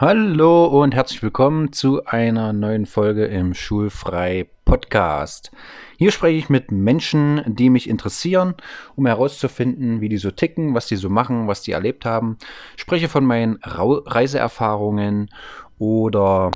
Hallo 0.00 0.64
und 0.64 0.94
herzlich 0.94 1.22
willkommen 1.22 1.74
zu 1.74 2.06
einer 2.06 2.54
neuen 2.54 2.86
Folge 2.86 3.26
im 3.26 3.52
Schulfrei 3.52 4.48
Podcast. 4.64 5.50
Hier 5.98 6.10
spreche 6.10 6.38
ich 6.38 6.48
mit 6.48 6.72
Menschen, 6.72 7.42
die 7.46 7.68
mich 7.68 7.86
interessieren, 7.86 8.54
um 8.96 9.04
herauszufinden, 9.04 10.00
wie 10.00 10.08
die 10.08 10.16
so 10.16 10.30
ticken, 10.30 10.72
was 10.72 10.86
die 10.86 10.96
so 10.96 11.10
machen, 11.10 11.48
was 11.48 11.60
die 11.60 11.72
erlebt 11.72 12.06
haben. 12.06 12.38
Spreche 12.76 13.10
von 13.10 13.26
meinen 13.26 13.58
Reiseerfahrungen 13.62 15.28
oder 15.78 16.50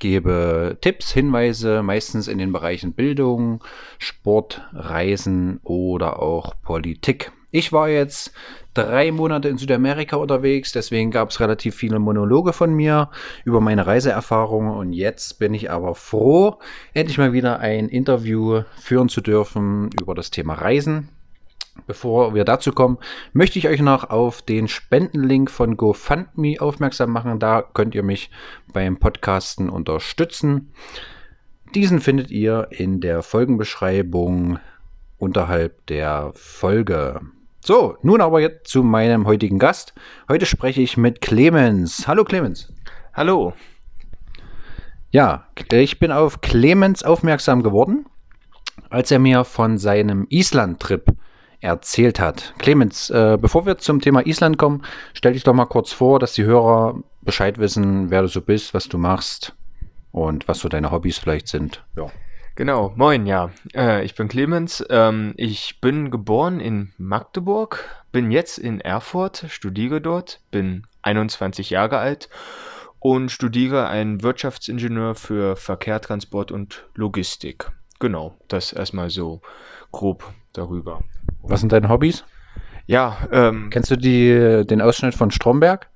gebe 0.00 0.78
Tipps, 0.80 1.12
Hinweise, 1.12 1.82
meistens 1.82 2.26
in 2.26 2.38
den 2.38 2.52
Bereichen 2.52 2.94
Bildung, 2.94 3.62
Sport, 3.98 4.66
Reisen 4.72 5.60
oder 5.62 6.22
auch 6.22 6.54
Politik. 6.62 7.32
Ich 7.50 7.72
war 7.72 7.88
jetzt 7.88 8.32
drei 8.74 9.10
Monate 9.10 9.48
in 9.48 9.56
Südamerika 9.56 10.16
unterwegs, 10.16 10.72
deswegen 10.72 11.10
gab 11.10 11.30
es 11.30 11.40
relativ 11.40 11.74
viele 11.74 11.98
Monologe 11.98 12.52
von 12.52 12.74
mir 12.74 13.10
über 13.44 13.60
meine 13.60 13.86
Reiseerfahrungen 13.86 14.76
und 14.76 14.92
jetzt 14.92 15.38
bin 15.38 15.54
ich 15.54 15.70
aber 15.70 15.94
froh, 15.94 16.58
endlich 16.92 17.16
mal 17.16 17.32
wieder 17.32 17.58
ein 17.60 17.88
Interview 17.88 18.62
führen 18.78 19.08
zu 19.08 19.22
dürfen 19.22 19.90
über 19.98 20.14
das 20.14 20.30
Thema 20.30 20.54
Reisen. 20.54 21.08
Bevor 21.86 22.34
wir 22.34 22.44
dazu 22.44 22.72
kommen, 22.72 22.98
möchte 23.32 23.58
ich 23.58 23.68
euch 23.68 23.80
noch 23.80 24.10
auf 24.10 24.42
den 24.42 24.68
Spendenlink 24.68 25.50
von 25.50 25.76
GoFundMe 25.76 26.56
aufmerksam 26.60 27.10
machen. 27.10 27.38
Da 27.38 27.62
könnt 27.62 27.94
ihr 27.94 28.02
mich 28.02 28.30
beim 28.72 28.98
Podcasten 28.98 29.70
unterstützen. 29.70 30.72
Diesen 31.74 32.00
findet 32.00 32.30
ihr 32.30 32.68
in 32.70 33.00
der 33.00 33.22
Folgenbeschreibung 33.22 34.58
unterhalb 35.18 35.86
der 35.86 36.32
Folge. 36.34 37.20
So, 37.68 37.98
nun 38.00 38.22
aber 38.22 38.40
jetzt 38.40 38.70
zu 38.70 38.82
meinem 38.82 39.26
heutigen 39.26 39.58
Gast. 39.58 39.92
Heute 40.26 40.46
spreche 40.46 40.80
ich 40.80 40.96
mit 40.96 41.20
Clemens. 41.20 42.08
Hallo 42.08 42.24
Clemens. 42.24 42.72
Hallo. 43.12 43.52
Ja, 45.10 45.48
ich 45.70 45.98
bin 45.98 46.10
auf 46.10 46.40
Clemens 46.40 47.02
aufmerksam 47.02 47.62
geworden, 47.62 48.06
als 48.88 49.10
er 49.10 49.18
mir 49.18 49.44
von 49.44 49.76
seinem 49.76 50.26
Island-Trip 50.30 51.14
erzählt 51.60 52.20
hat. 52.20 52.54
Clemens, 52.56 53.10
äh, 53.10 53.36
bevor 53.38 53.66
wir 53.66 53.76
zum 53.76 54.00
Thema 54.00 54.26
Island 54.26 54.56
kommen, 54.56 54.82
stell 55.12 55.34
dich 55.34 55.44
doch 55.44 55.52
mal 55.52 55.66
kurz 55.66 55.92
vor, 55.92 56.18
dass 56.18 56.32
die 56.32 56.44
Hörer 56.44 56.98
Bescheid 57.20 57.58
wissen, 57.58 58.08
wer 58.08 58.22
du 58.22 58.28
so 58.28 58.40
bist, 58.40 58.72
was 58.72 58.88
du 58.88 58.96
machst 58.96 59.54
und 60.10 60.48
was 60.48 60.60
so 60.60 60.70
deine 60.70 60.90
Hobbys 60.90 61.18
vielleicht 61.18 61.48
sind. 61.48 61.84
Ja. 61.98 62.06
Genau, 62.58 62.92
moin, 62.96 63.24
ja. 63.24 63.52
Äh, 63.72 64.04
ich 64.04 64.16
bin 64.16 64.26
Clemens. 64.26 64.84
Ähm, 64.90 65.32
ich 65.36 65.80
bin 65.80 66.10
geboren 66.10 66.58
in 66.58 66.90
Magdeburg, 66.98 67.84
bin 68.10 68.32
jetzt 68.32 68.58
in 68.58 68.80
Erfurt, 68.80 69.44
studiere 69.48 70.00
dort, 70.00 70.40
bin 70.50 70.84
21 71.02 71.70
Jahre 71.70 71.98
alt 71.98 72.28
und 72.98 73.30
studiere 73.30 73.86
einen 73.86 74.24
Wirtschaftsingenieur 74.24 75.14
für 75.14 75.54
Verkehr, 75.54 76.00
Transport 76.00 76.50
und 76.50 76.84
Logistik. 76.96 77.70
Genau, 78.00 78.34
das 78.48 78.72
erstmal 78.72 79.10
so 79.10 79.40
grob 79.92 80.24
darüber. 80.52 81.04
Was 81.42 81.60
sind 81.60 81.70
deine 81.70 81.88
Hobbys? 81.88 82.24
Ja, 82.86 83.18
ähm, 83.30 83.70
Kennst 83.70 83.92
du 83.92 83.96
die, 83.96 84.66
den 84.66 84.82
Ausschnitt 84.82 85.14
von 85.14 85.30
Stromberg, 85.30 85.88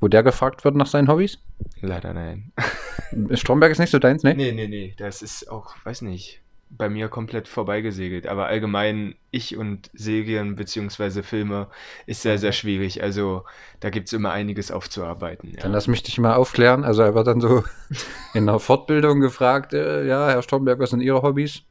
wo 0.00 0.08
der 0.08 0.22
gefragt 0.22 0.64
wird 0.64 0.76
nach 0.76 0.86
seinen 0.86 1.08
Hobbys? 1.08 1.38
Leider 1.80 2.12
nein. 2.14 2.52
Stromberg 3.34 3.72
ist 3.72 3.78
nicht 3.78 3.90
so 3.90 3.98
deins, 3.98 4.22
ne? 4.22 4.34
Nee, 4.34 4.52
nee, 4.52 4.68
nee. 4.68 4.94
Das 4.98 5.22
ist 5.22 5.50
auch, 5.50 5.74
weiß 5.84 6.02
nicht, 6.02 6.42
bei 6.70 6.88
mir 6.88 7.08
komplett 7.08 7.48
vorbeigesegelt. 7.48 8.26
Aber 8.26 8.46
allgemein, 8.46 9.14
ich 9.30 9.56
und 9.56 9.90
Serien 9.94 10.56
bzw. 10.56 11.22
Filme 11.22 11.68
ist 12.06 12.22
sehr, 12.22 12.38
sehr 12.38 12.52
schwierig. 12.52 13.02
Also 13.02 13.44
da 13.80 13.90
gibt 13.90 14.08
es 14.08 14.12
immer 14.12 14.32
einiges 14.32 14.70
aufzuarbeiten. 14.70 15.50
Ja. 15.54 15.62
Dann 15.62 15.72
lass 15.72 15.88
mich 15.88 16.02
dich 16.02 16.18
mal 16.18 16.34
aufklären. 16.34 16.84
Also 16.84 17.02
er 17.02 17.14
wird 17.14 17.26
dann 17.26 17.40
so 17.40 17.64
in 18.34 18.48
einer 18.48 18.58
Fortbildung 18.58 19.20
gefragt, 19.20 19.72
äh, 19.72 20.06
ja, 20.06 20.28
Herr 20.28 20.42
Stromberg, 20.42 20.78
was 20.78 20.90
sind 20.90 21.00
Ihre 21.00 21.22
Hobbys? 21.22 21.62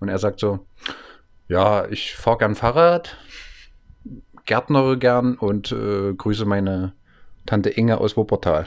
Und 0.00 0.08
er 0.08 0.18
sagt 0.18 0.40
so, 0.40 0.66
ja, 1.48 1.86
ich 1.88 2.14
fahre 2.14 2.38
gern 2.38 2.54
Fahrrad, 2.54 3.16
gärtnere 4.44 4.96
gern 4.96 5.36
und 5.36 5.72
äh, 5.72 6.14
grüße 6.14 6.44
meine 6.44 6.94
Tante 7.48 7.70
Inge 7.70 7.96
aus 7.98 8.14
Wuppertal. 8.14 8.66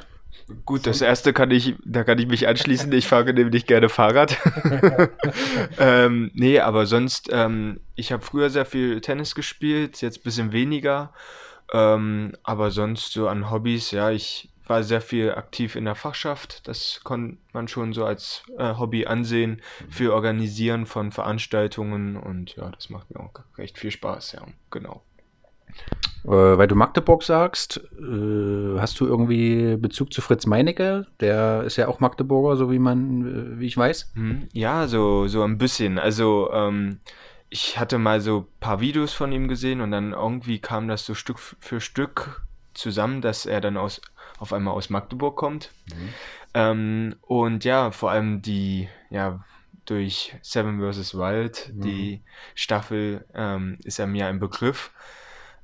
Gut, 0.65 0.87
das 0.87 1.01
erste 1.01 1.33
kann 1.33 1.51
ich, 1.51 1.75
da 1.85 2.03
kann 2.03 2.17
ich 2.17 2.27
mich 2.27 2.47
anschließen. 2.47 2.91
Ich 2.93 3.07
fahre 3.07 3.31
nämlich 3.31 3.67
gerne 3.67 3.89
Fahrrad. 3.89 4.37
ähm, 5.77 6.31
nee, 6.33 6.59
aber 6.59 6.87
sonst, 6.87 7.29
ähm, 7.31 7.79
ich 7.93 8.11
habe 8.11 8.23
früher 8.23 8.49
sehr 8.49 8.65
viel 8.65 8.99
Tennis 8.99 9.35
gespielt, 9.35 10.01
jetzt 10.01 10.17
ein 10.17 10.23
bisschen 10.23 10.51
weniger. 10.51 11.13
Ähm, 11.71 12.33
aber 12.41 12.71
sonst 12.71 13.13
so 13.13 13.27
an 13.27 13.51
Hobbys, 13.51 13.91
ja, 13.91 14.09
ich 14.09 14.49
war 14.65 14.81
sehr 14.81 15.01
viel 15.01 15.31
aktiv 15.31 15.75
in 15.75 15.85
der 15.85 15.95
Fachschaft. 15.95 16.67
Das 16.67 17.01
konnte 17.03 17.37
man 17.53 17.67
schon 17.67 17.93
so 17.93 18.03
als 18.03 18.41
äh, 18.57 18.73
Hobby 18.79 19.05
ansehen 19.05 19.61
für 19.91 20.15
Organisieren 20.15 20.87
von 20.87 21.11
Veranstaltungen 21.11 22.17
und 22.17 22.55
ja, 22.55 22.71
das 22.71 22.89
macht 22.89 23.13
mir 23.13 23.19
auch 23.19 23.33
recht 23.59 23.77
viel 23.77 23.91
Spaß, 23.91 24.31
ja, 24.31 24.41
genau. 24.71 25.03
Äh, 26.23 26.29
weil 26.29 26.67
du 26.67 26.75
Magdeburg 26.75 27.23
sagst, 27.23 27.81
äh, 27.99 28.79
hast 28.79 28.99
du 28.99 29.07
irgendwie 29.07 29.75
Bezug 29.77 30.13
zu 30.13 30.21
Fritz 30.21 30.45
Meinecke? 30.45 31.07
Der 31.19 31.63
ist 31.63 31.77
ja 31.77 31.87
auch 31.87 31.99
Magdeburger, 31.99 32.57
so 32.57 32.71
wie 32.71 32.79
man, 32.79 33.55
äh, 33.55 33.59
wie 33.59 33.65
ich 33.65 33.77
weiß. 33.77 34.11
Hm, 34.13 34.47
ja, 34.53 34.87
so, 34.87 35.27
so 35.27 35.43
ein 35.43 35.57
bisschen. 35.57 35.97
Also, 35.97 36.51
ähm, 36.53 36.99
ich 37.49 37.79
hatte 37.79 37.97
mal 37.97 38.21
so 38.21 38.39
ein 38.39 38.59
paar 38.59 38.79
Videos 38.79 39.13
von 39.13 39.31
ihm 39.31 39.47
gesehen 39.47 39.81
und 39.81 39.91
dann 39.91 40.13
irgendwie 40.13 40.59
kam 40.59 40.87
das 40.87 41.05
so 41.05 41.13
Stück 41.13 41.39
für 41.39 41.81
Stück 41.81 42.45
zusammen, 42.73 43.21
dass 43.21 43.45
er 43.45 43.59
dann 43.59 43.75
aus, 43.75 44.01
auf 44.39 44.53
einmal 44.53 44.73
aus 44.73 44.89
Magdeburg 44.89 45.35
kommt. 45.35 45.71
Mhm. 45.87 46.09
Ähm, 46.53 47.15
und 47.21 47.65
ja, 47.65 47.91
vor 47.91 48.11
allem 48.11 48.41
die, 48.41 48.87
ja, 49.09 49.43
durch 49.85 50.35
Seven 50.41 50.79
vs. 50.79 51.15
Wild, 51.15 51.71
mhm. 51.73 51.81
die 51.81 52.21
Staffel, 52.55 53.25
ähm, 53.33 53.77
ist 53.83 53.99
er 53.99 54.07
mir 54.07 54.27
ein 54.27 54.39
Begriff. 54.39 54.91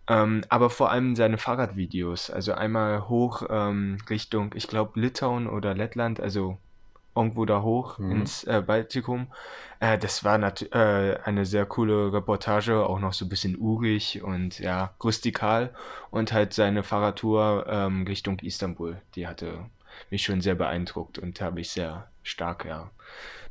Ähm, 0.07 0.43
aber 0.49 0.69
vor 0.69 0.91
allem 0.91 1.15
seine 1.15 1.37
Fahrradvideos. 1.37 2.29
Also 2.29 2.53
einmal 2.53 3.09
hoch 3.09 3.43
ähm, 3.49 3.97
Richtung, 4.09 4.51
ich 4.55 4.67
glaube, 4.67 4.99
Litauen 4.99 5.47
oder 5.47 5.73
Lettland, 5.73 6.19
also 6.19 6.57
irgendwo 7.15 7.45
da 7.45 7.61
hoch 7.61 7.97
mhm. 7.97 8.11
ins 8.11 8.43
äh, 8.43 8.63
Baltikum. 8.65 9.27
Äh, 9.79 9.97
das 9.97 10.23
war 10.23 10.39
äh, 10.39 11.17
eine 11.23 11.45
sehr 11.45 11.65
coole 11.65 12.13
Reportage, 12.13 12.85
auch 12.85 12.99
noch 12.99 13.13
so 13.13 13.25
ein 13.25 13.29
bisschen 13.29 13.57
urig 13.57 14.21
und 14.23 14.59
ja, 14.59 14.93
rustikal. 15.03 15.73
Und 16.11 16.31
halt 16.31 16.53
seine 16.53 16.83
Fahrradtour 16.83 17.65
ähm, 17.67 18.03
Richtung 18.03 18.39
Istanbul, 18.39 19.01
die 19.15 19.27
hatte 19.27 19.65
mich 20.09 20.23
schon 20.23 20.41
sehr 20.41 20.55
beeindruckt 20.55 21.19
und 21.19 21.41
habe 21.41 21.61
ich 21.61 21.69
sehr 21.69 22.07
stark 22.23 22.65
ja, 22.65 22.91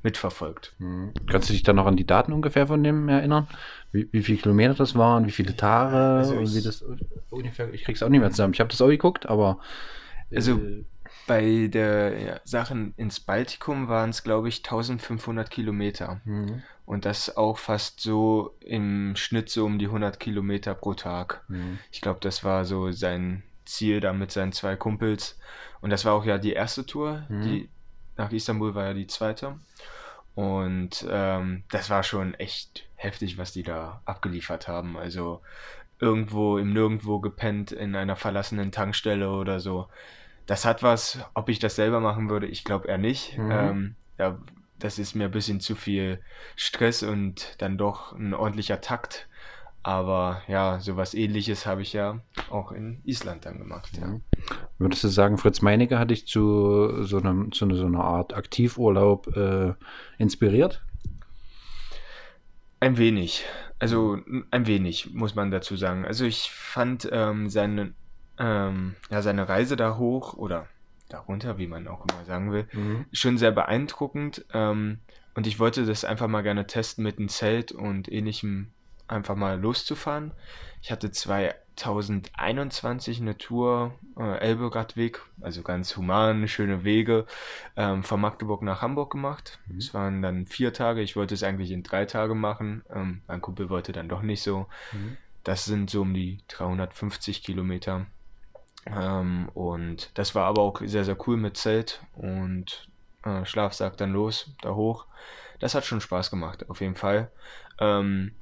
mitverfolgt. 0.02 0.74
Mhm. 0.78 1.12
Kannst 1.30 1.48
du 1.48 1.52
dich 1.52 1.62
dann 1.62 1.76
noch 1.76 1.86
an 1.86 1.96
die 1.96 2.06
Daten 2.06 2.32
ungefähr 2.32 2.66
von 2.66 2.82
dem 2.82 3.08
erinnern? 3.08 3.48
Wie, 3.92 4.08
wie 4.12 4.22
viele 4.22 4.38
Kilometer 4.38 4.74
das 4.74 4.94
waren, 4.94 5.26
wie 5.26 5.32
viele 5.32 5.56
Tage 5.56 5.96
also 5.96 6.36
und 6.36 6.54
wie 6.54 6.62
das 6.62 6.84
ungefähr, 7.30 7.72
ich 7.72 7.84
krieg's 7.84 8.02
auch 8.02 8.08
nicht 8.08 8.20
mehr 8.20 8.30
zusammen. 8.30 8.54
Ich 8.54 8.60
habe 8.60 8.70
das 8.70 8.80
auch 8.80 8.88
geguckt, 8.88 9.26
aber 9.26 9.58
also 10.34 10.58
äh, 10.58 10.84
bei 11.26 11.68
der 11.68 12.20
ja, 12.20 12.40
Sachen 12.44 12.94
ins 12.96 13.20
Baltikum 13.20 13.88
waren 13.88 14.10
es, 14.10 14.22
glaube 14.22 14.48
ich, 14.48 14.58
1500 14.58 15.50
Kilometer. 15.50 16.20
Mhm. 16.24 16.62
Und 16.84 17.04
das 17.04 17.36
auch 17.36 17.58
fast 17.58 18.00
so 18.00 18.54
im 18.60 19.16
Schnitt 19.16 19.50
so 19.50 19.64
um 19.64 19.78
die 19.78 19.86
100 19.86 20.20
Kilometer 20.20 20.74
pro 20.74 20.94
Tag. 20.94 21.44
Mhm. 21.48 21.78
Ich 21.90 22.00
glaube, 22.00 22.20
das 22.20 22.44
war 22.44 22.64
so 22.64 22.92
sein 22.92 23.42
Ziel 23.66 24.00
da 24.00 24.12
mit 24.12 24.30
seinen 24.30 24.52
zwei 24.52 24.76
Kumpels. 24.76 25.38
Und 25.80 25.90
das 25.90 26.04
war 26.04 26.14
auch 26.14 26.24
ja 26.24 26.38
die 26.38 26.52
erste 26.52 26.86
Tour. 26.86 27.24
Mhm. 27.28 27.42
Die, 27.42 27.68
nach 28.16 28.32
Istanbul 28.32 28.74
war 28.74 28.86
ja 28.86 28.94
die 28.94 29.06
zweite. 29.06 29.58
Und 30.34 31.06
ähm, 31.08 31.64
das 31.70 31.90
war 31.90 32.02
schon 32.02 32.34
echt 32.34 32.88
heftig, 32.94 33.38
was 33.38 33.52
die 33.52 33.62
da 33.62 34.02
abgeliefert 34.04 34.68
haben. 34.68 34.96
Also 34.96 35.40
irgendwo 35.98 36.58
im 36.58 36.72
Nirgendwo 36.72 37.20
gepennt 37.20 37.72
in 37.72 37.96
einer 37.96 38.16
verlassenen 38.16 38.72
Tankstelle 38.72 39.30
oder 39.30 39.60
so. 39.60 39.88
Das 40.46 40.64
hat 40.64 40.82
was, 40.82 41.18
ob 41.34 41.48
ich 41.48 41.58
das 41.58 41.76
selber 41.76 42.00
machen 42.00 42.30
würde, 42.30 42.46
ich 42.46 42.64
glaube 42.64 42.88
eher 42.88 42.98
nicht. 42.98 43.38
Mhm. 43.38 43.50
Ähm, 43.50 43.94
ja, 44.18 44.38
das 44.78 44.98
ist 44.98 45.14
mir 45.14 45.24
ein 45.24 45.30
bisschen 45.30 45.60
zu 45.60 45.74
viel 45.74 46.20
Stress 46.54 47.02
und 47.02 47.54
dann 47.58 47.78
doch 47.78 48.12
ein 48.12 48.34
ordentlicher 48.34 48.80
Takt. 48.80 49.28
Aber 49.86 50.42
ja, 50.48 50.80
sowas 50.80 51.14
ähnliches 51.14 51.64
habe 51.64 51.80
ich 51.80 51.92
ja 51.92 52.18
auch 52.50 52.72
in 52.72 53.00
Island 53.04 53.46
dann 53.46 53.58
gemacht. 53.58 53.96
Ja. 53.96 54.08
Mhm. 54.08 54.22
Würdest 54.78 55.04
du 55.04 55.08
sagen, 55.08 55.38
Fritz 55.38 55.62
Meinecke 55.62 55.96
hat 55.96 56.10
dich 56.10 56.26
zu 56.26 57.04
so, 57.04 57.18
einem, 57.18 57.52
zu 57.52 57.72
so 57.72 57.86
einer 57.86 58.02
Art 58.02 58.34
Aktivurlaub 58.34 59.28
äh, 59.36 59.74
inspiriert? 60.18 60.82
Ein 62.80 62.98
wenig. 62.98 63.44
Also 63.78 64.18
ein 64.50 64.66
wenig, 64.66 65.14
muss 65.14 65.36
man 65.36 65.52
dazu 65.52 65.76
sagen. 65.76 66.04
Also 66.04 66.24
ich 66.24 66.50
fand 66.50 67.08
ähm, 67.12 67.48
seine, 67.48 67.92
ähm, 68.40 68.96
ja, 69.08 69.22
seine 69.22 69.48
Reise 69.48 69.76
da 69.76 69.98
hoch 69.98 70.34
oder 70.34 70.66
darunter, 71.08 71.58
wie 71.58 71.68
man 71.68 71.86
auch 71.86 72.04
immer 72.10 72.24
sagen 72.24 72.50
will, 72.50 72.66
mhm. 72.72 73.04
schon 73.12 73.38
sehr 73.38 73.52
beeindruckend. 73.52 74.46
Ähm, 74.52 74.98
und 75.36 75.46
ich 75.46 75.60
wollte 75.60 75.86
das 75.86 76.04
einfach 76.04 76.26
mal 76.26 76.42
gerne 76.42 76.66
testen 76.66 77.04
mit 77.04 77.18
einem 77.18 77.28
Zelt 77.28 77.70
und 77.70 78.10
ähnlichem 78.10 78.72
einfach 79.08 79.36
mal 79.36 79.60
loszufahren. 79.60 80.32
Ich 80.82 80.90
hatte 80.90 81.10
zwei 81.10 81.54
2021 81.76 83.20
eine 83.20 83.36
Tour, 83.36 83.94
äh, 84.18 84.38
Elberadweg, 84.38 85.20
also 85.42 85.62
ganz 85.62 85.96
human, 85.96 86.48
schöne 86.48 86.84
Wege, 86.84 87.26
ähm, 87.76 88.02
von 88.02 88.20
Magdeburg 88.20 88.62
nach 88.62 88.80
Hamburg 88.80 89.12
gemacht. 89.12 89.58
Mhm. 89.66 89.78
Es 89.78 89.94
waren 89.94 90.22
dann 90.22 90.46
vier 90.46 90.72
Tage, 90.72 91.02
ich 91.02 91.16
wollte 91.16 91.34
es 91.34 91.42
eigentlich 91.42 91.70
in 91.70 91.82
drei 91.82 92.06
Tage 92.06 92.34
machen. 92.34 92.82
Ähm, 92.90 93.20
mein 93.26 93.42
Kumpel 93.42 93.68
wollte 93.68 93.92
dann 93.92 94.08
doch 94.08 94.22
nicht 94.22 94.42
so. 94.42 94.66
Mhm. 94.92 95.18
Das 95.44 95.66
sind 95.66 95.90
so 95.90 96.02
um 96.02 96.14
die 96.14 96.38
350 96.48 97.42
Kilometer. 97.42 98.06
Ähm, 98.86 99.48
und 99.52 100.10
das 100.14 100.34
war 100.34 100.46
aber 100.46 100.62
auch 100.62 100.80
sehr, 100.84 101.04
sehr 101.04 101.16
cool 101.28 101.36
mit 101.36 101.56
Zelt 101.56 102.02
und 102.14 102.88
äh, 103.24 103.44
Schlafsack 103.44 103.96
dann 103.98 104.12
los, 104.12 104.50
da 104.62 104.74
hoch. 104.74 105.06
Das 105.58 105.74
hat 105.74 105.84
schon 105.84 106.00
Spaß 106.00 106.30
gemacht, 106.30 106.68
auf 106.70 106.80
jeden 106.80 106.96
Fall. 106.96 107.30
Ähm, 107.78 108.32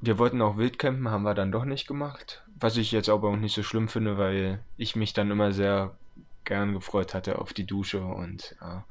wir 0.00 0.18
wollten 0.18 0.40
auch 0.42 0.56
Wildcampen, 0.56 1.08
haben 1.10 1.22
wir 1.24 1.34
dann 1.34 1.52
doch 1.52 1.64
nicht 1.64 1.86
gemacht. 1.86 2.42
Was 2.60 2.76
ich 2.76 2.92
jetzt 2.92 3.08
aber 3.08 3.28
auch 3.28 3.36
nicht 3.36 3.54
so 3.54 3.62
schlimm 3.62 3.88
finde, 3.88 4.18
weil 4.18 4.64
ich 4.76 4.96
mich 4.96 5.12
dann 5.12 5.30
immer 5.30 5.52
sehr 5.52 5.96
gern 6.44 6.72
gefreut 6.72 7.14
hatte 7.14 7.38
auf 7.38 7.52
die 7.52 7.66
Dusche 7.66 8.00
und 8.02 8.56
ja, 8.60 8.84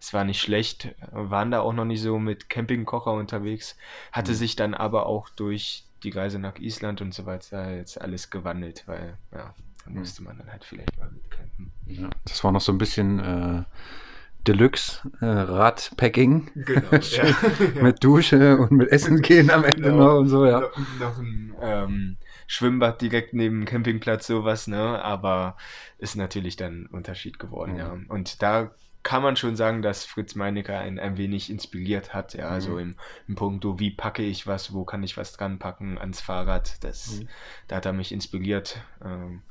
es 0.00 0.12
war 0.14 0.24
nicht 0.24 0.40
schlecht. 0.40 0.94
Waren 1.12 1.50
da 1.50 1.60
auch 1.60 1.72
noch 1.72 1.84
nicht 1.84 2.00
so 2.00 2.18
mit 2.18 2.48
Campingkocher 2.48 3.12
unterwegs. 3.12 3.76
Hatte 4.12 4.32
Mhm. 4.32 4.36
sich 4.36 4.56
dann 4.56 4.74
aber 4.74 5.06
auch 5.06 5.28
durch 5.28 5.84
die 6.02 6.10
Reise 6.10 6.38
nach 6.38 6.56
Island 6.58 7.00
und 7.00 7.14
so 7.14 7.26
weiter 7.26 7.74
jetzt 7.76 8.00
alles 8.00 8.30
gewandelt, 8.30 8.84
weil 8.86 9.18
ja, 9.30 9.54
da 9.84 9.90
Mhm. 9.90 9.98
musste 9.98 10.22
man 10.22 10.38
dann 10.38 10.50
halt 10.50 10.64
vielleicht 10.64 10.96
mal 10.98 11.10
mitcampen. 11.10 11.70
Ja, 11.86 12.08
das 12.24 12.42
war 12.42 12.50
noch 12.52 12.60
so 12.60 12.72
ein 12.72 12.78
bisschen 12.78 13.20
äh, 13.20 13.62
Deluxe 14.46 15.02
äh, 15.20 15.26
Radpacking 15.26 16.50
Genau, 16.54 17.00
Schön 17.02 17.34
mit 17.80 18.02
Dusche 18.02 18.56
und 18.58 18.72
mit 18.72 18.90
Essen 18.90 19.20
gehen 19.22 19.50
am 19.50 19.64
Ende 19.64 19.90
Genau. 19.90 19.96
noch 20.14 20.18
und 20.20 20.28
so, 20.28 20.46
ja. 20.46 20.60
noch, 20.60 20.76
noch 20.98 21.18
ein 21.18 21.54
ähm, 21.62 22.16
Schwimmbad 22.46 23.00
direkt 23.00 23.34
neben 23.34 23.60
dem 23.60 23.64
Campingplatz, 23.66 24.26
sowas, 24.26 24.66
ne? 24.66 25.02
Aber 25.02 25.56
ist 25.98 26.16
natürlich 26.16 26.56
dann 26.56 26.82
ein 26.82 26.86
Unterschied 26.86 27.38
geworden, 27.38 27.72
Mhm. 27.72 27.78
ja. 27.78 27.96
Und 28.08 28.42
da 28.42 28.74
kann 29.04 29.22
man 29.22 29.36
schon 29.36 29.56
sagen, 29.56 29.82
dass 29.82 30.04
Fritz 30.04 30.34
Meinecke 30.36 30.76
einen 30.78 30.98
ein 31.00 31.16
wenig 31.16 31.50
inspiriert 31.50 32.12
hat, 32.14 32.34
ja. 32.34 32.48
Also 32.48 32.72
Mhm. 32.72 32.78
im, 32.78 32.96
im 33.28 33.34
Punkto, 33.36 33.78
wie 33.78 33.90
packe 33.90 34.22
ich 34.22 34.46
was, 34.46 34.72
wo 34.72 34.84
kann 34.84 35.02
ich 35.02 35.16
was 35.16 35.32
dran 35.32 35.58
packen 35.58 35.98
ans 35.98 36.20
Fahrrad. 36.20 36.82
Das, 36.84 37.20
Mhm. 37.20 37.28
Da 37.68 37.76
hat 37.76 37.86
er 37.86 37.92
mich 37.92 38.12
inspiriert. 38.12 38.80
Ähm, 39.04 39.42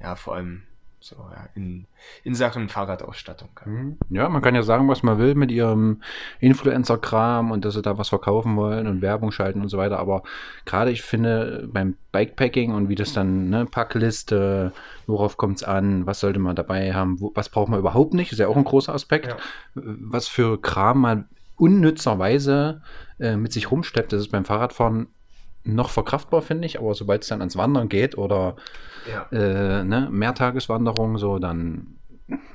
ja, 0.00 0.16
vor 0.16 0.34
allem 0.36 0.64
so, 1.04 1.16
ja, 1.16 1.50
in, 1.54 1.86
in 2.22 2.34
Sachen 2.34 2.70
Fahrradausstattung. 2.70 3.50
Mhm. 3.66 3.98
Ja, 4.08 4.26
man 4.30 4.40
kann 4.40 4.54
ja 4.54 4.62
sagen, 4.62 4.88
was 4.88 5.02
man 5.02 5.18
will 5.18 5.34
mit 5.34 5.52
ihrem 5.52 6.00
Influencer-Kram 6.40 7.50
und 7.50 7.66
dass 7.66 7.74
sie 7.74 7.82
da 7.82 7.98
was 7.98 8.08
verkaufen 8.08 8.56
wollen 8.56 8.86
und 8.86 9.02
Werbung 9.02 9.30
schalten 9.30 9.60
und 9.60 9.68
so 9.68 9.76
weiter. 9.76 9.98
Aber 9.98 10.22
gerade 10.64 10.90
ich 10.90 11.02
finde 11.02 11.68
beim 11.70 11.98
Bikepacking 12.12 12.72
und 12.72 12.88
wie 12.88 12.94
das 12.94 13.12
dann, 13.12 13.50
ne, 13.50 13.66
Packliste, 13.66 14.72
worauf 15.06 15.36
kommt 15.36 15.58
es 15.58 15.62
an, 15.62 16.06
was 16.06 16.20
sollte 16.20 16.38
man 16.38 16.56
dabei 16.56 16.94
haben, 16.94 17.20
wo, 17.20 17.32
was 17.34 17.50
braucht 17.50 17.68
man 17.68 17.80
überhaupt 17.80 18.14
nicht, 18.14 18.32
ist 18.32 18.38
ja 18.38 18.48
auch 18.48 18.56
ein 18.56 18.64
großer 18.64 18.94
Aspekt. 18.94 19.28
Ja. 19.28 19.36
Was 19.74 20.26
für 20.26 20.58
Kram 20.58 21.02
man 21.02 21.28
unnützerweise 21.56 22.80
äh, 23.20 23.36
mit 23.36 23.52
sich 23.52 23.70
rumschleppt, 23.70 24.14
das 24.14 24.22
ist 24.22 24.32
beim 24.32 24.46
Fahrradfahren 24.46 25.08
noch 25.64 25.90
verkraftbar, 25.90 26.42
finde 26.42 26.66
ich, 26.66 26.78
aber 26.78 26.94
sobald 26.94 27.22
es 27.22 27.28
dann 27.28 27.40
ans 27.40 27.56
Wandern 27.56 27.88
geht 27.88 28.16
oder 28.18 28.56
Ja. 29.10 29.26
äh, 29.32 29.82
ne, 29.84 30.08
Mehrtageswanderung, 30.10 31.18
so, 31.18 31.38
dann 31.38 31.98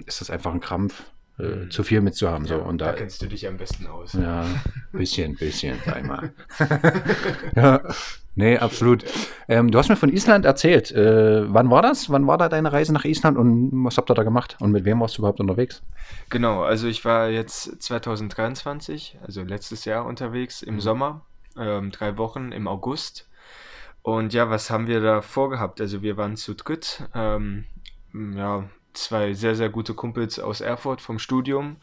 ist 0.05 0.21
das 0.21 0.29
einfach 0.29 0.53
ein 0.53 0.59
Krampf, 0.61 1.03
äh, 1.39 1.43
Mhm. 1.43 1.71
zu 1.71 1.83
viel 1.83 2.01
mitzuhaben. 2.01 2.45
So. 2.45 2.55
ja, 2.55 2.61
und 2.61 2.79
da 2.81 2.87
da, 2.87 2.93
kennst 2.93 3.21
du 3.21 3.27
dich 3.27 3.47
am 3.47 3.57
besten 3.57 3.87
aus. 3.87 4.13
ja, 4.13 4.45
bisschen, 4.91 5.35
bisschen, 5.35 5.77
sag 5.85 6.05
mal. 6.05 6.33
ja, 7.55 7.81
nee, 8.35 8.57
absolut. 8.57 9.05
Ähm, 9.47 9.71
du 9.71 9.77
hast 9.79 9.89
mir 9.89 9.95
von 9.95 10.09
Island 10.11 10.45
erzählt. 10.45 10.91
Äh, 10.91 11.51
wann 11.53 11.69
war 11.69 11.81
das? 11.81 12.09
Wann 12.09 12.27
war 12.27 12.37
da 12.37 12.49
deine 12.49 12.71
Reise 12.73 12.93
nach 12.93 13.05
Island 13.05 13.37
und 13.37 13.69
was 13.85 13.97
habt 13.97 14.09
ihr 14.11 14.15
da 14.15 14.23
gemacht? 14.23 14.57
Und 14.59 14.71
mit 14.71 14.85
wem 14.85 14.99
warst 14.99 15.17
du 15.17 15.21
überhaupt 15.21 15.39
unterwegs? 15.39 15.81
Genau, 16.29 16.63
also 16.63 16.87
ich 16.87 17.05
war 17.05 17.29
jetzt 17.29 17.81
2023, 17.81 19.17
also 19.25 19.43
letztes 19.43 19.85
Jahr 19.85 20.05
unterwegs 20.05 20.61
im 20.61 20.75
Mhm. 20.75 20.79
Sommer, 20.81 21.21
ähm, 21.59 21.91
drei 21.91 22.17
Wochen 22.17 22.51
im 22.51 22.67
August. 22.67 23.29
Und 24.01 24.33
ja, 24.33 24.49
was 24.49 24.69
haben 24.69 24.87
wir 24.87 25.01
da 25.01 25.21
vorgehabt? 25.21 25.81
Also 25.81 26.01
wir 26.01 26.17
waren 26.17 26.37
zu 26.37 26.55
dritt, 26.55 27.07
ähm, 27.13 27.65
ja, 28.13 28.69
zwei 28.93 29.33
sehr, 29.33 29.55
sehr 29.55 29.69
gute 29.69 29.93
Kumpels 29.93 30.39
aus 30.39 30.61
Erfurt 30.61 31.01
vom 31.01 31.19
Studium 31.19 31.77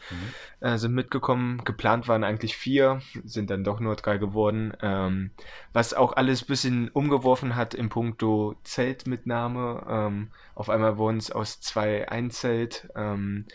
äh, 0.61 0.77
sind 0.77 0.95
mitgekommen. 0.95 1.63
Geplant 1.65 2.09
waren 2.09 2.25
eigentlich 2.25 2.57
vier, 2.57 3.01
sind 3.25 3.51
dann 3.51 3.65
doch 3.65 3.81
nur 3.81 3.97
drei 3.97 4.19
geworden. 4.19 4.73
Ähm, 4.83 5.31
was 5.73 5.95
auch 5.95 6.15
alles 6.15 6.43
ein 6.43 6.47
bisschen 6.47 6.89
umgeworfen 6.89 7.57
hat 7.57 7.75
im 7.75 7.89
Punkto 7.89 8.57
Zeltmitnahme. 8.65 9.87
Ähm, 9.89 10.31
auf 10.55 10.69
einmal 10.69 10.99
wurden 10.99 11.19
es 11.19 11.31
aus 11.31 11.61
zwei 11.61 12.09
ein 12.09 12.31
Zelt. 12.31 12.89
Ähm, 12.97 13.47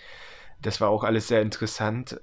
das 0.62 0.80
war 0.80 0.90
auch 0.90 1.04
alles 1.04 1.28
sehr 1.28 1.42
interessant. 1.42 2.20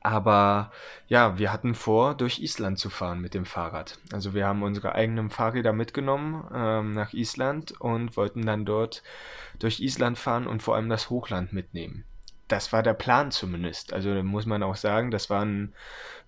Aber 0.00 0.72
ja, 1.08 1.38
wir 1.38 1.52
hatten 1.52 1.74
vor, 1.74 2.14
durch 2.14 2.40
Island 2.40 2.78
zu 2.78 2.90
fahren 2.90 3.20
mit 3.20 3.34
dem 3.34 3.44
Fahrrad. 3.44 3.98
Also 4.12 4.34
wir 4.34 4.46
haben 4.46 4.62
unsere 4.62 4.94
eigenen 4.94 5.30
Fahrräder 5.30 5.72
mitgenommen 5.72 6.44
ähm, 6.54 6.92
nach 6.92 7.12
Island 7.12 7.80
und 7.80 8.16
wollten 8.16 8.44
dann 8.44 8.64
dort 8.64 9.02
durch 9.58 9.80
Island 9.80 10.18
fahren 10.18 10.46
und 10.46 10.62
vor 10.62 10.74
allem 10.74 10.88
das 10.88 11.10
Hochland 11.10 11.52
mitnehmen. 11.52 12.04
Das 12.48 12.72
war 12.72 12.82
der 12.82 12.94
Plan 12.94 13.30
zumindest. 13.30 13.92
Also 13.92 14.12
da 14.14 14.22
muss 14.22 14.46
man 14.46 14.62
auch 14.62 14.76
sagen, 14.76 15.10
das 15.10 15.30
war 15.30 15.44
ein 15.44 15.72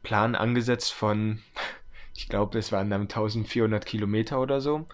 Plan 0.03 0.35
angesetzt 0.35 0.93
von, 0.93 1.43
ich 2.15 2.29
glaube, 2.29 2.59
es 2.59 2.73
waren 2.73 2.91
dann 2.91 3.03
1400 3.03 3.85
Kilometer 3.85 4.41
oder 4.41 4.61
so. 4.61 4.87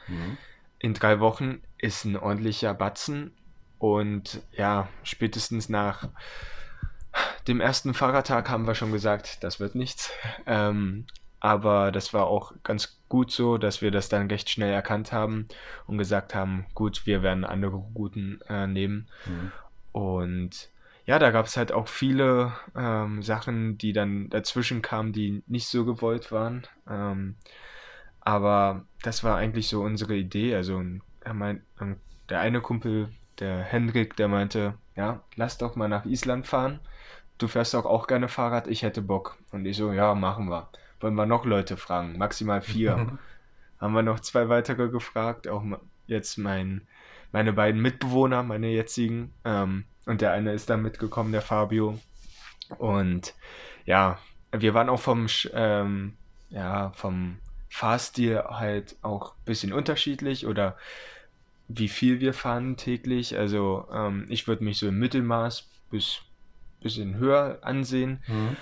In 0.79 0.95
drei 0.95 1.21
Wochen 1.21 1.61
ist 1.77 2.05
ein 2.05 2.17
ordentlicher 2.17 2.73
Batzen 2.73 3.33
und 3.79 4.41
ja, 4.53 4.89
spätestens 5.03 5.69
nach 5.69 6.09
dem 7.47 7.61
ersten 7.61 7.95
Fahrradtag 7.95 8.49
haben 8.49 8.67
wir 8.67 8.75
schon 8.75 8.93
gesagt, 8.93 9.43
das 9.43 9.61
wird 9.61 9.75
nichts. 9.75 10.11
Ähm, 10.47 11.07
aber 11.41 11.91
das 11.91 12.13
war 12.13 12.27
auch 12.27 12.53
ganz 12.63 12.99
gut 13.09 13.31
so, 13.33 13.57
dass 13.57 13.81
wir 13.81 13.91
das 13.91 14.09
dann 14.09 14.29
recht 14.29 14.51
schnell 14.51 14.73
erkannt 14.73 15.11
haben 15.11 15.49
und 15.87 15.99
gesagt 15.99 16.35
haben, 16.35 16.67
gut, 16.75 17.07
wir 17.07 17.23
werden 17.23 17.45
andere 17.45 17.77
Routen 17.77 18.41
äh, 18.49 18.67
nehmen. 18.67 19.09
Mhm. 19.27 19.53
Und 19.93 20.71
ja, 21.07 21.19
da 21.19 21.31
gab 21.31 21.47
es 21.47 21.57
halt 21.57 21.73
auch 21.73 21.89
viele 21.89 22.53
ähm, 22.77 23.23
Sachen, 23.23 23.79
die 23.79 23.93
dann 23.93 24.29
dazwischen 24.29 24.83
kamen, 24.83 25.13
die 25.13 25.43
nicht 25.47 25.67
so 25.67 25.85
gewollt 25.85 26.31
waren. 26.31 26.67
Ähm, 26.89 27.37
aber 28.21 28.85
das 29.03 29.25
war 29.25 29.37
eigentlich 29.37 29.69
so 29.69 29.83
unsere 29.83 30.15
Idee. 30.15 30.55
Also 30.55 30.83
meint, 31.33 31.63
ähm, 31.81 31.97
der 32.29 32.41
eine 32.41 32.61
Kumpel, 32.61 33.09
der 33.41 33.59
Hendrik, 33.59 34.15
der 34.17 34.29
meinte, 34.29 34.75
ja, 34.95 35.25
lass 35.35 35.59
doch 35.59 35.75
mal 35.75 35.89
nach 35.89 36.05
Island 36.05 36.47
fahren. 36.47 36.81
Du 37.41 37.49
fährst 37.49 37.73
doch 37.73 37.87
auch 37.87 38.07
gerne 38.07 38.29
Fahrrad, 38.29 38.67
ich 38.67 38.83
hätte 38.83 39.01
Bock. 39.01 39.39
Und 39.51 39.65
ich 39.65 39.79
so, 39.79 39.93
ja, 39.93 40.15
machen 40.15 40.51
wir. 40.51 40.69
Wollen 41.01 41.15
wir 41.15 41.25
noch 41.25 41.47
Leute 41.47 41.79
fragen? 41.79 42.19
Maximal 42.19 42.61
vier. 42.61 43.19
Haben 43.81 43.95
wir 43.95 44.03
noch 44.03 44.21
zwei 44.21 44.51
weitere 44.51 44.91
gefragt, 44.91 45.49
auch 45.49 45.65
jetzt 46.07 46.37
mein, 46.37 46.87
meine 47.33 47.55
beiden 47.55 47.81
Mitbewohner, 47.81 48.43
meine 48.43 48.69
jetzigen. 48.69 49.33
Ähm, 49.47 49.87
und 50.05 50.21
der 50.21 50.33
eine 50.33 50.53
ist 50.53 50.69
dann 50.69 50.83
mitgekommen, 50.83 51.33
der 51.33 51.41
Fabio. 51.41 51.99
Und 52.77 53.35
ja, 53.87 54.19
wir 54.53 54.75
waren 54.75 54.91
auch 54.91 55.01
vom, 55.01 55.27
ähm, 55.55 56.19
ja, 56.51 56.91
vom 56.91 57.39
Fahrstil 57.71 58.43
halt 58.51 58.97
auch 59.01 59.33
ein 59.33 59.45
bisschen 59.47 59.73
unterschiedlich 59.73 60.47
oder 60.47 60.77
wie 61.69 61.89
viel 61.89 62.21
wir 62.21 62.35
fahren 62.35 62.77
täglich. 62.77 63.39
Also 63.39 63.89
ähm, 63.91 64.27
ich 64.29 64.47
würde 64.47 64.63
mich 64.63 64.77
so 64.77 64.89
im 64.89 64.99
Mittelmaß 64.99 65.71
bis 65.91 66.21
bisschen 66.81 67.17
höher 67.17 67.59
ansehen. 67.63 68.23
Mhm. 68.27 68.57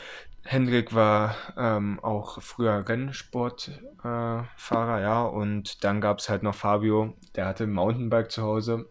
Hendrik 0.45 0.95
war 0.95 1.35
ähm, 1.59 2.01
auch 2.01 2.41
früher 2.41 2.89
Rennsportfahrer, 2.89 4.99
äh, 4.99 5.03
ja, 5.03 5.23
und 5.25 5.85
dann 5.85 6.01
gab 6.01 6.21
es 6.21 6.31
halt 6.31 6.43
noch 6.43 6.55
Fabio, 6.55 7.13
der 7.37 7.47
hatte 7.47 7.65
ein 7.65 7.73
Mountainbike 7.73 8.31
zu 8.31 8.43
Hause 8.43 8.89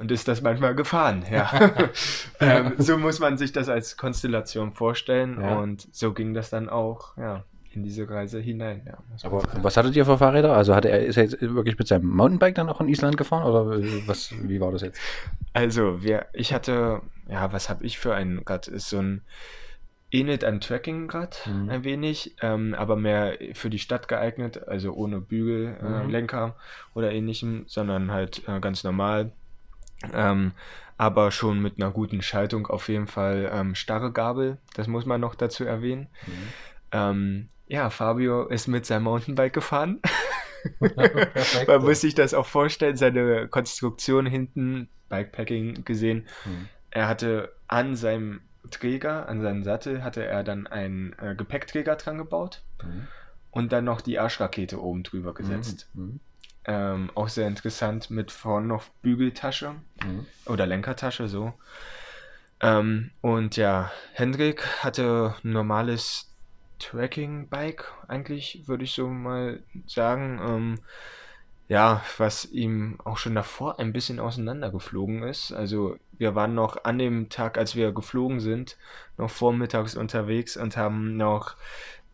und 0.00 0.10
ist 0.10 0.26
das 0.26 0.42
manchmal 0.42 0.74
gefahren, 0.74 1.24
ja. 1.30 1.48
ähm, 2.40 2.74
so 2.78 2.98
muss 2.98 3.20
man 3.20 3.38
sich 3.38 3.52
das 3.52 3.68
als 3.68 3.96
Konstellation 3.96 4.72
vorstellen 4.72 5.40
Ja. 5.40 5.58
und 5.58 5.86
so 5.94 6.12
ging 6.12 6.34
das 6.34 6.50
dann 6.50 6.68
auch, 6.68 7.16
ja, 7.16 7.44
in 7.76 7.82
diese 7.82 8.08
Reise 8.08 8.40
hinein, 8.40 8.82
ja. 8.86 8.98
Aber 9.22 9.42
was 9.62 9.76
hattet 9.76 9.94
ihr 9.94 10.04
für 10.04 10.18
Fahrräder? 10.18 10.56
Also 10.56 10.74
hatte 10.74 10.88
er, 10.88 11.04
ist 11.04 11.16
er 11.16 11.24
jetzt 11.24 11.40
wirklich 11.40 11.78
mit 11.78 11.86
seinem 11.86 12.08
Mountainbike 12.08 12.54
dann 12.54 12.68
auch 12.68 12.80
in 12.80 12.88
Island 12.88 13.16
gefahren 13.16 13.44
oder 13.44 13.76
äh, 13.78 14.06
was, 14.06 14.34
wie 14.42 14.60
war 14.60 14.72
das 14.72 14.82
jetzt? 14.82 15.00
Also, 15.52 16.02
wir, 16.02 16.26
ich 16.32 16.52
hatte, 16.52 17.02
ja, 17.28 17.52
was 17.52 17.68
habe 17.68 17.84
ich 17.84 17.98
für 17.98 18.14
ein 18.14 18.40
Rad? 18.46 18.66
Ist 18.68 18.88
so 18.88 18.98
ein 18.98 19.22
ähnelt 20.12 20.44
ein 20.44 20.60
Trekkingrad 20.60 21.46
Mhm. 21.46 21.68
ein 21.68 21.84
wenig, 21.84 22.36
ähm, 22.40 22.74
aber 22.78 22.96
mehr 22.96 23.36
für 23.54 23.70
die 23.70 23.78
Stadt 23.80 24.06
geeignet, 24.08 24.66
also 24.68 24.92
ohne 24.94 25.20
Bügellenker 25.20 26.00
äh, 26.00 26.04
Mhm. 26.04 26.10
Lenker 26.10 26.56
oder 26.94 27.12
ähnlichem, 27.12 27.64
sondern 27.66 28.10
halt 28.12 28.42
äh, 28.48 28.60
ganz 28.60 28.84
normal. 28.84 29.32
Ähm, 30.14 30.52
aber 30.96 31.30
schon 31.30 31.60
mit 31.60 31.74
einer 31.76 31.90
guten 31.90 32.22
Schaltung 32.22 32.68
auf 32.68 32.88
jeden 32.88 33.06
Fall 33.08 33.50
ähm, 33.52 33.74
starre 33.74 34.12
Gabel, 34.12 34.58
das 34.74 34.86
muss 34.86 35.04
man 35.06 35.20
noch 35.20 35.34
dazu 35.34 35.64
erwähnen. 35.64 36.06
Ähm, 36.92 37.48
ja, 37.68 37.90
Fabio 37.90 38.46
ist 38.46 38.68
mit 38.68 38.86
seinem 38.86 39.04
Mountainbike 39.04 39.52
gefahren. 39.52 40.00
Man 41.66 41.82
muss 41.82 42.00
sich 42.00 42.14
das 42.14 42.34
auch 42.34 42.46
vorstellen, 42.46 42.96
seine 42.96 43.48
Konstruktion 43.48 44.26
hinten, 44.26 44.88
Bikepacking 45.08 45.84
gesehen. 45.84 46.26
Mhm. 46.44 46.68
Er 46.90 47.08
hatte 47.08 47.52
an 47.68 47.94
seinem 47.94 48.40
Träger, 48.70 49.28
an 49.28 49.40
seinem 49.40 49.62
Sattel, 49.62 50.02
hatte 50.02 50.24
er 50.24 50.42
dann 50.42 50.66
einen 50.66 51.14
äh, 51.20 51.34
Gepäckträger 51.36 51.96
dran 51.96 52.18
gebaut 52.18 52.62
mhm. 52.82 53.06
und 53.50 53.72
dann 53.72 53.84
noch 53.84 54.00
die 54.00 54.18
Arschrakete 54.18 54.82
oben 54.82 55.02
drüber 55.02 55.34
gesetzt. 55.34 55.88
Mhm. 55.94 56.20
Ähm, 56.64 57.10
auch 57.14 57.28
sehr 57.28 57.46
interessant 57.46 58.10
mit 58.10 58.32
vorne 58.32 58.66
noch 58.66 58.88
Bügeltasche 59.02 59.76
mhm. 60.02 60.26
oder 60.46 60.66
Lenkertasche 60.66 61.28
so. 61.28 61.52
Ähm, 62.60 63.10
und 63.20 63.56
ja, 63.56 63.92
Hendrik 64.14 64.66
hatte 64.82 65.36
ein 65.44 65.52
normales 65.52 66.32
Tracking-Bike, 66.78 67.92
eigentlich, 68.08 68.62
würde 68.66 68.84
ich 68.84 68.92
so 68.92 69.08
mal 69.08 69.62
sagen. 69.86 70.40
Ähm, 70.42 70.78
ja, 71.68 72.02
was 72.18 72.44
ihm 72.44 72.98
auch 73.04 73.18
schon 73.18 73.34
davor 73.34 73.80
ein 73.80 73.92
bisschen 73.92 74.20
auseinandergeflogen 74.20 75.24
ist. 75.24 75.52
Also 75.52 75.96
wir 76.16 76.34
waren 76.34 76.54
noch 76.54 76.84
an 76.84 76.98
dem 76.98 77.28
Tag, 77.28 77.58
als 77.58 77.74
wir 77.74 77.92
geflogen 77.92 78.38
sind, 78.38 78.76
noch 79.18 79.30
vormittags 79.30 79.96
unterwegs 79.96 80.56
und 80.56 80.76
haben 80.76 81.16
noch 81.16 81.56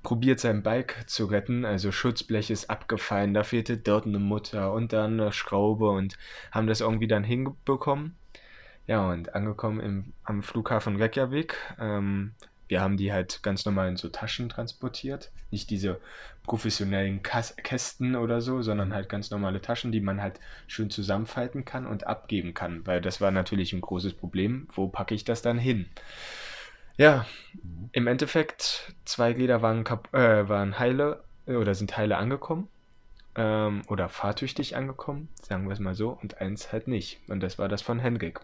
probiert, 0.03 0.41
sein 0.41 0.63
Bike 0.63 1.05
zu 1.07 1.27
retten. 1.27 1.65
Also 1.67 1.93
Schutzblech 1.93 2.51
ist 2.51 2.71
abgefallen, 2.71 3.35
da 3.35 3.45
fehlte 3.45 3.77
dort 3.77 4.07
eine 4.07 4.19
Mutter 4.19 4.73
und 4.73 4.93
dann 4.93 5.21
eine 5.21 5.33
Schraube 5.33 5.91
und 5.91 6.17
haben 6.51 6.67
das 6.67 6.81
irgendwie 6.81 7.07
dann 7.07 7.25
hinbekommen. 7.25 8.17
Ja, 8.87 9.11
und 9.11 9.35
angekommen 9.35 9.81
im, 9.81 10.13
am 10.25 10.43
Flughafen 10.43 10.97
Reykjavik. 10.97 11.57
Ähm, 11.79 12.35
wir 12.73 12.81
haben 12.81 12.97
die 12.97 13.13
halt 13.13 13.43
ganz 13.43 13.67
normal 13.67 13.91
in 13.91 13.99
so 13.99 14.09
Taschen 14.09 14.49
transportiert. 14.49 15.31
Nicht 15.51 15.69
diese 15.69 16.01
professionellen 16.43 17.23
Kas 17.23 17.55
Kästen 17.57 18.17
oder 18.17 18.41
so, 18.41 18.63
sondern 18.63 18.95
halt 18.95 19.11
ganz 19.11 19.31
normale 19.31 19.61
Taschen, 19.61 19.93
die 19.93 20.01
man 20.01 20.23
halt 20.23 20.41
schön 20.69 20.89
zusammenfalten 20.89 21.67
kann 21.67 21.87
und 21.87 22.07
abgeben 22.07 22.55
kann. 22.55 22.87
Weil 22.87 23.03
das 23.03 23.21
war 23.21 23.31
natürlich 23.31 23.75
ein 23.75 23.83
großes 23.83 24.15
Problem. 24.15 24.69
Wo 24.73 24.89
packe 24.89 25.15
ich 25.15 25.25
das 25.25 25.43
dann 25.43 25.59
hin? 25.59 25.85
Ja, 26.97 27.27
mhm. 27.53 27.91
im 27.93 28.07
Endeffekt, 28.07 28.95
zwei 29.05 29.35
Glieder 29.35 29.61
waren, 29.61 29.85
äh, 30.13 30.49
waren 30.49 30.79
heile 30.79 31.25
äh, 31.47 31.57
oder 31.57 31.75
sind 31.75 31.95
heile 31.99 32.17
angekommen. 32.17 32.69
Ähm, 33.35 33.83
oder 33.89 34.09
fahrtüchtig 34.09 34.77
angekommen, 34.77 35.29
sagen 35.43 35.67
wir 35.67 35.75
es 35.75 35.79
mal 35.79 35.95
so, 35.95 36.09
und 36.23 36.41
eins 36.41 36.73
halt 36.73 36.89
nicht. 36.89 37.21
Und 37.29 37.43
das 37.43 37.59
war 37.59 37.69
das 37.69 37.83
von 37.83 37.99
Henrik. 37.99 38.41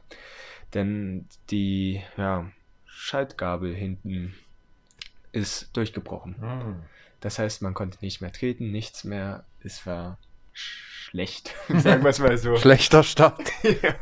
Denn 0.74 1.26
die 1.48 2.02
ja, 2.18 2.50
Schaltgabel 2.98 3.74
hinten 3.74 4.34
ist 5.30 5.76
durchgebrochen. 5.76 6.34
Mhm. 6.40 6.76
Das 7.20 7.38
heißt, 7.38 7.62
man 7.62 7.72
konnte 7.72 7.98
nicht 8.00 8.20
mehr 8.20 8.32
treten, 8.32 8.72
nichts 8.72 9.04
mehr. 9.04 9.44
Es 9.62 9.86
war 9.86 10.18
schlecht, 10.52 11.54
sagen 11.68 12.02
wir 12.02 12.10
es 12.10 12.18
mal 12.18 12.36
so. 12.36 12.56
Schlechter 12.56 13.04
Start. 13.04 13.40
ja. 13.62 13.94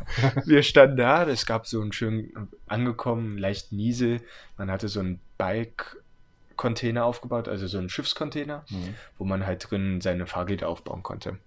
Wir 0.46 0.62
standen 0.62 0.96
da, 0.96 1.24
es 1.28 1.44
gab 1.44 1.66
so 1.66 1.80
einen 1.82 1.92
schönen, 1.92 2.48
angekommen, 2.66 3.36
leicht 3.36 3.70
Niesel. 3.70 4.22
Man 4.56 4.70
hatte 4.70 4.88
so 4.88 5.00
einen 5.00 5.20
Bike-Container 5.36 7.04
aufgebaut, 7.04 7.48
also 7.48 7.66
so 7.66 7.76
einen 7.78 7.90
Schiffscontainer, 7.90 8.64
mhm. 8.70 8.94
wo 9.18 9.24
man 9.24 9.44
halt 9.46 9.70
drin 9.70 10.00
seine 10.00 10.26
Fahrräder 10.26 10.68
aufbauen 10.68 11.02
konnte. 11.02 11.38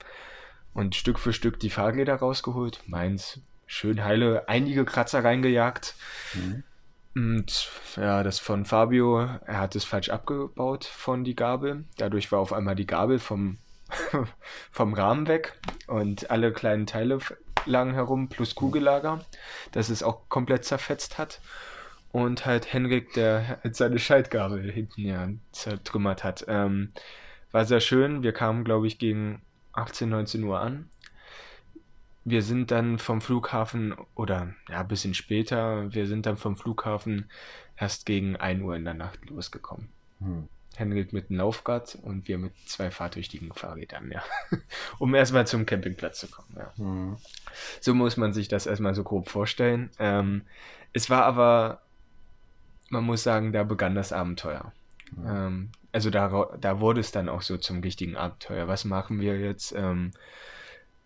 Und 0.75 0.95
Stück 0.95 1.17
für 1.17 1.33
Stück 1.33 1.59
die 1.59 1.71
Fahrräder 1.71 2.15
rausgeholt. 2.15 2.81
Meins 2.85 3.41
schön 3.65 4.03
heile, 4.03 4.47
einige 4.47 4.85
Kratzer 4.85 5.23
reingejagt. 5.23 5.95
Mhm. 6.35 6.63
Und 7.15 7.69
ja, 7.95 8.23
das 8.23 8.39
von 8.39 8.65
Fabio, 8.65 9.19
er 9.19 9.59
hat 9.59 9.75
es 9.75 9.83
falsch 9.83 10.09
abgebaut 10.09 10.85
von 10.85 11.23
die 11.23 11.35
Gabel. 11.35 11.85
Dadurch 11.97 12.31
war 12.31 12.39
auf 12.39 12.53
einmal 12.53 12.75
die 12.75 12.87
Gabel 12.87 13.19
vom 13.19 13.57
vom 14.71 14.93
Rahmen 14.93 15.27
weg 15.27 15.59
und 15.87 16.29
alle 16.29 16.53
kleinen 16.53 16.85
Teile 16.85 17.19
lagen 17.65 17.93
herum, 17.93 18.29
plus 18.29 18.55
Kugellager, 18.55 19.25
dass 19.71 19.89
es 19.89 20.03
auch 20.03 20.29
komplett 20.29 20.65
zerfetzt 20.65 21.17
hat. 21.17 21.41
Und 22.11 22.45
halt 22.45 22.73
Henrik, 22.73 23.13
der 23.13 23.59
seine 23.71 23.99
Schaltgabel 23.99 24.71
hinten 24.71 25.01
ja 25.01 25.29
zertrümmert 25.51 26.23
hat. 26.23 26.45
Ähm, 26.47 26.91
war 27.51 27.65
sehr 27.65 27.81
schön. 27.81 28.23
Wir 28.23 28.31
kamen, 28.31 28.63
glaube 28.63 28.87
ich, 28.87 28.97
gegen 28.97 29.41
18, 29.73 30.09
19 30.09 30.43
Uhr 30.43 30.59
an. 30.59 30.89
Wir 32.29 32.43
sind 32.43 32.69
dann 32.69 32.99
vom 32.99 33.21
Flughafen, 33.21 33.95
oder 34.13 34.53
ja, 34.69 34.81
ein 34.81 34.87
bisschen 34.87 35.15
später, 35.15 35.91
wir 35.93 36.05
sind 36.05 36.27
dann 36.27 36.37
vom 36.37 36.55
Flughafen 36.55 37.29
erst 37.75 38.05
gegen 38.05 38.35
1 38.35 38.61
Uhr 38.61 38.75
in 38.75 38.85
der 38.85 38.93
Nacht 38.93 39.27
losgekommen. 39.29 39.89
Hm. 40.19 40.47
Henrik 40.75 41.11
mit 41.11 41.29
einem 41.29 41.39
Laufrad 41.39 41.97
und 42.03 42.27
wir 42.27 42.37
mit 42.37 42.53
zwei 42.67 42.91
fahrtüchtigen 42.91 43.51
Fahrrädern, 43.51 44.11
ja. 44.11 44.21
um 44.99 45.15
erstmal 45.15 45.47
zum 45.47 45.65
Campingplatz 45.65 46.19
zu 46.19 46.27
kommen, 46.27 46.55
ja. 46.55 46.71
Mhm. 46.77 47.17
So 47.81 47.95
muss 47.95 48.15
man 48.15 48.31
sich 48.31 48.47
das 48.47 48.67
erstmal 48.67 48.93
so 48.93 49.03
grob 49.03 49.27
vorstellen. 49.27 49.89
Ähm, 49.97 50.43
es 50.93 51.09
war 51.09 51.25
aber, 51.25 51.81
man 52.89 53.03
muss 53.03 53.23
sagen, 53.23 53.51
da 53.53 53.63
begann 53.63 53.95
das 53.95 54.13
Abenteuer. 54.13 54.71
Mhm. 55.17 55.27
Ähm, 55.27 55.69
also 55.91 56.11
da, 56.11 56.47
da 56.61 56.79
wurde 56.79 57.01
es 57.01 57.11
dann 57.11 57.27
auch 57.27 57.41
so 57.41 57.57
zum 57.57 57.81
richtigen 57.81 58.15
Abenteuer. 58.15 58.67
Was 58.67 58.85
machen 58.85 59.19
wir 59.19 59.39
jetzt? 59.39 59.73
Ähm, 59.75 60.11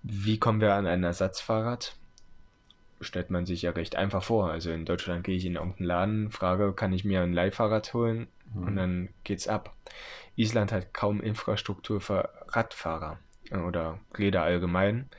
wie 0.04 0.40
kommen 0.40 0.62
wir 0.62 0.74
an 0.74 0.86
ein 0.86 1.04
Ersatzfahrrad? 1.04 1.96
stellt 3.04 3.30
man 3.30 3.46
sich 3.46 3.62
ja 3.62 3.72
recht 3.72 3.96
einfach 3.96 4.24
vor. 4.24 4.50
Also 4.50 4.72
in 4.72 4.86
Deutschland 4.86 5.24
gehe 5.24 5.36
ich 5.36 5.46
in 5.46 5.56
irgendeinen 5.56 5.88
Laden, 5.88 6.32
frage, 6.32 6.74
kann 6.74 6.94
ich 6.94 7.04
mir 7.04 7.22
ein 7.22 7.34
Leihfahrrad 7.34 7.94
holen? 7.94 8.28
Mhm. 8.54 8.68
Und 8.68 8.76
dann 8.76 9.10
geht's 9.24 9.48
ab. 9.48 9.76
Island 10.36 10.72
hat 10.72 10.94
kaum 10.94 11.22
Infrastruktur 11.22 12.02
für 12.02 12.30
Radfahrer 12.48 13.20
äh, 13.52 13.58
oder 13.58 14.00
Räder 14.18 14.44
allgemein. 14.44 15.10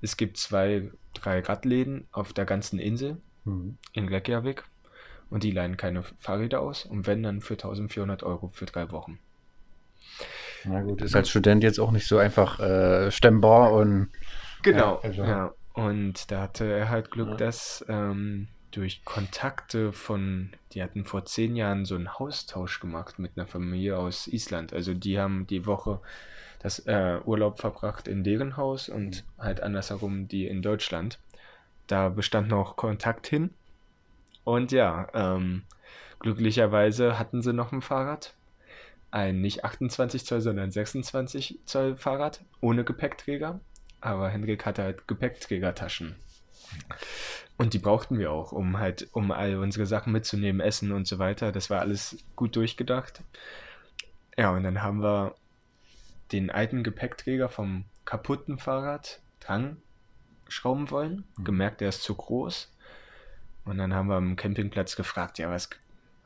Es 0.00 0.16
gibt 0.16 0.36
zwei, 0.36 0.90
drei 1.14 1.40
Radläden 1.40 2.06
auf 2.12 2.32
der 2.32 2.44
ganzen 2.44 2.78
Insel 2.78 3.16
mhm. 3.44 3.78
in 3.92 4.08
Reykjavik 4.08 4.64
und 5.30 5.42
die 5.42 5.50
leihen 5.50 5.76
keine 5.76 6.02
Fahrräder 6.18 6.60
aus 6.60 6.84
und 6.84 7.06
wenn 7.06 7.22
dann 7.22 7.40
für 7.40 7.54
1400 7.54 8.22
Euro 8.22 8.50
für 8.52 8.66
drei 8.66 8.90
Wochen. 8.90 9.18
Na 10.64 10.82
gut, 10.82 11.02
ist 11.02 11.16
als 11.16 11.28
Student 11.28 11.62
jetzt 11.62 11.78
auch 11.78 11.90
nicht 11.90 12.06
so 12.06 12.18
einfach 12.18 12.60
äh, 12.60 13.10
stemmbar 13.10 13.72
und. 13.72 14.08
Genau, 14.62 14.94
ja, 14.96 15.00
also. 15.02 15.22
ja. 15.24 15.54
Und 15.72 16.30
da 16.32 16.42
hatte 16.42 16.64
er 16.64 16.88
halt 16.88 17.10
Glück, 17.12 17.28
ja. 17.28 17.36
dass 17.36 17.84
ähm, 17.88 18.48
durch 18.72 19.04
Kontakte 19.04 19.92
von, 19.92 20.50
die 20.72 20.82
hatten 20.82 21.04
vor 21.04 21.24
zehn 21.24 21.56
Jahren 21.56 21.84
so 21.84 21.94
einen 21.94 22.18
Haustausch 22.18 22.80
gemacht 22.80 23.18
mit 23.18 23.32
einer 23.36 23.46
Familie 23.46 23.96
aus 23.96 24.26
Island. 24.26 24.72
Also 24.72 24.94
die 24.94 25.18
haben 25.18 25.46
die 25.46 25.66
Woche 25.66 26.00
das 26.60 26.80
äh, 26.86 27.20
Urlaub 27.24 27.60
verbracht 27.60 28.08
in 28.08 28.24
deren 28.24 28.56
Haus 28.56 28.88
und 28.88 29.24
mhm. 29.24 29.42
halt 29.42 29.62
andersherum 29.62 30.28
die 30.28 30.46
in 30.46 30.62
Deutschland. 30.62 31.18
Da 31.86 32.08
bestand 32.08 32.48
noch 32.48 32.76
Kontakt 32.76 33.26
hin. 33.26 33.50
Und 34.44 34.72
ja, 34.72 35.08
ähm, 35.14 35.62
glücklicherweise 36.18 37.18
hatten 37.18 37.42
sie 37.42 37.52
noch 37.52 37.72
ein 37.72 37.82
Fahrrad. 37.82 38.34
Ein 39.10 39.40
nicht 39.40 39.64
28 39.64 40.26
Zoll, 40.26 40.40
sondern 40.40 40.70
26 40.70 41.60
Zoll 41.64 41.96
Fahrrad 41.96 42.44
ohne 42.60 42.84
Gepäckträger. 42.84 43.60
Aber 44.00 44.28
Henrik 44.28 44.66
hatte 44.66 44.82
halt 44.82 45.08
Gepäckträgertaschen. 45.08 46.16
Und 47.56 47.74
die 47.74 47.78
brauchten 47.78 48.18
wir 48.18 48.30
auch, 48.30 48.52
um 48.52 48.78
halt, 48.78 49.08
um 49.12 49.32
all 49.32 49.56
unsere 49.56 49.86
Sachen 49.86 50.12
mitzunehmen, 50.12 50.60
Essen 50.60 50.92
und 50.92 51.06
so 51.06 51.18
weiter. 51.18 51.50
Das 51.50 51.70
war 51.70 51.80
alles 51.80 52.18
gut 52.36 52.54
durchgedacht. 52.54 53.22
Ja, 54.36 54.52
und 54.52 54.62
dann 54.62 54.82
haben 54.82 55.02
wir 55.02 55.34
den 56.30 56.50
alten 56.50 56.84
Gepäckträger 56.84 57.48
vom 57.48 57.84
kaputten 58.04 58.58
Fahrrad 58.58 59.20
dran 59.40 59.78
schrauben 60.48 60.90
wollen. 60.90 61.24
Mhm. 61.36 61.44
Gemerkt, 61.44 61.80
der 61.80 61.88
ist 61.88 62.02
zu 62.02 62.14
groß. 62.14 62.72
Und 63.64 63.78
dann 63.78 63.94
haben 63.94 64.08
wir 64.08 64.16
am 64.16 64.36
Campingplatz 64.36 64.96
gefragt, 64.96 65.38
ja, 65.38 65.50
was 65.50 65.68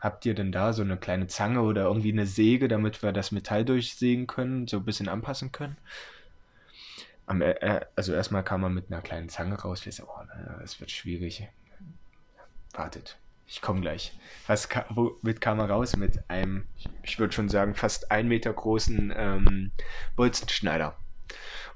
habt 0.02 0.26
ihr 0.26 0.35
denn 0.35 0.52
da? 0.52 0.75
So 0.75 0.82
eine 0.82 0.99
kleine 0.99 1.28
Zange 1.28 1.62
oder 1.62 1.85
irgendwie 1.85 2.12
eine 2.12 2.26
Säge, 2.26 2.68
damit 2.68 3.02
wir 3.02 3.12
das 3.12 3.32
Metall 3.32 3.64
durchsägen 3.64 4.26
können, 4.26 4.66
so 4.66 4.78
ein 4.78 4.85
bisschen 4.85 5.09
anpassen 5.09 5.52
können? 5.52 5.78
am, 7.26 7.42
äh, 7.42 7.80
also 7.97 8.12
erstmal 8.12 8.44
kam 8.44 8.61
man 8.61 8.75
mit 8.75 8.90
einer 8.90 9.00
kleinen 9.00 9.28
Zange 9.28 9.61
raus. 9.61 9.85
Wir 9.85 9.92
so, 9.92 10.04
oh, 10.04 10.23
das 10.61 10.80
wird 10.80 10.90
schwierig. 10.90 11.49
Wartet, 12.73 13.18
ich 13.47 13.61
komme 13.61 13.80
gleich. 13.80 14.18
Was 14.47 14.68
ka 14.68 14.87
womit 14.90 15.40
kam 15.40 15.59
er 15.59 15.68
raus? 15.68 15.97
Mit 15.97 16.28
einem, 16.28 16.66
ich 17.02 17.18
würde 17.18 17.35
schon 17.35 17.49
sagen, 17.49 17.75
fast 17.75 18.11
ein 18.11 18.28
Meter 18.28 18.52
großen 18.52 19.12
ähm, 19.16 19.73
Bolzenschneider. 20.16 20.97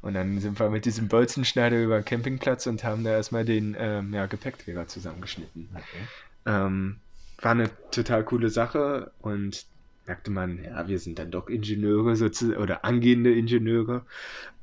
Und 0.02 0.14
dann 0.14 0.38
sind 0.40 0.60
wir 0.60 0.70
mit 0.70 0.84
diesem 0.84 1.08
Bolzenschneider 1.08 1.82
über 1.82 2.00
den 2.00 2.04
Campingplatz 2.04 2.66
und 2.66 2.84
haben 2.84 3.02
da 3.02 3.10
erstmal 3.10 3.44
den 3.44 3.76
ähm, 3.78 4.12
ja, 4.12 4.26
Gepäckträger 4.26 4.86
zusammengeschnitten. 4.86 5.68
Okay. 5.74 6.06
Ähm, 6.46 7.00
war 7.38 7.52
eine 7.52 7.70
total 7.90 8.24
coole 8.24 8.48
Sache 8.48 9.12
und 9.20 9.66
merkte 10.06 10.30
man, 10.30 10.62
ja, 10.62 10.86
wir 10.88 10.98
sind 10.98 11.18
dann 11.18 11.30
doch 11.30 11.48
Ingenieure 11.48 12.16
sozusagen 12.16 12.62
oder 12.62 12.84
angehende 12.84 13.34
Ingenieure, 13.34 14.06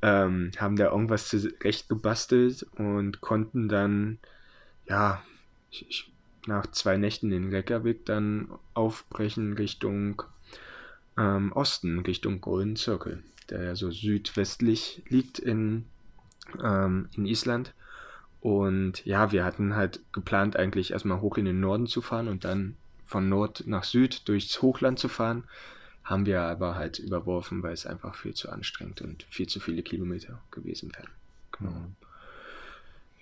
ähm, 0.02 0.50
haben 0.56 0.76
da 0.76 0.90
irgendwas 0.90 1.28
zurecht 1.28 1.88
gebastelt 1.88 2.66
und 2.76 3.20
konnten 3.20 3.68
dann, 3.68 4.18
ja, 4.86 5.22
ich, 5.70 5.86
ich, 5.88 6.10
nach 6.46 6.66
zwei 6.68 6.96
Nächten 6.96 7.32
in 7.32 7.54
Reykjavik 7.54 8.04
dann 8.04 8.48
aufbrechen 8.74 9.54
Richtung 9.54 10.22
ähm, 11.16 11.52
Osten, 11.52 12.00
Richtung 12.00 12.40
Golden 12.40 12.76
Circle. 12.76 13.22
der 13.50 13.62
ja 13.62 13.76
so 13.76 13.90
südwestlich 13.90 15.02
liegt 15.08 15.38
in, 15.38 15.84
ähm, 16.62 17.08
in 17.16 17.26
Island. 17.26 17.74
Und 18.44 19.06
ja, 19.06 19.32
wir 19.32 19.42
hatten 19.42 19.74
halt 19.74 20.00
geplant, 20.12 20.54
eigentlich 20.54 20.90
erstmal 20.90 21.22
hoch 21.22 21.38
in 21.38 21.46
den 21.46 21.60
Norden 21.60 21.86
zu 21.86 22.02
fahren 22.02 22.28
und 22.28 22.44
dann 22.44 22.76
von 23.06 23.30
Nord 23.30 23.64
nach 23.66 23.84
Süd 23.84 24.28
durchs 24.28 24.60
Hochland 24.60 24.98
zu 24.98 25.08
fahren. 25.08 25.44
Haben 26.04 26.26
wir 26.26 26.42
aber 26.42 26.74
halt 26.74 26.98
überworfen, 26.98 27.62
weil 27.62 27.72
es 27.72 27.86
einfach 27.86 28.14
viel 28.14 28.34
zu 28.34 28.50
anstrengend 28.50 29.00
und 29.00 29.22
viel 29.30 29.46
zu 29.46 29.60
viele 29.60 29.82
Kilometer 29.82 30.40
gewesen 30.50 30.92
wären. 30.94 31.08
Genau. 31.52 31.70
Mhm. 31.70 31.96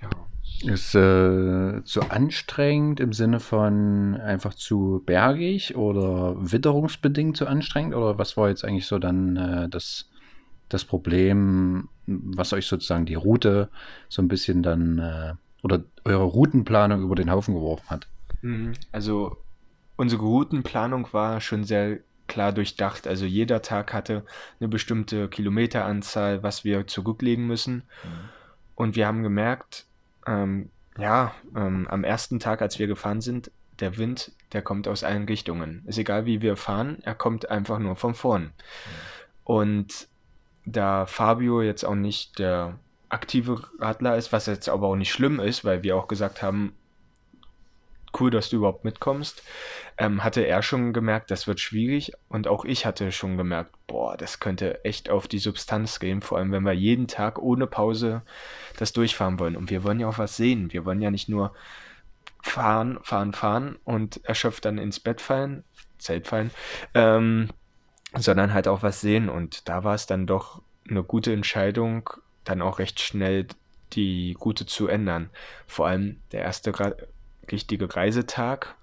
Ja. 0.01 0.73
Ist 0.73 0.93
äh, 0.97 1.85
zu 1.85 2.01
anstrengend 2.11 2.99
im 2.99 3.13
Sinne 3.13 3.39
von 3.39 4.17
einfach 4.17 4.55
zu 4.55 5.05
bergig 5.07 5.77
oder 5.77 6.35
witterungsbedingt 6.51 7.37
zu 7.37 7.47
anstrengend? 7.47 7.95
Oder 7.95 8.19
was 8.19 8.37
war 8.37 8.49
jetzt 8.49 8.65
eigentlich 8.65 8.87
so 8.87 8.99
dann 8.99 9.37
äh, 9.37 9.69
das, 9.69 10.09
das 10.73 10.85
Problem, 10.85 11.89
was 12.07 12.53
euch 12.53 12.67
sozusagen 12.67 13.07
die 13.07 13.15
Route 13.15 13.69
so 14.09 14.23
ein 14.23 14.29
bisschen 14.29 14.63
dann 14.63 14.99
äh, 14.99 15.35
oder 15.63 15.85
eure 16.05 16.25
Routenplanung 16.25 17.03
über 17.03 17.15
den 17.15 17.31
Haufen 17.31 17.55
geworfen 17.55 17.89
hat? 17.91 18.07
Mhm. 18.43 18.73
Also 18.91 19.37
unsere 19.97 20.23
Routenplanung 20.23 21.13
war 21.13 21.41
schon 21.41 21.65
sehr 21.65 21.99
klar 22.27 22.53
durchdacht. 22.53 23.07
Also 23.07 23.25
jeder 23.25 23.63
Tag 23.63 23.93
hatte 23.93 24.25
eine 24.59 24.69
bestimmte 24.69 25.29
Kilometeranzahl, 25.29 26.43
was 26.43 26.65
wir 26.65 26.87
zurücklegen 26.87 27.47
müssen. 27.47 27.75
Mhm. 27.75 28.29
Und 28.75 28.97
wir 28.97 29.07
haben 29.07 29.23
gemerkt, 29.23 29.87
ähm, 30.27 30.71
ja, 30.99 31.35
ähm, 31.55 31.87
am 31.89 32.05
ersten 32.05 32.41
Tag, 32.41 32.63
als 32.63 32.79
wir 32.79 32.87
gefahren 32.87 33.21
sind, 33.21 33.51
der 33.81 33.97
Wind, 33.97 34.33
der 34.53 34.63
kommt 34.63 34.89
aus 34.89 35.05
allen 35.05 35.25
Richtungen. 35.25 35.83
Ist 35.87 35.99
egal, 35.99 36.27
wie 36.27 36.43
wir 36.43 36.57
fahren, 36.57 36.99
er 37.03 37.15
kommt 37.15 37.51
einfach 37.51 37.79
nur 37.79 37.97
von 37.97 38.15
vorn. 38.15 38.43
Mhm. 38.43 38.51
Und 39.45 40.09
da 40.65 41.07
Fabio 41.07 41.63
jetzt 41.63 41.85
auch 41.85 41.95
nicht 41.95 42.39
der 42.39 42.79
aktive 43.09 43.63
Radler 43.79 44.17
ist, 44.17 44.33
was 44.33 44.47
jetzt 44.47 44.69
aber 44.69 44.89
auch 44.89 44.97
nicht 44.97 45.13
schlimm 45.13 45.41
ist, 45.41 45.65
weil 45.65 45.83
wir 45.83 45.97
auch 45.97 46.09
gesagt 46.09 46.43
haben, 46.43 46.75
cool, 48.19 48.31
dass 48.31 48.51
du 48.51 48.57
überhaupt 48.57 48.85
mitkommst, 48.85 49.43
ähm, 49.99 50.23
hatte 50.23 50.43
er 50.43 50.63
schon 50.63 50.93
gemerkt, 50.93 51.31
das 51.31 51.47
wird 51.47 51.61
schwierig 51.61 52.13
und 52.29 52.47
auch 52.47 52.65
ich 52.65 52.87
hatte 52.87 53.13
schon 53.13 53.37
gemerkt, 53.37 53.75
boah, 53.87 54.17
das 54.17 54.41
könnte 54.41 54.85
echt 54.85 55.11
auf 55.11 55.29
die 55.29 55.39
Substanz 55.39 55.99
gehen, 55.99 56.23
vor 56.23 56.39
allem 56.39 56.53
wenn 56.53 56.65
wir 56.65 56.73
jeden 56.73 57.07
Tag 57.07 57.39
ohne 57.39 57.67
Pause 57.67 58.23
das 58.79 58.93
durchfahren 58.93 59.39
wollen. 59.39 59.57
Und 59.57 59.71
wir 59.71 59.85
wollen 59.85 60.01
ja 60.01 60.09
auch 60.09 60.19
was 60.19 60.37
sehen. 60.37 60.73
Wir 60.73 60.85
wollen 60.85 61.03
ja 61.03 61.11
nicht 61.11 61.29
nur 61.29 61.55
fahren, 62.43 62.99
fahren, 63.03 63.33
fahren 63.33 63.79
und 63.85 64.25
erschöpft 64.25 64.65
dann 64.65 64.79
ins 64.79 65.01
Bett 65.01 65.21
fallen, 65.21 65.65
Zelt 65.99 66.27
fallen, 66.27 66.51
ähm, 66.95 67.49
sondern 68.17 68.53
halt 68.53 68.69
auch 68.69 68.83
was 68.83 69.01
sehen. 69.01 69.29
Und 69.29 69.69
da 69.69 69.85
war 69.85 69.95
es 69.95 70.07
dann 70.07 70.27
doch 70.27 70.63
eine 70.89 71.03
gute 71.03 71.33
Entscheidung, 71.33 72.11
dann 72.45 72.63
auch 72.63 72.79
recht 72.79 73.01
schnell 73.01 73.47
die 73.93 74.37
Route 74.41 74.67
zu 74.67 74.89
ändern. 74.89 75.31
Vor 75.67 75.87
allem 75.87 76.21
der 76.33 76.43
erste 76.43 76.73
richtige 77.51 77.95
Reisetag 77.95 78.75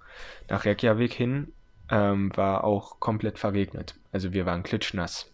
nach 0.48 0.64
Reykjavik 0.64 1.12
hin 1.12 1.52
ähm, 1.90 2.34
war 2.36 2.64
auch 2.64 3.00
komplett 3.00 3.38
verregnet. 3.38 3.94
Also 4.12 4.32
wir 4.32 4.46
waren 4.46 4.62
klitschnass, 4.62 5.30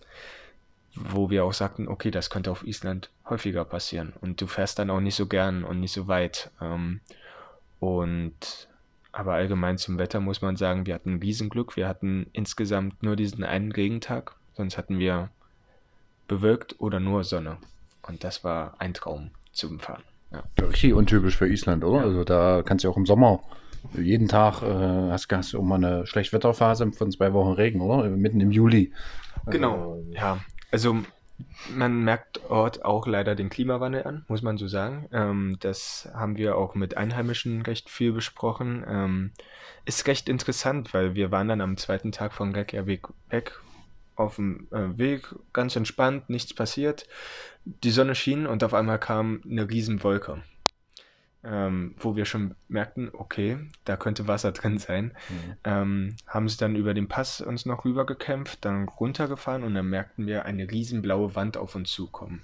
wo 0.95 1.31
wir 1.31 1.45
auch 1.45 1.53
sagten, 1.53 1.89
okay, 1.89 2.11
das 2.11 2.31
könnte 2.31 2.51
auf 2.51 2.67
Island 2.67 3.11
häufiger 3.29 3.65
passieren 3.65 4.13
und 4.21 4.41
du 4.41 4.47
fährst 4.47 4.79
dann 4.79 4.91
auch 4.91 5.01
nicht 5.01 5.15
so 5.15 5.27
gern 5.27 5.65
und 5.65 5.81
nicht 5.81 5.93
so 5.93 6.09
weit. 6.09 6.51
Ähm, 6.61 7.01
und 7.79 8.69
aber 9.17 9.33
allgemein 9.33 9.79
zum 9.79 9.97
Wetter 9.97 10.21
muss 10.21 10.43
man 10.43 10.57
sagen, 10.57 10.85
wir 10.85 10.95
hatten 10.95 11.21
Riesenglück. 11.21 11.75
Wir 11.75 11.89
hatten 11.89 12.27
insgesamt 12.35 13.03
nur 13.03 13.17
diesen 13.17 13.45
einen 13.45 13.73
Regentag, 13.73 14.37
sonst 14.53 14.77
hatten 14.77 14.99
wir 14.99 15.31
bewölkt 16.29 16.79
oder 16.81 17.01
nur 17.01 17.25
Sonne. 17.25 17.57
Und 18.07 18.25
das 18.25 18.45
war 18.45 18.75
ein 18.79 18.93
Traum 18.93 19.31
zum 19.53 19.81
Fahren. 19.81 20.03
Ja. 20.33 20.43
Richtig 20.61 20.93
untypisch 20.93 21.39
für 21.39 21.49
Island, 21.49 21.83
oder? 21.83 22.01
Ja. 22.01 22.05
Also 22.05 22.25
da 22.25 22.63
kannst 22.63 22.85
du 22.85 22.91
auch 22.91 22.99
im 22.99 23.07
Sommer 23.07 23.43
jeden 23.95 24.29
Tag 24.29 24.61
äh, 24.61 25.11
hast, 25.11 25.33
hast 25.33 25.55
du 25.55 25.61
auch 25.61 25.65
mal 25.65 25.77
eine 25.77 26.07
Schlechtwetterphase 26.07 26.93
von 26.93 27.11
zwei 27.11 27.33
Wochen 27.33 27.53
Regen, 27.53 27.81
oder? 27.81 28.07
Mitten 28.11 28.41
im 28.41 28.51
Juli. 28.51 28.93
Genau, 29.47 29.95
also, 29.95 30.13
ja. 30.13 30.39
Also 30.71 30.97
man 31.75 32.03
merkt 32.03 32.41
dort 32.49 32.85
auch 32.85 33.07
leider 33.07 33.35
den 33.35 33.51
Klimawandel 33.51 34.05
an, 34.05 34.25
muss 34.29 34.43
man 34.43 34.59
so 34.59 34.69
sagen. 34.69 35.09
Ähm, 35.13 35.57
das 35.61 36.09
haben 36.15 36.37
wir 36.37 36.57
auch 36.57 36.75
mit 36.75 36.97
Einheimischen 36.97 37.63
recht 37.63 37.91
viel 37.91 38.13
besprochen. 38.13 38.85
Ähm, 38.89 39.33
ist 39.85 40.07
recht 40.07 40.29
interessant, 40.29 40.95
weil 40.95 41.15
wir 41.15 41.31
waren 41.31 41.49
dann 41.49 41.61
am 41.61 41.77
zweiten 41.77 42.13
Tag 42.13 42.33
von 42.33 42.55
Reykjavik 42.55 43.09
weg 43.29 43.61
auf 44.17 44.37
dem 44.37 44.67
äh, 44.71 44.99
Weg, 44.99 45.35
ganz 45.53 45.77
entspannt, 45.77 46.31
nichts 46.31 46.55
passiert. 46.55 47.07
Die 47.65 47.91
Sonne 47.91 48.15
schien 48.15 48.47
und 48.47 48.65
auf 48.65 48.73
einmal 48.73 48.99
kam 48.99 49.43
eine 49.45 49.69
Riesenwolke 49.69 50.43
ähm, 51.47 51.95
wo 51.99 52.17
wir 52.17 52.25
schon 52.25 52.57
merkten, 52.69 53.11
okay, 53.13 53.59
da 53.85 53.97
könnte 53.97 54.27
Wasser 54.27 54.53
drin 54.53 54.79
sein, 54.79 55.13
mhm. 55.29 55.57
ähm, 55.65 56.17
haben 56.27 56.49
sie 56.49 56.57
dann 56.57 56.75
über 56.75 56.93
den 56.93 57.09
Pass 57.09 57.41
uns 57.41 57.67
noch 57.67 57.85
rüber 57.85 58.05
gekämpft, 58.05 58.65
dann 58.65 58.89
runtergefahren 58.89 59.63
und 59.63 59.75
dann 59.75 59.89
merkten 59.89 60.27
wir 60.27 60.45
eine 60.45 60.71
riesenblaue 60.71 61.35
Wand 61.35 61.57
auf 61.57 61.75
uns 61.75 61.91
zukommen. 61.91 62.43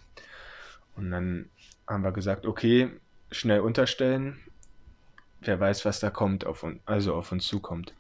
Und 0.94 1.10
dann 1.10 1.50
haben 1.88 2.04
wir 2.04 2.12
gesagt, 2.12 2.46
okay, 2.46 2.90
schnell 3.30 3.60
unterstellen, 3.60 4.38
wer 5.40 5.58
weiß, 5.58 5.84
was 5.84 5.98
da 5.98 6.10
kommt, 6.10 6.46
auf 6.46 6.62
uns, 6.62 6.80
also 6.86 7.14
auf 7.14 7.32
uns 7.32 7.46
zukommt. 7.46 7.94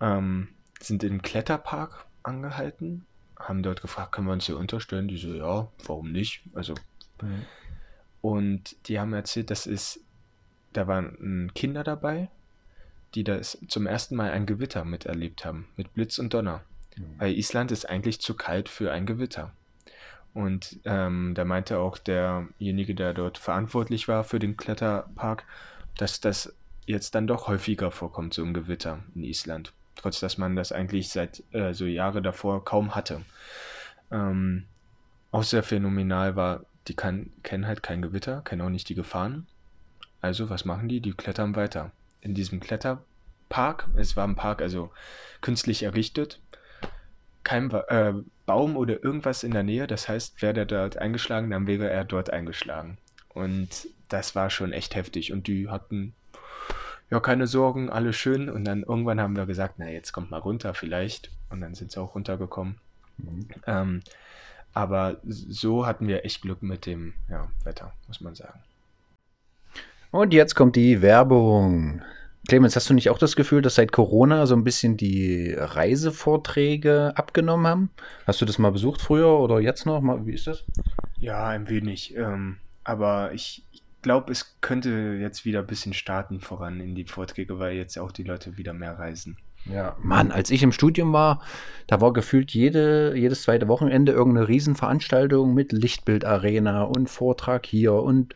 Ähm, 0.00 0.48
sind 0.80 1.04
im 1.04 1.22
Kletterpark 1.22 2.06
angehalten, 2.22 3.04
haben 3.38 3.62
dort 3.62 3.82
gefragt, 3.82 4.12
können 4.12 4.26
wir 4.26 4.32
uns 4.32 4.46
hier 4.46 4.56
unterstellen? 4.56 5.08
Die 5.08 5.18
so, 5.18 5.34
ja, 5.34 5.68
warum 5.86 6.12
nicht? 6.12 6.42
Also, 6.54 6.74
mhm. 7.20 7.42
und 8.22 8.88
die 8.88 8.98
haben 8.98 9.12
erzählt, 9.12 9.50
das 9.50 9.66
ist 9.66 10.03
da 10.74 10.86
waren 10.86 11.50
Kinder 11.54 11.84
dabei, 11.84 12.28
die 13.14 13.24
das 13.24 13.58
zum 13.68 13.86
ersten 13.86 14.16
Mal 14.16 14.30
ein 14.30 14.46
Gewitter 14.46 14.84
miterlebt 14.84 15.44
haben, 15.44 15.68
mit 15.76 15.94
Blitz 15.94 16.18
und 16.18 16.34
Donner. 16.34 16.62
Mhm. 16.96 17.04
Weil 17.18 17.32
Island 17.32 17.72
ist 17.72 17.88
eigentlich 17.88 18.20
zu 18.20 18.34
kalt 18.34 18.68
für 18.68 18.92
ein 18.92 19.06
Gewitter. 19.06 19.52
Und 20.34 20.80
ähm, 20.84 21.32
da 21.34 21.44
meinte 21.44 21.78
auch 21.78 21.96
derjenige, 21.96 22.94
der 22.94 23.14
dort 23.14 23.38
verantwortlich 23.38 24.08
war 24.08 24.24
für 24.24 24.40
den 24.40 24.56
Kletterpark, 24.56 25.44
dass 25.96 26.20
das 26.20 26.52
jetzt 26.86 27.14
dann 27.14 27.28
doch 27.28 27.46
häufiger 27.46 27.92
vorkommt, 27.92 28.34
so 28.34 28.42
ein 28.42 28.52
Gewitter 28.52 28.98
in 29.14 29.22
Island. 29.22 29.72
Trotz 29.94 30.18
dass 30.18 30.36
man 30.36 30.56
das 30.56 30.72
eigentlich 30.72 31.08
seit 31.08 31.44
äh, 31.52 31.72
so 31.72 31.86
Jahre 31.86 32.20
davor 32.20 32.64
kaum 32.64 32.96
hatte. 32.96 33.22
Ähm, 34.10 34.64
auch 35.30 35.44
sehr 35.44 35.62
phänomenal 35.62 36.34
war, 36.34 36.64
die 36.88 36.94
kann, 36.94 37.30
kennen 37.44 37.66
halt 37.66 37.82
kein 37.82 38.02
Gewitter, 38.02 38.42
kennen 38.42 38.62
auch 38.62 38.70
nicht 38.70 38.88
die 38.88 38.94
Gefahren. 38.96 39.46
Also, 40.24 40.48
was 40.48 40.64
machen 40.64 40.88
die? 40.88 41.02
Die 41.02 41.12
klettern 41.12 41.54
weiter. 41.54 41.90
In 42.22 42.32
diesem 42.32 42.58
Kletterpark, 42.58 43.88
es 43.94 44.16
war 44.16 44.26
ein 44.26 44.36
Park, 44.36 44.62
also 44.62 44.90
künstlich 45.42 45.82
errichtet, 45.82 46.40
kein 47.42 47.70
äh, 47.70 48.14
Baum 48.46 48.78
oder 48.78 49.04
irgendwas 49.04 49.44
in 49.44 49.50
der 49.50 49.64
Nähe. 49.64 49.86
Das 49.86 50.08
heißt, 50.08 50.40
wäre 50.40 50.54
der 50.54 50.64
dort 50.64 50.96
eingeschlagen, 50.96 51.50
dann 51.50 51.66
wäre 51.66 51.90
er 51.90 52.06
dort 52.06 52.30
eingeschlagen. 52.30 52.96
Und 53.34 53.86
das 54.08 54.34
war 54.34 54.48
schon 54.48 54.72
echt 54.72 54.94
heftig. 54.94 55.30
Und 55.30 55.46
die 55.46 55.68
hatten 55.68 56.14
ja 57.10 57.20
keine 57.20 57.46
Sorgen, 57.46 57.90
alles 57.90 58.16
schön. 58.16 58.48
Und 58.48 58.64
dann 58.64 58.82
irgendwann 58.82 59.20
haben 59.20 59.36
wir 59.36 59.44
gesagt, 59.44 59.74
na 59.76 59.90
jetzt 59.90 60.12
kommt 60.12 60.30
mal 60.30 60.38
runter 60.38 60.72
vielleicht. 60.72 61.30
Und 61.50 61.60
dann 61.60 61.74
sind 61.74 61.92
sie 61.92 62.00
auch 62.00 62.14
runtergekommen. 62.14 62.78
Mhm. 63.18 63.48
Ähm, 63.66 64.02
aber 64.72 65.18
so 65.26 65.84
hatten 65.84 66.08
wir 66.08 66.24
echt 66.24 66.40
Glück 66.40 66.62
mit 66.62 66.86
dem 66.86 67.12
ja, 67.28 67.50
Wetter, 67.62 67.92
muss 68.08 68.22
man 68.22 68.34
sagen. 68.34 68.60
Und 70.14 70.32
jetzt 70.32 70.54
kommt 70.54 70.76
die 70.76 71.02
Werbung. 71.02 72.00
Clemens, 72.46 72.76
hast 72.76 72.88
du 72.88 72.94
nicht 72.94 73.10
auch 73.10 73.18
das 73.18 73.34
Gefühl, 73.34 73.62
dass 73.62 73.74
seit 73.74 73.90
Corona 73.90 74.46
so 74.46 74.54
ein 74.54 74.62
bisschen 74.62 74.96
die 74.96 75.52
Reisevorträge 75.58 77.14
abgenommen 77.16 77.66
haben? 77.66 77.90
Hast 78.24 78.40
du 78.40 78.44
das 78.44 78.60
mal 78.60 78.70
besucht 78.70 79.02
früher 79.02 79.40
oder 79.40 79.58
jetzt 79.58 79.86
noch? 79.86 80.00
Wie 80.24 80.32
ist 80.32 80.46
das? 80.46 80.64
Ja, 81.18 81.48
ein 81.48 81.68
wenig. 81.68 82.14
Ähm, 82.16 82.58
aber 82.84 83.32
ich, 83.32 83.64
ich 83.72 83.82
glaube, 84.02 84.30
es 84.30 84.56
könnte 84.60 85.18
jetzt 85.20 85.44
wieder 85.44 85.58
ein 85.58 85.66
bisschen 85.66 85.94
starten 85.94 86.38
voran 86.38 86.78
in 86.78 86.94
die 86.94 87.06
Vorträge, 87.06 87.58
weil 87.58 87.74
jetzt 87.74 87.98
auch 87.98 88.12
die 88.12 88.22
Leute 88.22 88.56
wieder 88.56 88.72
mehr 88.72 88.96
reisen. 88.96 89.36
Ja, 89.72 89.96
Mann, 90.02 90.30
als 90.30 90.50
ich 90.50 90.62
im 90.62 90.72
Studium 90.72 91.12
war, 91.12 91.40
da 91.86 92.00
war 92.00 92.12
gefühlt 92.12 92.52
jede, 92.52 93.14
jedes 93.16 93.42
zweite 93.42 93.68
Wochenende 93.68 94.12
irgendeine 94.12 94.48
Riesenveranstaltung 94.48 95.54
mit 95.54 95.72
Lichtbildarena 95.72 96.82
und 96.82 97.08
Vortrag 97.08 97.64
hier 97.66 97.94
und 97.94 98.34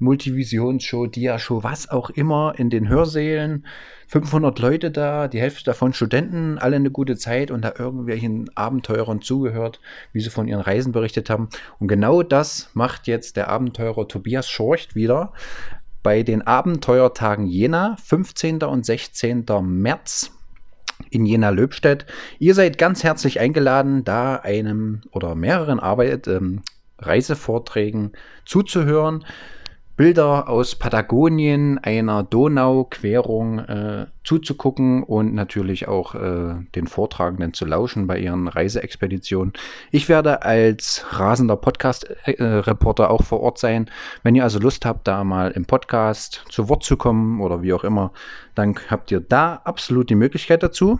Multivisionsshow, 0.00 1.06
Diashow, 1.06 1.62
was 1.62 1.88
auch 1.90 2.10
immer 2.10 2.54
in 2.56 2.70
den 2.70 2.88
Hörsälen. 2.88 3.66
500 4.08 4.58
Leute 4.58 4.90
da, 4.90 5.28
die 5.28 5.40
Hälfte 5.40 5.64
davon 5.64 5.92
Studenten, 5.92 6.58
alle 6.58 6.76
eine 6.76 6.90
gute 6.90 7.16
Zeit 7.16 7.50
und 7.50 7.62
da 7.62 7.74
irgendwelchen 7.78 8.50
Abenteurern 8.56 9.22
zugehört, 9.22 9.80
wie 10.12 10.20
sie 10.20 10.30
von 10.30 10.46
ihren 10.46 10.60
Reisen 10.60 10.92
berichtet 10.92 11.30
haben. 11.30 11.48
Und 11.78 11.88
genau 11.88 12.22
das 12.22 12.70
macht 12.74 13.06
jetzt 13.06 13.36
der 13.36 13.48
Abenteurer 13.48 14.06
Tobias 14.08 14.48
Schorcht 14.48 14.94
wieder 14.94 15.32
bei 16.02 16.22
den 16.22 16.42
Abenteuertagen 16.42 17.46
Jena, 17.46 17.96
15. 18.04 18.62
und 18.62 18.84
16. 18.84 19.46
März 19.62 20.30
in 21.10 21.26
Jena-Löbstedt. 21.26 22.06
Ihr 22.38 22.54
seid 22.54 22.78
ganz 22.78 23.04
herzlich 23.04 23.40
eingeladen, 23.40 24.04
da 24.04 24.36
einem 24.36 25.02
oder 25.10 25.34
mehreren 25.34 25.80
Arbeit, 25.80 26.28
ähm, 26.28 26.62
Reisevorträgen 26.98 28.12
zuzuhören. 28.44 29.24
Bilder 29.96 30.48
aus 30.48 30.74
Patagonien, 30.74 31.78
einer 31.78 32.24
Donauquerung 32.24 33.60
äh, 33.60 34.06
zuzugucken 34.24 35.04
und 35.04 35.34
natürlich 35.34 35.86
auch 35.86 36.16
äh, 36.16 36.56
den 36.74 36.88
Vortragenden 36.88 37.54
zu 37.54 37.64
lauschen 37.64 38.08
bei 38.08 38.18
ihren 38.18 38.48
Reiseexpeditionen. 38.48 39.52
Ich 39.92 40.08
werde 40.08 40.42
als 40.42 41.06
rasender 41.10 41.54
Podcast-Reporter 41.56 43.08
auch 43.08 43.22
vor 43.22 43.38
Ort 43.40 43.58
sein. 43.58 43.88
Wenn 44.24 44.34
ihr 44.34 44.42
also 44.42 44.58
Lust 44.58 44.84
habt, 44.84 45.06
da 45.06 45.22
mal 45.22 45.52
im 45.52 45.64
Podcast 45.64 46.44
zu 46.48 46.68
Wort 46.68 46.82
zu 46.82 46.96
kommen 46.96 47.40
oder 47.40 47.62
wie 47.62 47.72
auch 47.72 47.84
immer, 47.84 48.10
dann 48.56 48.74
habt 48.90 49.12
ihr 49.12 49.20
da 49.20 49.60
absolut 49.64 50.10
die 50.10 50.16
Möglichkeit 50.16 50.64
dazu. 50.64 50.98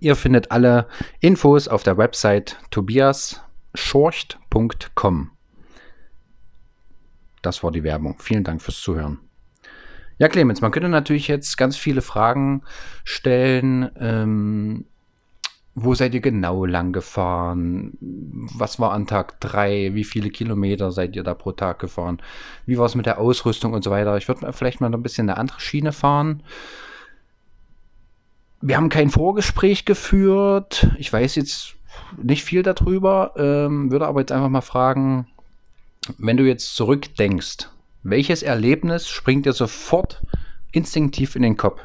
Ihr 0.00 0.16
findet 0.16 0.50
alle 0.50 0.88
Infos 1.20 1.68
auf 1.68 1.84
der 1.84 1.96
Website 1.96 2.56
tobiasschorcht.com. 2.72 5.30
Das 7.42 7.62
war 7.62 7.70
die 7.70 7.84
Werbung. 7.84 8.16
Vielen 8.18 8.44
Dank 8.44 8.62
fürs 8.62 8.80
Zuhören. 8.80 9.18
Ja, 10.18 10.28
Clemens, 10.28 10.60
man 10.60 10.70
könnte 10.70 10.90
natürlich 10.90 11.28
jetzt 11.28 11.56
ganz 11.56 11.76
viele 11.76 12.02
Fragen 12.02 12.62
stellen. 13.04 13.90
Ähm, 13.98 14.84
wo 15.74 15.94
seid 15.94 16.14
ihr 16.14 16.20
genau 16.20 16.64
lang 16.66 16.92
gefahren? 16.92 17.96
Was 18.00 18.80
war 18.80 18.92
an 18.92 19.06
Tag 19.06 19.40
3? 19.40 19.94
Wie 19.94 20.04
viele 20.04 20.30
Kilometer 20.30 20.90
seid 20.90 21.16
ihr 21.16 21.22
da 21.22 21.32
pro 21.32 21.52
Tag 21.52 21.78
gefahren? 21.78 22.20
Wie 22.66 22.76
war 22.76 22.86
es 22.86 22.94
mit 22.94 23.06
der 23.06 23.18
Ausrüstung 23.18 23.72
und 23.72 23.82
so 23.82 23.90
weiter? 23.90 24.16
Ich 24.16 24.28
würde 24.28 24.52
vielleicht 24.52 24.80
mal 24.80 24.92
ein 24.92 25.02
bisschen 25.02 25.30
eine 25.30 25.38
andere 25.38 25.60
Schiene 25.60 25.92
fahren. 25.92 26.42
Wir 28.60 28.76
haben 28.76 28.90
kein 28.90 29.08
Vorgespräch 29.08 29.86
geführt. 29.86 30.90
Ich 30.98 31.10
weiß 31.10 31.36
jetzt 31.36 31.76
nicht 32.22 32.44
viel 32.44 32.62
darüber, 32.62 33.32
ähm, 33.36 33.90
würde 33.90 34.06
aber 34.06 34.20
jetzt 34.20 34.32
einfach 34.32 34.48
mal 34.48 34.60
fragen, 34.60 35.28
wenn 36.18 36.36
du 36.36 36.44
jetzt 36.44 36.74
zurückdenkst, 36.76 37.68
welches 38.02 38.42
Erlebnis 38.42 39.08
springt 39.08 39.46
dir 39.46 39.52
sofort 39.52 40.22
instinktiv 40.72 41.36
in 41.36 41.42
den 41.42 41.56
Kopf? 41.56 41.80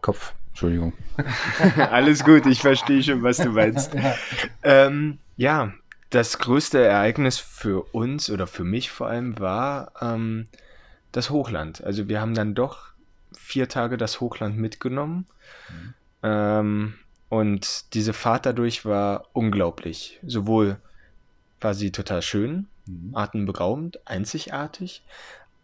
Kopf, 0.00 0.34
Entschuldigung. 0.48 0.92
Alles 1.76 2.24
gut, 2.24 2.46
ich 2.46 2.60
verstehe 2.60 3.02
schon, 3.02 3.22
was 3.22 3.38
du 3.38 3.50
meinst. 3.50 3.92
ähm, 4.62 5.18
ja, 5.36 5.72
das 6.10 6.38
größte 6.38 6.84
Ereignis 6.84 7.38
für 7.38 7.82
uns 7.92 8.30
oder 8.30 8.46
für 8.46 8.64
mich 8.64 8.90
vor 8.90 9.08
allem 9.08 9.38
war 9.40 9.92
ähm, 10.00 10.46
das 11.10 11.30
Hochland. 11.30 11.82
Also 11.82 12.08
wir 12.08 12.20
haben 12.20 12.34
dann 12.34 12.54
doch 12.54 12.92
vier 13.36 13.68
Tage 13.68 13.96
das 13.96 14.20
Hochland 14.20 14.56
mitgenommen. 14.56 15.26
Mhm. 15.68 15.94
Ähm, 16.22 16.94
und 17.28 17.94
diese 17.94 18.12
Fahrt 18.12 18.46
dadurch 18.46 18.84
war 18.84 19.26
unglaublich. 19.32 20.20
Sowohl 20.24 20.76
war 21.60 21.74
sie 21.74 21.90
total 21.90 22.22
schön, 22.22 22.68
Mhm. 22.86 23.14
atemberaubend, 23.14 24.00
einzigartig, 24.06 25.02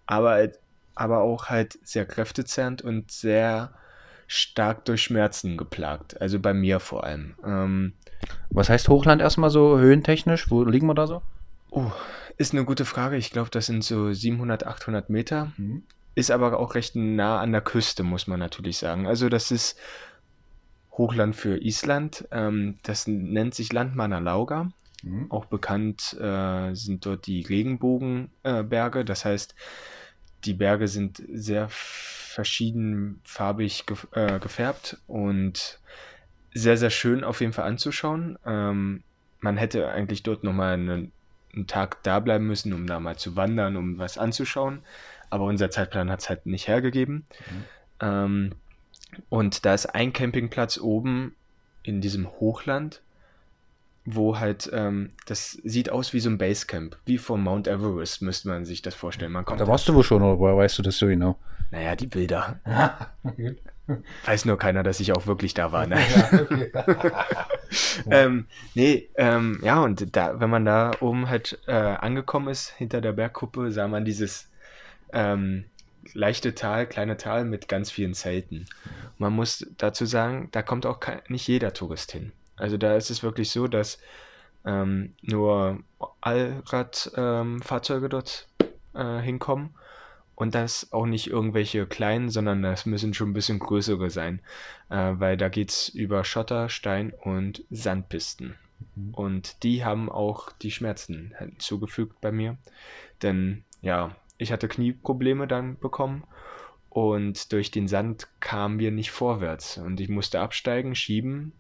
aber, 0.07 0.31
halt, 0.31 0.59
aber 0.95 1.21
auch 1.21 1.47
halt 1.47 1.79
sehr 1.83 2.07
kräftezerrend 2.07 2.83
und 2.83 3.11
sehr 3.11 3.73
stark 4.27 4.85
durch 4.85 5.03
Schmerzen 5.03 5.57
geplagt. 5.57 6.21
Also 6.21 6.39
bei 6.39 6.53
mir 6.55 6.81
vor 6.81 7.05
allem. 7.05 7.35
Ähm, 7.45 7.95
Was 8.51 8.69
heißt 8.69 8.89
Hochland 8.89 9.23
erstmal 9.23 9.51
so 9.51 9.79
höhentechnisch? 9.79 10.51
Wo 10.51 10.65
liegen 10.65 10.87
wir 10.87 10.95
da 10.95 11.07
so? 11.07 11.23
Oh, 11.71 11.91
ist 12.37 12.53
eine 12.53 12.65
gute 12.65 12.85
Frage. 12.85 13.17
Ich 13.17 13.31
glaube, 13.31 13.51
das 13.51 13.67
sind 13.67 13.83
so 13.85 14.13
700, 14.13 14.67
800 14.67 15.11
Meter. 15.11 15.53
Mhm. 15.57 15.83
Ist 16.15 16.31
aber 16.31 16.59
auch 16.59 16.75
recht 16.75 16.95
nah 16.97 17.41
an 17.41 17.53
der 17.53 17.61
Küste, 17.61 18.03
muss 18.03 18.27
man 18.27 18.39
natürlich 18.39 18.79
sagen. 18.79 19.07
Also 19.07 19.29
das 19.29 19.51
ist 19.51 19.79
Hochland 20.93 21.37
für 21.37 21.57
Island. 21.63 22.27
Ähm, 22.31 22.79
das 22.83 23.07
nennt 23.07 23.55
sich 23.55 23.73
Landmanner 23.73 24.21
Lauga. 24.21 24.73
Mhm. 25.03 25.31
Auch 25.31 25.47
bekannt 25.47 26.17
äh, 26.21 26.75
sind 26.75 27.07
dort 27.07 27.27
die 27.27 27.43
Regenbogenberge. 27.43 29.01
Äh, 29.01 29.05
das 29.05 29.25
heißt, 29.25 29.55
die 30.45 30.55
Berge 30.55 30.89
sind 30.89 31.23
sehr 31.33 31.69
verschiedenfarbig 31.69 33.87
ge 33.87 33.97
äh, 34.13 34.39
gefärbt 34.39 34.99
und 35.07 35.81
sehr, 36.55 36.77
sehr 36.77 36.91
schön 36.91 37.25
auf 37.25 37.41
jeden 37.41 37.53
Fall 37.53 37.67
anzuschauen. 37.67 38.39
Ähm, 38.45 39.03
man 39.41 39.57
hätte 39.57 39.89
eigentlich 39.89 40.23
dort 40.23 40.45
nochmal 40.45 40.75
einen, 40.75 41.13
einen 41.55 41.67
Tag 41.67 42.03
da 42.03 42.21
bleiben 42.21 42.47
müssen, 42.47 42.73
um 42.73 42.87
da 42.87 43.01
mal 43.01 43.17
zu 43.17 43.37
wandern, 43.37 43.77
um 43.77 43.99
was 43.99 44.19
anzuschauen. 44.19 44.83
Aber 45.31 45.45
unser 45.45 45.71
Zeitplan 45.71 46.11
hat 46.11 46.21
es 46.21 46.29
halt 46.29 46.47
nicht 46.47 46.69
hergegeben. 46.69 47.27
Mhm. 47.51 47.65
Ähm, 48.01 48.53
und 49.29 49.65
da 49.65 49.75
ist 49.75 49.87
ein 49.87 50.13
Campingplatz 50.13 50.79
oben 50.79 51.35
in 51.83 52.01
diesem 52.01 52.29
Hochland 52.29 53.03
wo 54.15 54.39
halt, 54.39 54.71
ähm, 54.73 55.11
das 55.27 55.53
sieht 55.65 55.91
aus 55.91 56.13
wie 56.13 56.21
so 56.21 56.31
ein 56.31 56.39
Basecamp, 56.39 56.97
wie 57.05 57.19
vom 57.19 57.43
Mount 57.43 57.69
Everest, 57.69 58.23
müsste 58.23 58.49
man 58.49 58.65
sich 58.65 58.83
das 58.83 58.95
vorstellen. 58.95 59.33
Man 59.33 59.45
kommt 59.45 59.61
da 59.61 59.67
warst 59.67 59.89
du 59.89 59.95
wohl 59.95 60.05
schon, 60.05 60.23
oder 60.23 60.39
woher 60.39 60.57
weißt 60.57 60.79
du 60.79 60.83
das 60.83 60.99
so 60.99 61.07
genau? 61.07 61.39
Naja, 61.71 61.97
die 61.97 62.07
Bilder. 62.07 62.61
Weiß 64.27 64.45
nur 64.45 64.59
keiner, 64.59 64.83
dass 64.83 65.01
ich 65.01 65.13
auch 65.13 65.27
wirklich 65.27 65.55
da 65.55 65.73
war. 65.73 65.87
Ne? 65.87 65.99
ähm, 68.11 68.47
nee, 68.75 69.09
ähm, 69.17 69.61
ja, 69.63 69.83
und 69.83 70.15
da, 70.15 70.41
wenn 70.41 70.51
man 70.51 70.65
da 70.65 70.91
oben 71.01 71.29
halt 71.29 71.59
äh, 71.67 71.73
angekommen 71.73 72.49
ist, 72.49 72.71
hinter 72.77 73.01
der 73.01 73.13
Bergkuppe, 73.13 73.73
sah 73.73 73.89
man 73.89 74.05
dieses 74.05 74.51
ähm, 75.13 75.65
leichte 76.13 76.55
Tal, 76.55 76.87
kleine 76.87 77.17
Tal 77.17 77.45
mit 77.45 77.69
ganz 77.69 77.91
vielen 77.91 78.15
Zelten. 78.15 78.67
Man 79.17 79.33
muss 79.33 79.67
dazu 79.79 80.05
sagen, 80.05 80.49
da 80.53 80.63
kommt 80.63 80.85
auch 80.85 81.01
kein, 81.01 81.21
nicht 81.29 81.49
jeder 81.49 81.73
Tourist 81.73 82.13
hin. 82.13 82.33
Also 82.59 82.77
da 82.77 82.97
ist 82.97 83.11
es 83.11 83.23
wirklich 83.23 83.51
so, 83.51 83.69
dass 83.69 83.99
ähm, 84.65 85.15
nur 85.23 85.81
Allradfahrzeuge 86.21 88.07
ähm, 88.07 88.11
dort 88.11 88.49
äh, 88.95 89.21
hinkommen. 89.21 89.71
Und 90.35 90.55
das 90.55 90.93
auch 90.93 91.07
nicht 91.07 91.27
irgendwelche 91.27 91.85
kleinen, 91.87 92.29
sondern 92.29 92.63
das 92.63 92.87
müssen 92.87 93.13
schon 93.13 93.31
ein 93.31 93.35
bisschen 93.35 93.59
größere 93.59 94.09
sein, 94.09 94.41
äh, 94.89 95.15
weil 95.15 95.37
da 95.37 95.49
geht 95.49 95.71
es 95.71 95.89
über 95.89 96.23
Schotter, 96.23 96.69
Stein 96.69 97.13
und 97.13 97.65
Sandpisten. 97.71 98.55
Mhm. 98.95 99.15
Und 99.15 99.63
die 99.65 99.85
haben 99.85 100.09
auch 100.09 100.53
die 100.53 100.71
Schmerzen 100.71 101.35
zugefügt 101.59 102.21
bei 102.21 102.31
mir, 102.31 102.57
denn 103.21 103.65
ja, 103.83 104.15
ich 104.37 104.53
hatte 104.53 104.69
Knieprobleme 104.69 105.49
dann 105.49 105.77
bekommen. 105.79 106.23
Und 106.89 107.53
durch 107.53 107.71
den 107.71 107.87
Sand 107.87 108.29
kamen 108.41 108.79
wir 108.79 108.91
nicht 108.91 109.11
vorwärts. 109.11 109.77
Und 109.79 110.01
ich 110.01 110.09
musste 110.09 110.41
absteigen, 110.41 110.95
schieben 110.95 111.53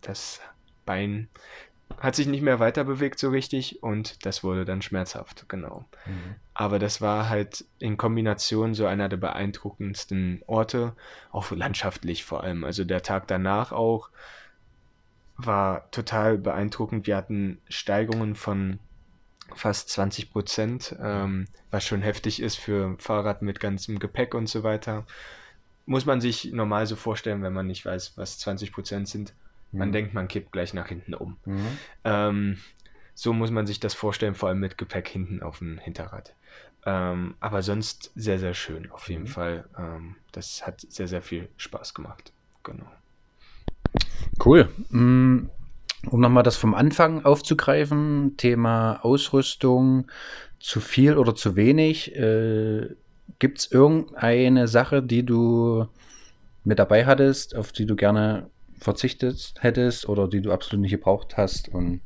das 0.00 0.40
Bein 0.84 1.28
hat 1.98 2.14
sich 2.14 2.26
nicht 2.26 2.42
mehr 2.42 2.58
weiter 2.58 2.84
bewegt 2.84 3.18
so 3.18 3.30
richtig 3.30 3.82
und 3.82 4.26
das 4.26 4.44
wurde 4.44 4.64
dann 4.64 4.82
schmerzhaft, 4.82 5.48
genau. 5.48 5.84
Mhm. 6.04 6.34
Aber 6.52 6.78
das 6.78 7.00
war 7.00 7.28
halt 7.28 7.64
in 7.78 7.96
Kombination 7.96 8.74
so 8.74 8.86
einer 8.86 9.08
der 9.08 9.16
beeindruckendsten 9.16 10.42
Orte, 10.46 10.94
auch 11.30 11.50
landschaftlich 11.52 12.24
vor 12.24 12.42
allem. 12.42 12.64
Also 12.64 12.84
der 12.84 13.02
Tag 13.02 13.28
danach 13.28 13.72
auch 13.72 14.10
war 15.36 15.90
total 15.90 16.38
beeindruckend. 16.38 17.06
Wir 17.06 17.16
hatten 17.16 17.60
Steigungen 17.68 18.34
von 18.34 18.78
fast 19.54 19.88
20 19.90 20.32
Prozent, 20.32 20.96
ähm, 21.00 21.46
was 21.70 21.84
schon 21.84 22.02
heftig 22.02 22.42
ist 22.42 22.56
für 22.56 22.96
Fahrrad 22.98 23.42
mit 23.42 23.60
ganzem 23.60 23.98
Gepäck 23.98 24.34
und 24.34 24.48
so 24.48 24.62
weiter. 24.62 25.06
Muss 25.86 26.04
man 26.04 26.20
sich 26.20 26.52
normal 26.52 26.86
so 26.86 26.96
vorstellen, 26.96 27.42
wenn 27.42 27.52
man 27.52 27.66
nicht 27.66 27.86
weiß, 27.86 28.14
was 28.16 28.38
20 28.38 28.72
Prozent 28.72 29.08
sind. 29.08 29.34
Man 29.72 29.88
mhm. 29.88 29.92
denkt, 29.92 30.14
man 30.14 30.28
kippt 30.28 30.52
gleich 30.52 30.74
nach 30.74 30.88
hinten 30.88 31.14
um. 31.14 31.36
Mhm. 31.44 31.78
Ähm, 32.04 32.58
so 33.14 33.32
muss 33.32 33.50
man 33.50 33.66
sich 33.66 33.80
das 33.80 33.94
vorstellen, 33.94 34.34
vor 34.34 34.48
allem 34.48 34.60
mit 34.60 34.78
Gepäck 34.78 35.08
hinten 35.08 35.42
auf 35.42 35.58
dem 35.58 35.78
Hinterrad. 35.78 36.34
Ähm, 36.84 37.34
aber 37.40 37.62
sonst 37.62 38.12
sehr, 38.14 38.38
sehr 38.38 38.54
schön, 38.54 38.90
auf 38.90 39.08
jeden 39.08 39.24
mhm. 39.24 39.28
Fall. 39.28 39.64
Ähm, 39.76 40.16
das 40.32 40.66
hat 40.66 40.80
sehr, 40.88 41.08
sehr 41.08 41.22
viel 41.22 41.48
Spaß 41.56 41.94
gemacht. 41.94 42.32
Genau. 42.62 42.86
Cool. 44.44 44.68
Mm, 44.90 45.48
um 46.10 46.20
nochmal 46.20 46.42
das 46.42 46.56
vom 46.56 46.74
Anfang 46.74 47.24
aufzugreifen, 47.24 48.36
Thema 48.36 49.04
Ausrüstung, 49.04 50.10
zu 50.60 50.80
viel 50.80 51.16
oder 51.16 51.34
zu 51.34 51.56
wenig. 51.56 52.14
Äh, 52.14 52.94
Gibt 53.38 53.58
es 53.58 53.72
irgendeine 53.72 54.68
Sache, 54.68 55.02
die 55.02 55.24
du 55.24 55.86
mit 56.64 56.78
dabei 56.78 57.06
hattest, 57.06 57.56
auf 57.56 57.72
die 57.72 57.86
du 57.86 57.96
gerne 57.96 58.50
verzichtet 58.78 59.54
hättest 59.58 60.08
oder 60.08 60.28
die 60.28 60.40
du 60.40 60.52
absolut 60.52 60.82
nicht 60.82 60.92
gebraucht 60.92 61.36
hast 61.36 61.68
und 61.68 62.00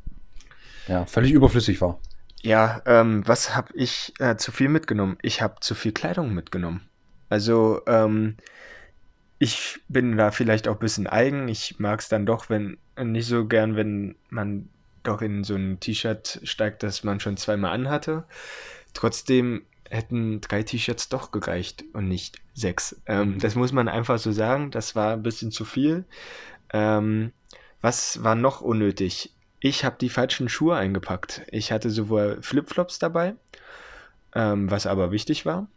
ja, 0.89 1.07
völlig 1.07 1.33
überflüssig 1.33 1.81
war. 1.81 2.01
Ja, 2.43 2.83
ähm, 2.87 3.23
was 3.27 3.55
habe 3.55 3.73
ich 3.75 4.15
äh, 4.19 4.37
zu 4.37 4.51
viel 4.51 4.69
mitgenommen? 4.69 5.19
Ich 5.23 5.43
habe 5.43 5.57
zu 5.61 5.75
viel 5.75 5.93
Kleidung 5.93 6.33
mitgenommen. 6.33 6.89
Also, 7.29 7.83
ähm, 7.87 8.37
ich 9.39 9.81
bin 9.89 10.17
da 10.17 10.31
vielleicht 10.31 10.69
auch 10.69 10.75
ein 10.75 10.81
bisschen 10.81 11.07
eigen. 11.07 11.49
Ich 11.49 11.79
mag 11.79 12.01
es 12.01 12.09
dann 12.09 12.27
doch, 12.27 12.51
wenn 12.51 12.79
nicht 13.03 13.27
so 13.27 13.47
gern, 13.47 13.77
wenn 13.77 14.17
man 14.29 14.69
doch 15.03 15.23
in 15.23 15.45
so 15.45 15.55
ein 15.55 15.81
T-Shirt 15.81 16.41
steigt, 16.45 16.83
das 16.83 17.05
man 17.05 17.21
schon 17.21 17.37
zweimal 17.37 17.73
anhatte. 17.73 18.25
Trotzdem 18.93 19.63
hätten 19.89 20.41
drei 20.41 20.63
T-Shirts 20.63 21.09
doch 21.09 21.31
gereicht 21.31 21.85
und 21.95 22.09
nicht 22.09 22.39
sechs. 22.55 23.01
Ähm, 23.07 23.39
das 23.39 23.55
muss 23.55 23.73
man 23.73 23.89
einfach 23.89 24.19
so 24.19 24.31
sagen. 24.31 24.71
Das 24.71 24.95
war 24.95 25.15
ein 25.15 25.23
bisschen 25.23 25.51
zu 25.51 25.65
viel. 25.65 26.05
Ähm, 26.73 27.33
was 27.81 28.23
war 28.23 28.35
noch 28.35 28.61
unnötig? 28.61 29.35
Ich 29.61 29.85
habe 29.85 29.97
die 30.01 30.09
falschen 30.09 30.49
Schuhe 30.49 30.77
eingepackt. 30.77 31.43
Ich 31.51 31.73
hatte 31.73 31.91
sowohl 31.91 32.39
Flipflops 32.43 32.99
dabei, 32.99 33.35
ähm, 34.35 34.71
was 34.71 34.87
aber 34.87 35.11
wichtig 35.11 35.45
war. 35.47 35.69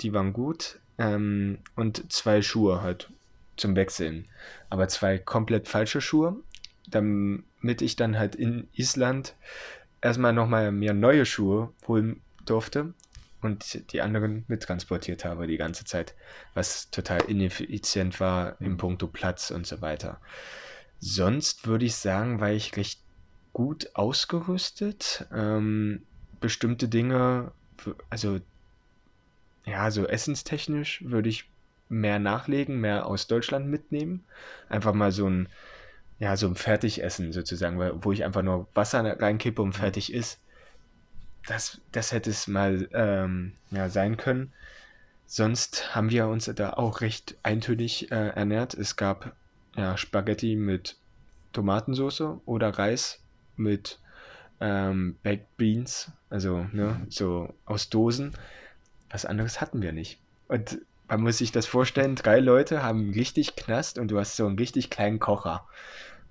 Die 0.00 0.12
waren 0.12 0.32
gut. 0.32 0.78
Ähm, 0.98 1.58
und 1.76 2.12
zwei 2.12 2.42
Schuhe 2.42 2.82
halt 2.82 3.10
zum 3.56 3.76
Wechseln. 3.76 4.28
Aber 4.70 4.88
zwei 4.88 5.18
komplett 5.18 5.68
falsche 5.68 6.00
Schuhe, 6.00 6.36
damit 6.88 7.82
ich 7.82 7.96
dann 7.96 8.18
halt 8.18 8.34
in 8.34 8.68
Island 8.74 9.34
erstmal 10.00 10.32
nochmal 10.32 10.70
mir 10.70 10.92
neue 10.92 11.24
Schuhe 11.24 11.72
holen 11.86 12.20
durfte 12.44 12.92
und 13.44 13.92
die 13.92 14.00
anderen 14.00 14.44
mittransportiert 14.48 15.24
habe 15.24 15.46
die 15.46 15.56
ganze 15.56 15.84
Zeit, 15.84 16.14
was 16.54 16.90
total 16.90 17.22
ineffizient 17.22 18.20
war 18.20 18.60
im 18.60 18.76
Punkto 18.76 19.06
Platz 19.06 19.50
und 19.50 19.66
so 19.66 19.80
weiter. 19.80 20.20
Sonst 20.98 21.66
würde 21.66 21.84
ich 21.84 21.94
sagen, 21.96 22.40
war 22.40 22.50
ich 22.50 22.76
recht 22.76 23.00
gut 23.52 23.90
ausgerüstet. 23.94 25.26
Ähm, 25.32 26.02
bestimmte 26.40 26.88
Dinge, 26.88 27.52
also 28.10 28.40
ja, 29.66 29.90
so 29.90 30.06
essenstechnisch 30.06 31.02
würde 31.04 31.28
ich 31.28 31.48
mehr 31.88 32.18
nachlegen, 32.18 32.80
mehr 32.80 33.06
aus 33.06 33.26
Deutschland 33.26 33.68
mitnehmen. 33.68 34.24
Einfach 34.68 34.92
mal 34.92 35.12
so 35.12 35.28
ein, 35.28 35.48
ja, 36.18 36.36
so 36.36 36.46
ein 36.46 36.54
Fertigessen 36.54 37.32
sozusagen, 37.32 37.78
wo 38.04 38.12
ich 38.12 38.24
einfach 38.24 38.42
nur 38.42 38.68
Wasser 38.74 39.04
reinkippe 39.20 39.62
und 39.62 39.74
fertig 39.74 40.12
ist. 40.12 40.40
Das, 41.46 41.80
das 41.92 42.12
hätte 42.12 42.30
es 42.30 42.48
mal 42.48 42.88
ähm, 42.92 43.52
ja, 43.70 43.88
sein 43.88 44.16
können. 44.16 44.52
Sonst 45.26 45.94
haben 45.94 46.10
wir 46.10 46.28
uns 46.28 46.50
da 46.54 46.74
auch 46.74 47.00
recht 47.00 47.36
eintönig 47.42 48.10
äh, 48.10 48.28
ernährt. 48.28 48.74
Es 48.74 48.96
gab 48.96 49.34
ja, 49.76 49.96
Spaghetti 49.96 50.56
mit 50.56 50.96
Tomatensauce 51.52 52.40
oder 52.44 52.70
Reis 52.70 53.22
mit 53.56 53.98
ähm, 54.60 55.16
Baked 55.22 55.56
Beans, 55.56 56.10
also 56.30 56.66
ne, 56.72 57.06
so 57.08 57.54
aus 57.64 57.90
Dosen. 57.90 58.36
Was 59.10 59.24
anderes 59.24 59.60
hatten 59.60 59.82
wir 59.82 59.92
nicht. 59.92 60.20
Und 60.48 60.78
man 61.08 61.22
muss 61.22 61.38
sich 61.38 61.52
das 61.52 61.66
vorstellen, 61.66 62.16
drei 62.16 62.40
Leute 62.40 62.82
haben 62.82 63.12
richtig 63.12 63.56
Knast 63.56 63.98
und 63.98 64.10
du 64.10 64.18
hast 64.18 64.36
so 64.36 64.46
einen 64.46 64.58
richtig 64.58 64.90
kleinen 64.90 65.18
Kocher. 65.18 65.66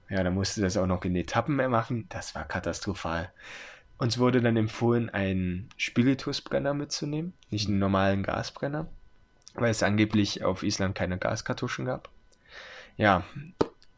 Ja, 0.09 0.23
dann 0.23 0.33
musst 0.33 0.57
du 0.57 0.61
das 0.61 0.77
auch 0.77 0.85
noch 0.85 1.03
in 1.05 1.15
Etappen 1.15 1.55
mehr 1.55 1.69
machen. 1.69 2.05
Das 2.09 2.35
war 2.35 2.45
katastrophal. 2.45 3.31
Uns 4.03 4.17
wurde 4.17 4.41
dann 4.41 4.57
empfohlen, 4.57 5.09
einen 5.09 5.69
Spiritusbrenner 5.77 6.73
mitzunehmen, 6.73 7.31
nicht 7.51 7.69
einen 7.69 7.79
normalen 7.79 8.21
Gasbrenner, 8.21 8.89
weil 9.53 9.71
es 9.71 9.81
angeblich 9.81 10.43
auf 10.43 10.63
Island 10.63 10.93
keine 10.93 11.17
Gaskartuschen 11.17 11.85
gab. 11.85 12.09
Ja, 12.97 13.23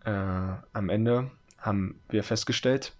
äh, 0.04 0.12
am 0.12 0.89
Ende 0.89 1.32
haben 1.58 2.00
wir 2.08 2.24
festgestellt, 2.24 2.94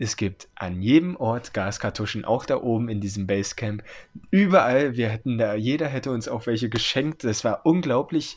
es 0.00 0.16
gibt 0.16 0.48
an 0.56 0.82
jedem 0.82 1.14
Ort 1.14 1.54
Gaskartuschen, 1.54 2.24
auch 2.24 2.44
da 2.44 2.56
oben 2.56 2.88
in 2.88 3.00
diesem 3.00 3.28
Basecamp. 3.28 3.84
Überall, 4.32 4.96
wir 4.96 5.10
hätten 5.10 5.38
da, 5.38 5.54
jeder 5.54 5.86
hätte 5.86 6.10
uns 6.10 6.26
auch 6.26 6.48
welche 6.48 6.68
geschenkt. 6.68 7.22
Das 7.22 7.44
war 7.44 7.66
unglaublich. 7.66 8.36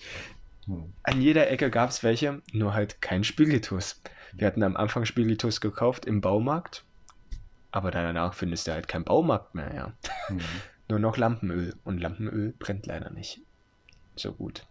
Hm. 0.67 0.93
An 1.01 1.23
jeder 1.23 1.49
Ecke 1.49 1.71
gab 1.71 1.89
es 1.89 2.03
welche, 2.03 2.43
nur 2.53 2.75
halt 2.75 3.01
kein 3.01 3.23
Spiritus. 3.23 3.99
Wir 4.31 4.45
hatten 4.45 4.61
am 4.61 4.77
Anfang 4.77 5.05
Spiritus 5.05 5.59
gekauft 5.59 6.05
im 6.05 6.21
Baumarkt, 6.21 6.85
aber 7.71 7.91
danach 7.91 8.33
findest 8.33 8.67
du 8.67 8.73
halt 8.73 8.87
keinen 8.87 9.05
Baumarkt 9.05 9.55
mehr, 9.55 9.73
ja. 9.73 9.93
Mhm. 10.29 10.41
nur 10.89 10.99
noch 10.99 11.17
Lampenöl 11.17 11.75
und 11.83 11.99
Lampenöl 11.99 12.53
brennt 12.59 12.85
leider 12.85 13.09
nicht 13.09 13.41
so 14.15 14.33
gut. 14.33 14.65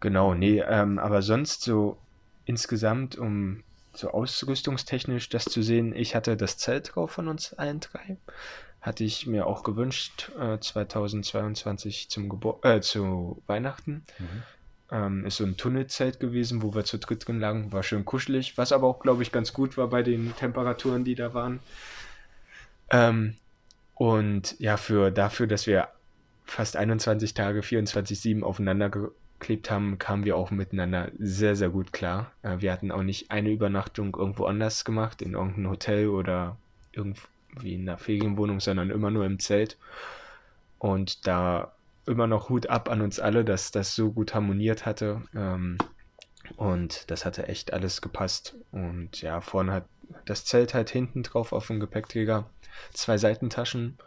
Genau, 0.00 0.34
nee, 0.34 0.60
ähm, 0.60 0.98
aber 0.98 1.22
sonst 1.22 1.62
so 1.62 1.98
insgesamt, 2.44 3.16
um 3.16 3.62
so 3.92 4.10
ausrüstungstechnisch 4.10 5.28
das 5.28 5.44
zu 5.44 5.62
sehen, 5.62 5.94
ich 5.94 6.14
hatte 6.14 6.36
das 6.36 6.58
Zelt 6.58 6.94
drauf 6.94 7.12
von 7.12 7.28
uns 7.28 7.54
allen 7.54 7.80
drei. 7.80 8.18
Hatte 8.80 9.04
ich 9.04 9.26
mir 9.26 9.46
auch 9.46 9.62
gewünscht, 9.62 10.30
äh, 10.38 10.58
2022 10.58 12.10
zum 12.10 12.28
Gebur 12.28 12.64
äh, 12.64 12.80
zu 12.80 13.42
Weihnachten. 13.46 14.04
Mhm. 14.18 14.42
Ähm, 14.90 15.26
ist 15.26 15.38
so 15.38 15.44
ein 15.44 15.56
Tunnelzelt 15.56 16.20
gewesen, 16.20 16.62
wo 16.62 16.74
wir 16.74 16.84
zu 16.84 16.98
dritt 16.98 17.26
drin 17.26 17.40
lagen. 17.40 17.72
War 17.72 17.82
schön 17.82 18.04
kuschelig, 18.04 18.56
was 18.56 18.72
aber 18.72 18.86
auch, 18.86 19.00
glaube 19.00 19.22
ich, 19.22 19.32
ganz 19.32 19.52
gut 19.52 19.76
war 19.76 19.88
bei 19.88 20.02
den 20.02 20.34
Temperaturen, 20.36 21.04
die 21.04 21.16
da 21.16 21.34
waren. 21.34 21.60
Ähm, 22.90 23.34
und 23.94 24.58
ja, 24.60 24.76
für 24.76 25.10
dafür, 25.10 25.46
dass 25.46 25.66
wir 25.66 25.88
fast 26.44 26.76
21 26.76 27.34
Tage, 27.34 27.60
24-7 27.60 28.42
aufeinander 28.42 28.90
geklebt 28.90 29.70
haben, 29.70 29.98
kamen 29.98 30.24
wir 30.24 30.36
auch 30.36 30.50
miteinander 30.50 31.10
sehr, 31.18 31.56
sehr 31.56 31.70
gut 31.70 31.92
klar. 31.92 32.30
Äh, 32.42 32.60
wir 32.60 32.72
hatten 32.72 32.92
auch 32.92 33.02
nicht 33.02 33.30
eine 33.30 33.50
Übernachtung 33.50 34.16
irgendwo 34.16 34.44
anders 34.44 34.84
gemacht, 34.84 35.22
in 35.22 35.32
irgendeinem 35.32 35.70
Hotel 35.70 36.08
oder 36.08 36.56
irgendwie 36.92 37.74
in 37.74 37.88
einer 37.88 37.98
Ferienwohnung, 37.98 38.60
sondern 38.60 38.90
immer 38.90 39.10
nur 39.10 39.26
im 39.26 39.38
Zelt. 39.38 39.76
Und 40.78 41.26
da 41.26 41.72
immer 42.06 42.26
noch 42.26 42.48
Hut 42.48 42.68
ab 42.68 42.88
an 42.88 43.00
uns 43.00 43.20
alle, 43.20 43.44
dass 43.44 43.70
das 43.70 43.94
so 43.94 44.12
gut 44.12 44.34
harmoniert 44.34 44.86
hatte. 44.86 45.22
Ähm, 45.34 45.78
und 46.56 47.10
das 47.10 47.24
hatte 47.24 47.48
echt 47.48 47.72
alles 47.72 48.00
gepasst. 48.00 48.56
Und 48.70 49.20
ja, 49.22 49.40
vorne 49.40 49.72
hat 49.72 49.86
das 50.24 50.44
Zelt 50.44 50.74
halt 50.74 50.90
hinten 50.90 51.22
drauf 51.22 51.52
auf 51.52 51.66
dem 51.66 51.80
Gepäckträger 51.80 52.48
zwei 52.92 53.18
Seitentaschen 53.18 53.98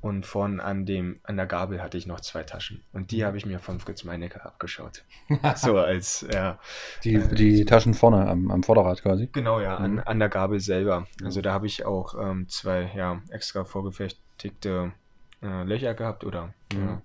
und 0.00 0.26
vorn 0.26 0.60
an 0.60 0.86
dem, 0.86 1.18
an 1.24 1.36
der 1.36 1.46
Gabel 1.46 1.82
hatte 1.82 1.98
ich 1.98 2.06
noch 2.06 2.20
zwei 2.20 2.44
Taschen. 2.44 2.84
Und 2.92 3.10
die 3.10 3.24
habe 3.24 3.36
ich 3.36 3.44
mir 3.44 3.58
von 3.58 3.80
Fritz 3.80 4.04
Meinecke 4.04 4.44
abgeschaut. 4.44 5.04
so 5.56 5.76
als, 5.76 6.24
ja. 6.32 6.58
Die, 7.02 7.14
äh, 7.14 7.34
die 7.34 7.64
Taschen 7.64 7.94
vorne 7.94 8.28
am, 8.28 8.50
am 8.50 8.62
Vorderrad 8.62 9.02
quasi? 9.02 9.28
Genau, 9.32 9.60
ja, 9.60 9.76
an, 9.76 9.94
mhm. 9.94 10.02
an 10.04 10.18
der 10.20 10.28
Gabel 10.28 10.60
selber. 10.60 11.06
Also 11.24 11.40
da 11.40 11.52
habe 11.52 11.66
ich 11.66 11.84
auch 11.84 12.14
ähm, 12.14 12.48
zwei, 12.48 12.92
ja, 12.94 13.20
extra 13.30 13.64
vorgefertigte 13.64 14.92
äh, 15.42 15.64
Löcher 15.64 15.94
gehabt 15.94 16.24
oder 16.24 16.52
mhm. 16.72 17.00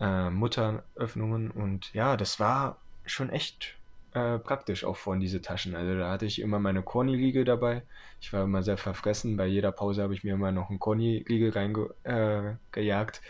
ja, 0.00 0.26
äh, 0.26 0.30
Mutteröffnungen. 0.30 1.50
Und 1.50 1.92
ja, 1.94 2.16
das 2.16 2.40
war 2.40 2.78
schon 3.06 3.30
echt 3.30 3.76
äh, 4.12 4.38
praktisch 4.38 4.84
auch 4.84 4.96
von 4.96 5.20
diese 5.20 5.40
Taschen. 5.40 5.76
Also 5.76 5.98
da 5.98 6.10
hatte 6.10 6.26
ich 6.26 6.40
immer 6.40 6.58
meine 6.58 6.82
Corny-Riegel 6.82 7.44
dabei. 7.44 7.82
Ich 8.20 8.32
war 8.32 8.44
immer 8.44 8.62
sehr 8.62 8.76
verfressen. 8.76 9.36
Bei 9.36 9.46
jeder 9.46 9.72
Pause 9.72 10.02
habe 10.02 10.14
ich 10.14 10.24
mir 10.24 10.34
immer 10.34 10.52
noch 10.52 10.70
einen 10.70 10.78
Corny-Riegel 10.78 11.50
reingejagt. 11.50 13.20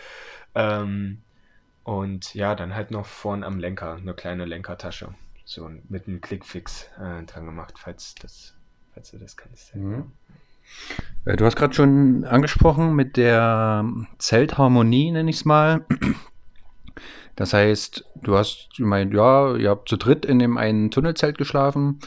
Äh, 0.54 0.82
ähm, 0.82 1.22
und 1.84 2.34
ja, 2.34 2.54
dann 2.54 2.74
halt 2.74 2.90
noch 2.90 3.06
vorn 3.06 3.44
am 3.44 3.58
Lenker 3.58 3.94
eine 3.94 4.14
kleine 4.14 4.44
Lenkertasche. 4.44 5.14
So 5.44 5.70
mit 5.88 6.06
einem 6.06 6.20
Clickfix 6.20 6.88
äh, 6.98 7.24
dran 7.24 7.46
gemacht, 7.46 7.74
falls, 7.78 8.14
das, 8.14 8.54
falls 8.94 9.10
du 9.10 9.18
das 9.18 9.36
kannst. 9.36 9.74
Mhm. 9.74 10.12
Äh, 11.24 11.36
du 11.36 11.44
hast 11.44 11.56
gerade 11.56 11.74
schon 11.74 12.24
angesprochen 12.24 12.94
mit 12.94 13.16
der 13.16 13.84
Zeltharmonie, 14.18 15.10
nenne 15.10 15.30
ich 15.30 15.36
es 15.36 15.44
mal. 15.44 15.84
Das 17.36 17.54
heißt, 17.54 18.04
du 18.16 18.36
hast 18.36 18.68
gemeint, 18.76 19.14
ja, 19.14 19.56
ihr 19.56 19.70
habt 19.70 19.88
zu 19.88 19.96
dritt 19.96 20.26
in 20.26 20.38
dem 20.38 20.58
einen 20.58 20.90
Tunnelzelt 20.90 21.38
geschlafen, 21.38 22.00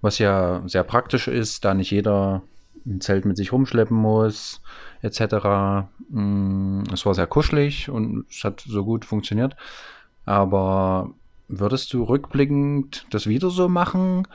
was 0.00 0.18
ja 0.18 0.62
sehr 0.66 0.84
praktisch 0.84 1.28
ist, 1.28 1.64
da 1.66 1.74
nicht 1.74 1.90
jeder 1.90 2.42
ein 2.86 3.02
Zelt 3.02 3.26
mit 3.26 3.36
sich 3.36 3.52
rumschleppen 3.52 3.96
muss, 3.96 4.62
etc. 5.02 5.86
Mm, 6.08 6.82
es 6.92 7.04
war 7.04 7.14
sehr 7.14 7.26
kuschelig 7.26 7.90
und 7.90 8.24
es 8.30 8.42
hat 8.42 8.64
so 8.66 8.84
gut 8.84 9.04
funktioniert. 9.04 9.54
Aber 10.24 11.10
würdest 11.48 11.92
du 11.92 12.04
rückblickend 12.04 13.06
das 13.10 13.26
wieder 13.26 13.50
so 13.50 13.68
machen? 13.68 14.26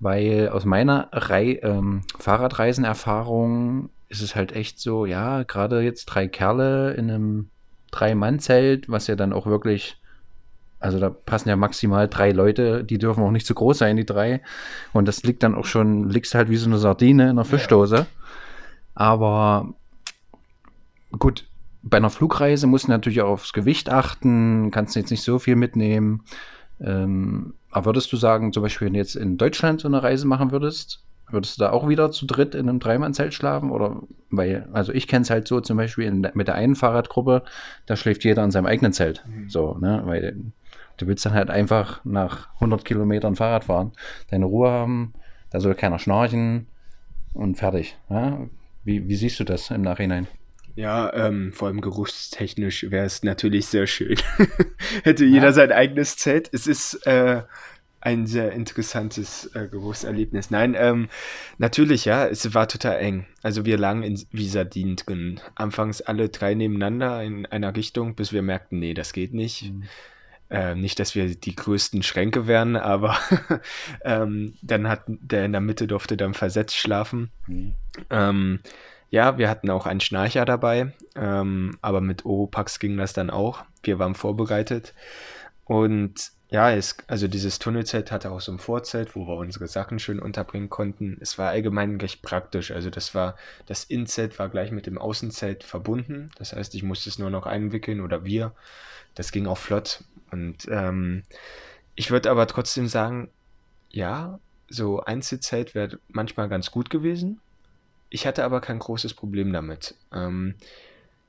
Weil 0.00 0.48
aus 0.48 0.64
meiner 0.64 1.08
Rei 1.12 1.60
ähm, 1.62 2.02
Fahrradreisenerfahrung 2.18 3.90
ist 4.08 4.22
es 4.22 4.34
halt 4.34 4.52
echt 4.52 4.80
so, 4.80 5.06
ja, 5.06 5.44
gerade 5.44 5.82
jetzt 5.82 6.06
drei 6.06 6.26
Kerle 6.26 6.94
in 6.94 7.10
einem 7.10 7.50
Drei-Mann-Zelt, 7.90 8.88
was 8.88 9.06
ja 9.06 9.14
dann 9.14 9.32
auch 9.32 9.46
wirklich, 9.46 10.00
also 10.78 10.98
da 10.98 11.10
passen 11.10 11.48
ja 11.48 11.56
maximal 11.56 12.08
drei 12.08 12.32
Leute, 12.32 12.82
die 12.82 12.98
dürfen 12.98 13.22
auch 13.22 13.30
nicht 13.30 13.46
zu 13.46 13.54
groß 13.54 13.78
sein, 13.78 13.96
die 13.96 14.06
drei. 14.06 14.40
Und 14.92 15.06
das 15.06 15.22
liegt 15.22 15.42
dann 15.42 15.54
auch 15.54 15.66
schon, 15.66 16.08
liegst 16.08 16.34
halt 16.34 16.48
wie 16.48 16.56
so 16.56 16.66
eine 16.66 16.78
Sardine 16.78 17.24
in 17.24 17.30
einer 17.30 17.44
Fischdose. 17.44 17.96
Ja. 17.96 18.06
Aber 18.94 19.74
gut, 21.18 21.46
bei 21.82 21.96
einer 21.96 22.10
Flugreise 22.10 22.66
musst 22.66 22.86
du 22.86 22.90
natürlich 22.90 23.22
auch 23.22 23.30
aufs 23.30 23.52
Gewicht 23.52 23.90
achten, 23.90 24.70
kannst 24.70 24.96
jetzt 24.96 25.10
nicht 25.10 25.22
so 25.22 25.38
viel 25.38 25.56
mitnehmen. 25.56 26.22
Ähm, 26.80 27.54
aber 27.70 27.86
würdest 27.86 28.12
du 28.12 28.16
sagen, 28.16 28.52
zum 28.52 28.62
Beispiel, 28.62 28.86
wenn 28.86 28.94
du 28.94 28.98
jetzt 28.98 29.16
in 29.16 29.36
Deutschland 29.36 29.80
so 29.80 29.88
eine 29.88 30.02
Reise 30.02 30.26
machen 30.26 30.50
würdest, 30.50 31.02
Würdest 31.32 31.58
du 31.58 31.64
da 31.64 31.70
auch 31.70 31.88
wieder 31.88 32.10
zu 32.10 32.26
dritt 32.26 32.54
in 32.54 32.68
einem 32.68 32.80
Dreimannzelt 32.80 33.34
schlafen? 33.34 33.70
Oder 33.70 34.02
weil, 34.30 34.68
also 34.72 34.92
ich 34.92 35.06
kenne 35.06 35.22
es 35.22 35.30
halt 35.30 35.46
so, 35.46 35.60
zum 35.60 35.76
Beispiel 35.76 36.04
in, 36.04 36.28
mit 36.34 36.48
der 36.48 36.54
einen 36.54 36.74
Fahrradgruppe, 36.74 37.42
da 37.86 37.96
schläft 37.96 38.24
jeder 38.24 38.44
in 38.44 38.50
seinem 38.50 38.66
eigenen 38.66 38.92
Zelt. 38.92 39.24
Mhm. 39.26 39.48
So, 39.48 39.76
ne? 39.78 40.02
Weil 40.04 40.36
du 40.96 41.06
willst 41.06 41.24
dann 41.24 41.34
halt 41.34 41.50
einfach 41.50 42.04
nach 42.04 42.48
100 42.54 42.84
Kilometern 42.84 43.36
Fahrrad 43.36 43.64
fahren, 43.64 43.92
deine 44.30 44.46
Ruhe 44.46 44.70
haben, 44.70 45.14
da 45.50 45.60
soll 45.60 45.74
keiner 45.74 45.98
schnarchen 45.98 46.66
und 47.32 47.56
fertig. 47.56 47.96
Ja? 48.08 48.38
Wie, 48.84 49.08
wie 49.08 49.16
siehst 49.16 49.38
du 49.40 49.44
das 49.44 49.70
im 49.70 49.82
Nachhinein? 49.82 50.26
Ja, 50.80 51.12
ähm, 51.12 51.52
vor 51.52 51.68
allem 51.68 51.82
geruchstechnisch 51.82 52.90
wäre 52.90 53.04
es 53.04 53.22
natürlich 53.22 53.66
sehr 53.66 53.86
schön. 53.86 54.16
Hätte 55.04 55.26
jeder 55.26 55.48
ja. 55.48 55.52
sein 55.52 55.72
eigenes 55.72 56.16
Zelt. 56.16 56.48
Es 56.54 56.66
ist 56.66 57.06
äh, 57.06 57.42
ein 58.00 58.26
sehr 58.26 58.52
interessantes 58.52 59.54
äh, 59.54 59.68
Geruchserlebnis. 59.68 60.50
Nein, 60.50 60.74
ähm, 60.78 61.10
natürlich, 61.58 62.06
ja, 62.06 62.26
es 62.26 62.54
war 62.54 62.66
total 62.66 62.96
eng. 62.96 63.26
Also 63.42 63.66
wir 63.66 63.76
lagen 63.76 64.02
in, 64.02 64.24
wie 64.32 64.48
Sardinen 64.48 64.96
drin. 64.96 65.38
Anfangs 65.54 66.00
alle 66.00 66.30
drei 66.30 66.54
nebeneinander 66.54 67.22
in 67.24 67.44
einer 67.44 67.76
Richtung, 67.76 68.14
bis 68.14 68.32
wir 68.32 68.40
merkten, 68.40 68.78
nee, 68.78 68.94
das 68.94 69.12
geht 69.12 69.34
nicht. 69.34 69.70
Mhm. 69.70 69.82
Äh, 70.48 70.76
nicht, 70.76 70.98
dass 70.98 71.14
wir 71.14 71.34
die 71.34 71.56
größten 71.56 72.02
Schränke 72.02 72.46
wären, 72.46 72.76
aber 72.76 73.18
ähm, 74.02 74.54
dann 74.62 74.88
hat 74.88 75.02
der 75.06 75.44
in 75.44 75.52
der 75.52 75.60
Mitte 75.60 75.86
durfte 75.86 76.16
dann 76.16 76.32
versetzt 76.32 76.76
schlafen. 76.76 77.30
Mhm. 77.46 77.74
Ähm, 78.08 78.60
ja, 79.10 79.38
wir 79.38 79.50
hatten 79.50 79.70
auch 79.70 79.86
einen 79.86 80.00
Schnarcher 80.00 80.44
dabei, 80.44 80.92
ähm, 81.16 81.76
aber 81.82 82.00
mit 82.00 82.24
Oropax 82.24 82.78
ging 82.78 82.96
das 82.96 83.12
dann 83.12 83.30
auch. 83.30 83.64
Wir 83.82 83.98
waren 83.98 84.14
vorbereitet. 84.14 84.94
Und 85.64 86.32
ja, 86.50 86.72
es, 86.72 86.96
also 87.06 87.28
dieses 87.28 87.60
Tunnelzelt 87.60 88.10
hatte 88.10 88.30
auch 88.30 88.40
so 88.40 88.50
ein 88.50 88.58
Vorzelt, 88.58 89.14
wo 89.14 89.26
wir 89.26 89.36
unsere 89.36 89.68
Sachen 89.68 90.00
schön 90.00 90.18
unterbringen 90.18 90.68
konnten. 90.68 91.16
Es 91.20 91.38
war 91.38 91.50
allgemein 91.50 92.00
recht 92.00 92.22
praktisch. 92.22 92.72
Also 92.72 92.90
das 92.90 93.14
war, 93.14 93.36
das 93.66 93.84
Innenzelt 93.84 94.38
war 94.38 94.48
gleich 94.48 94.72
mit 94.72 94.86
dem 94.86 94.98
Außenzelt 94.98 95.62
verbunden. 95.62 96.30
Das 96.36 96.52
heißt, 96.52 96.74
ich 96.74 96.82
musste 96.82 97.08
es 97.08 97.18
nur 97.18 97.30
noch 97.30 97.46
einwickeln 97.46 98.00
oder 98.00 98.24
wir. 98.24 98.52
Das 99.14 99.30
ging 99.30 99.46
auch 99.46 99.58
flott. 99.58 100.02
Und 100.32 100.66
ähm, 100.68 101.22
ich 101.94 102.10
würde 102.10 102.30
aber 102.30 102.46
trotzdem 102.48 102.88
sagen, 102.88 103.30
ja, 103.90 104.40
so 104.68 105.00
Einzelzelt 105.00 105.74
wäre 105.74 105.98
manchmal 106.08 106.48
ganz 106.48 106.70
gut 106.70 106.90
gewesen. 106.90 107.40
Ich 108.10 108.26
hatte 108.26 108.44
aber 108.44 108.60
kein 108.60 108.80
großes 108.80 109.14
Problem 109.14 109.52
damit. 109.52 109.94
Ähm, 110.12 110.56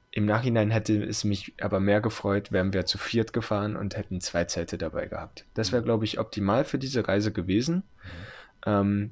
Im 0.09 0.25
Nachhinein 0.25 0.71
hätte 0.71 1.01
es 1.01 1.23
mich 1.23 1.53
aber 1.61 1.79
mehr 1.79 2.01
gefreut, 2.01 2.51
wären 2.51 2.73
wir 2.73 2.85
zu 2.85 2.97
viert 2.97 3.31
gefahren 3.31 3.75
und 3.75 3.95
hätten 3.95 4.19
zwei 4.19 4.45
Zelte 4.45 4.77
dabei 4.77 5.05
gehabt. 5.05 5.45
Das 5.53 5.71
wäre, 5.71 5.83
mhm. 5.83 5.85
glaube 5.85 6.05
ich, 6.05 6.19
optimal 6.19 6.65
für 6.65 6.79
diese 6.79 7.07
Reise 7.07 7.31
gewesen. 7.31 7.75
Mhm. 7.75 7.83
Ähm, 8.65 9.11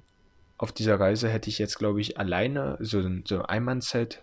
auf 0.57 0.73
dieser 0.73 0.99
Reise 0.99 1.29
hätte 1.29 1.49
ich 1.49 1.59
jetzt, 1.59 1.77
glaube 1.77 2.01
ich, 2.01 2.19
alleine 2.19 2.77
so, 2.81 3.01
so 3.23 3.37
ein 3.37 3.45
Einmannzelt 3.45 4.21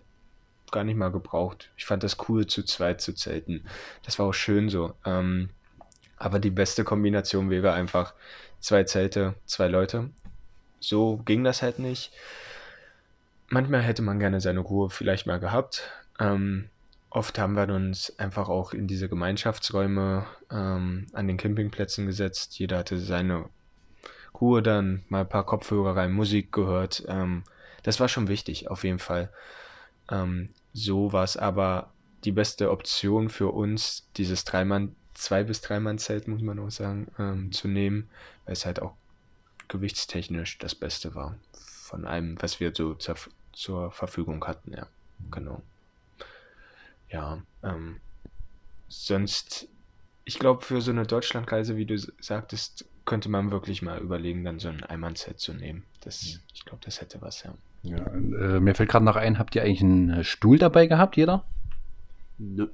gar 0.71 0.83
nicht 0.83 0.97
mal 0.97 1.11
gebraucht. 1.11 1.71
Ich 1.77 1.85
fand 1.85 2.03
das 2.03 2.17
cool, 2.27 2.45
zu 2.45 2.63
zweit 2.63 3.01
zu 3.01 3.13
zelten. 3.13 3.63
Das 4.03 4.19
war 4.19 4.27
auch 4.27 4.33
schön 4.33 4.69
so. 4.69 4.93
Ähm, 5.05 5.49
aber 6.17 6.39
die 6.39 6.51
beste 6.51 6.83
Kombination 6.83 7.49
wäre 7.49 7.71
einfach 7.71 8.13
zwei 8.59 8.83
Zelte, 8.83 9.35
zwei 9.45 9.67
Leute. 9.67 10.09
So 10.79 11.17
ging 11.17 11.43
das 11.43 11.61
halt 11.61 11.79
nicht 11.79 12.11
manchmal 13.49 13.81
hätte 13.81 14.01
man 14.01 14.19
gerne 14.19 14.41
seine 14.41 14.59
Ruhe 14.59 14.89
vielleicht 14.89 15.27
mal 15.27 15.39
gehabt. 15.39 15.89
Ähm, 16.19 16.69
oft 17.09 17.39
haben 17.39 17.55
wir 17.55 17.67
uns 17.73 18.17
einfach 18.19 18.49
auch 18.49 18.73
in 18.73 18.87
diese 18.87 19.09
Gemeinschaftsräume 19.09 20.25
ähm, 20.51 21.07
an 21.13 21.27
den 21.27 21.37
Campingplätzen 21.37 22.05
gesetzt. 22.05 22.59
Jeder 22.59 22.79
hatte 22.79 22.99
seine 22.99 23.49
Ruhe 24.39 24.61
dann, 24.61 25.03
mal 25.09 25.21
ein 25.21 25.29
paar 25.29 25.45
Kopfhörer 25.45 25.95
rein, 25.95 26.11
Musik 26.11 26.51
gehört. 26.51 27.03
Ähm, 27.07 27.43
das 27.83 27.99
war 27.99 28.07
schon 28.07 28.27
wichtig, 28.27 28.69
auf 28.69 28.83
jeden 28.83 28.99
Fall. 28.99 29.31
Ähm, 30.11 30.49
so 30.73 31.13
war 31.13 31.23
es 31.23 31.37
aber 31.37 31.91
die 32.23 32.31
beste 32.31 32.71
Option 32.71 33.29
für 33.29 33.49
uns, 33.49 34.09
dieses 34.17 34.43
Dreimann, 34.43 34.95
zwei 35.13 35.43
bis 35.43 35.61
dreimann 35.61 35.97
Zelt, 35.97 36.27
muss 36.27 36.41
man 36.41 36.59
auch 36.59 36.69
sagen, 36.69 37.07
ähm, 37.17 37.51
zu 37.51 37.67
nehmen, 37.67 38.09
weil 38.45 38.53
es 38.53 38.65
halt 38.65 38.81
auch 38.81 38.93
gewichtstechnisch 39.67 40.57
das 40.59 40.75
Beste 40.75 41.15
war 41.15 41.35
von 41.87 42.05
allem, 42.05 42.35
was 42.41 42.59
wir 42.59 42.73
so 42.75 42.95
zur, 43.57 43.91
Verfügung 43.91 44.45
hatten, 44.45 44.73
ja. 44.73 44.87
Genau. 45.31 45.61
Ja, 47.09 47.41
ähm, 47.63 47.99
sonst, 48.87 49.67
ich 50.25 50.37
glaube, 50.37 50.61
für 50.63 50.81
so 50.81 50.91
eine 50.91 51.07
Deutschlandreise, 51.07 51.75
wie 51.75 51.85
du 51.85 51.97
sagtest, 52.19 52.85
könnte 53.05 53.29
man 53.29 53.51
wirklich 53.51 53.81
mal 53.81 53.99
überlegen, 53.99 54.43
dann 54.43 54.59
so 54.59 54.67
ein 54.67 54.83
Einmannset 54.83 55.39
zu 55.39 55.53
nehmen. 55.53 55.85
Das, 56.01 56.39
ich 56.53 56.65
glaube, 56.65 56.81
das 56.85 57.01
hätte 57.01 57.21
was, 57.21 57.43
ja. 57.43 57.53
ja 57.81 57.97
äh, 57.97 58.59
mir 58.59 58.75
fällt 58.75 58.89
gerade 58.89 59.05
noch 59.05 59.15
ein, 59.15 59.39
habt 59.39 59.55
ihr 59.55 59.63
eigentlich 59.63 59.81
einen 59.81 60.09
äh, 60.11 60.23
Stuhl 60.23 60.59
dabei 60.59 60.85
gehabt, 60.87 61.17
jeder? 61.17 61.43
Nö. 62.37 62.67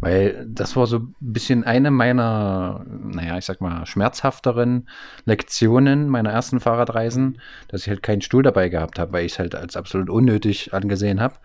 Weil 0.00 0.46
das 0.46 0.76
war 0.76 0.86
so 0.86 0.98
ein 0.98 1.14
bisschen 1.20 1.64
eine 1.64 1.90
meiner, 1.90 2.84
naja, 2.86 3.38
ich 3.38 3.46
sag 3.46 3.62
mal, 3.62 3.86
schmerzhafteren 3.86 4.86
Lektionen 5.24 6.08
meiner 6.08 6.30
ersten 6.30 6.60
Fahrradreisen, 6.60 7.40
dass 7.68 7.82
ich 7.82 7.88
halt 7.88 8.02
keinen 8.02 8.20
Stuhl 8.20 8.42
dabei 8.42 8.68
gehabt 8.68 8.98
habe, 8.98 9.12
weil 9.12 9.24
ich 9.24 9.32
es 9.32 9.38
halt 9.38 9.54
als 9.54 9.76
absolut 9.76 10.10
unnötig 10.10 10.74
angesehen 10.74 11.22
habe. 11.22 11.36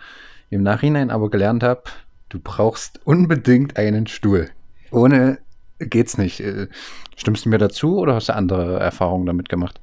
Im 0.50 0.62
Nachhinein 0.62 1.10
aber 1.10 1.30
gelernt 1.30 1.64
habe, 1.64 1.84
du 2.28 2.40
brauchst 2.40 3.00
unbedingt 3.06 3.78
einen 3.78 4.08
Stuhl. 4.08 4.50
Ohne 4.92 5.38
geht's 5.80 6.18
nicht. 6.18 6.42
Äh, 6.42 6.68
stimmst 7.16 7.46
du 7.46 7.50
mir 7.50 7.60
dazu 7.60 7.98
oder 7.98 8.16
hast 8.16 8.28
du 8.28 8.36
andere 8.36 8.80
Erfahrungen 8.80 9.26
damit 9.26 9.48
gemacht? 9.48 9.80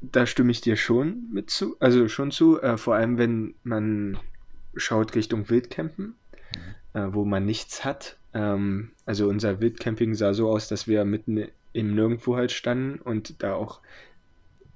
Da 0.00 0.24
stimme 0.24 0.52
ich 0.52 0.62
dir 0.62 0.76
schon 0.76 1.28
mit 1.30 1.50
zu, 1.50 1.76
also 1.80 2.08
schon 2.08 2.30
zu, 2.30 2.62
äh, 2.62 2.78
vor 2.78 2.94
allem 2.94 3.18
wenn 3.18 3.54
man 3.62 4.16
schaut 4.74 5.14
Richtung 5.14 5.50
Wildcampen 5.50 6.14
äh, 6.94 7.06
wo 7.10 7.24
man 7.24 7.44
nichts 7.44 7.84
hat. 7.84 8.16
Ähm, 8.34 8.92
also 9.06 9.28
unser 9.28 9.60
Wildcamping 9.60 10.14
sah 10.14 10.34
so 10.34 10.50
aus, 10.50 10.68
dass 10.68 10.86
wir 10.86 11.04
mitten 11.04 11.48
im 11.72 11.94
Nirgendwo 11.94 12.36
halt 12.36 12.52
standen 12.52 13.00
und 13.00 13.42
da 13.42 13.54
auch 13.54 13.80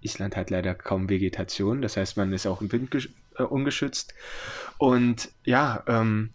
Island 0.01 0.37
hat 0.37 0.51
leider 0.51 0.75
kaum 0.75 1.09
Vegetation, 1.09 1.83
das 1.83 1.97
heißt, 1.97 2.17
man 2.17 2.33
ist 2.33 2.47
auch 2.47 2.61
im 2.61 2.71
Wind 2.71 2.95
äh, 3.37 3.43
ungeschützt. 3.43 4.15
Und 4.79 5.31
ja, 5.45 5.83
ähm, 5.87 6.31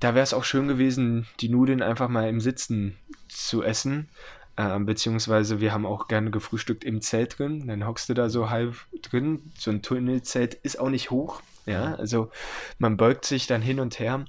da 0.00 0.14
wäre 0.14 0.24
es 0.24 0.34
auch 0.34 0.44
schön 0.44 0.68
gewesen, 0.68 1.26
die 1.40 1.48
Nudeln 1.48 1.82
einfach 1.82 2.08
mal 2.08 2.28
im 2.28 2.40
Sitzen 2.40 2.96
zu 3.28 3.62
essen. 3.62 4.08
Äh, 4.56 4.78
beziehungsweise 4.80 5.60
wir 5.60 5.72
haben 5.72 5.86
auch 5.86 6.08
gerne 6.08 6.30
gefrühstückt 6.30 6.84
im 6.84 7.00
Zelt 7.00 7.38
drin. 7.38 7.68
Dann 7.68 7.86
hockst 7.86 8.08
du 8.08 8.14
da 8.14 8.28
so 8.28 8.50
halb 8.50 8.74
drin. 9.00 9.52
So 9.56 9.70
ein 9.70 9.82
Tunnelzelt 9.82 10.54
ist 10.54 10.78
auch 10.78 10.90
nicht 10.90 11.10
hoch. 11.10 11.40
Ja, 11.64 11.94
also 11.94 12.30
man 12.78 12.96
beugt 12.96 13.24
sich 13.24 13.46
dann 13.46 13.62
hin 13.62 13.78
und 13.78 14.00
her. 14.00 14.24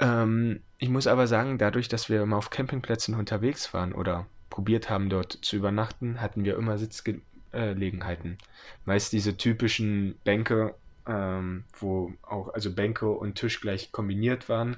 Ähm, 0.00 0.60
ich 0.78 0.88
muss 0.88 1.06
aber 1.06 1.26
sagen, 1.26 1.58
dadurch, 1.58 1.88
dass 1.88 2.08
wir 2.08 2.22
immer 2.22 2.36
auf 2.36 2.50
Campingplätzen 2.50 3.14
unterwegs 3.14 3.74
waren 3.74 3.92
oder 3.92 4.26
probiert 4.50 4.90
haben, 4.90 5.10
dort 5.10 5.38
zu 5.42 5.56
übernachten, 5.56 6.20
hatten 6.20 6.44
wir 6.44 6.56
immer 6.56 6.78
Sitzgelegenheiten. 6.78 8.38
Meist 8.84 9.12
diese 9.12 9.36
typischen 9.36 10.16
Bänke, 10.24 10.74
ähm, 11.06 11.64
wo 11.78 12.12
auch, 12.22 12.54
also 12.54 12.72
Bänke 12.72 13.08
und 13.08 13.34
Tisch 13.36 13.60
gleich 13.60 13.92
kombiniert 13.92 14.48
waren. 14.48 14.76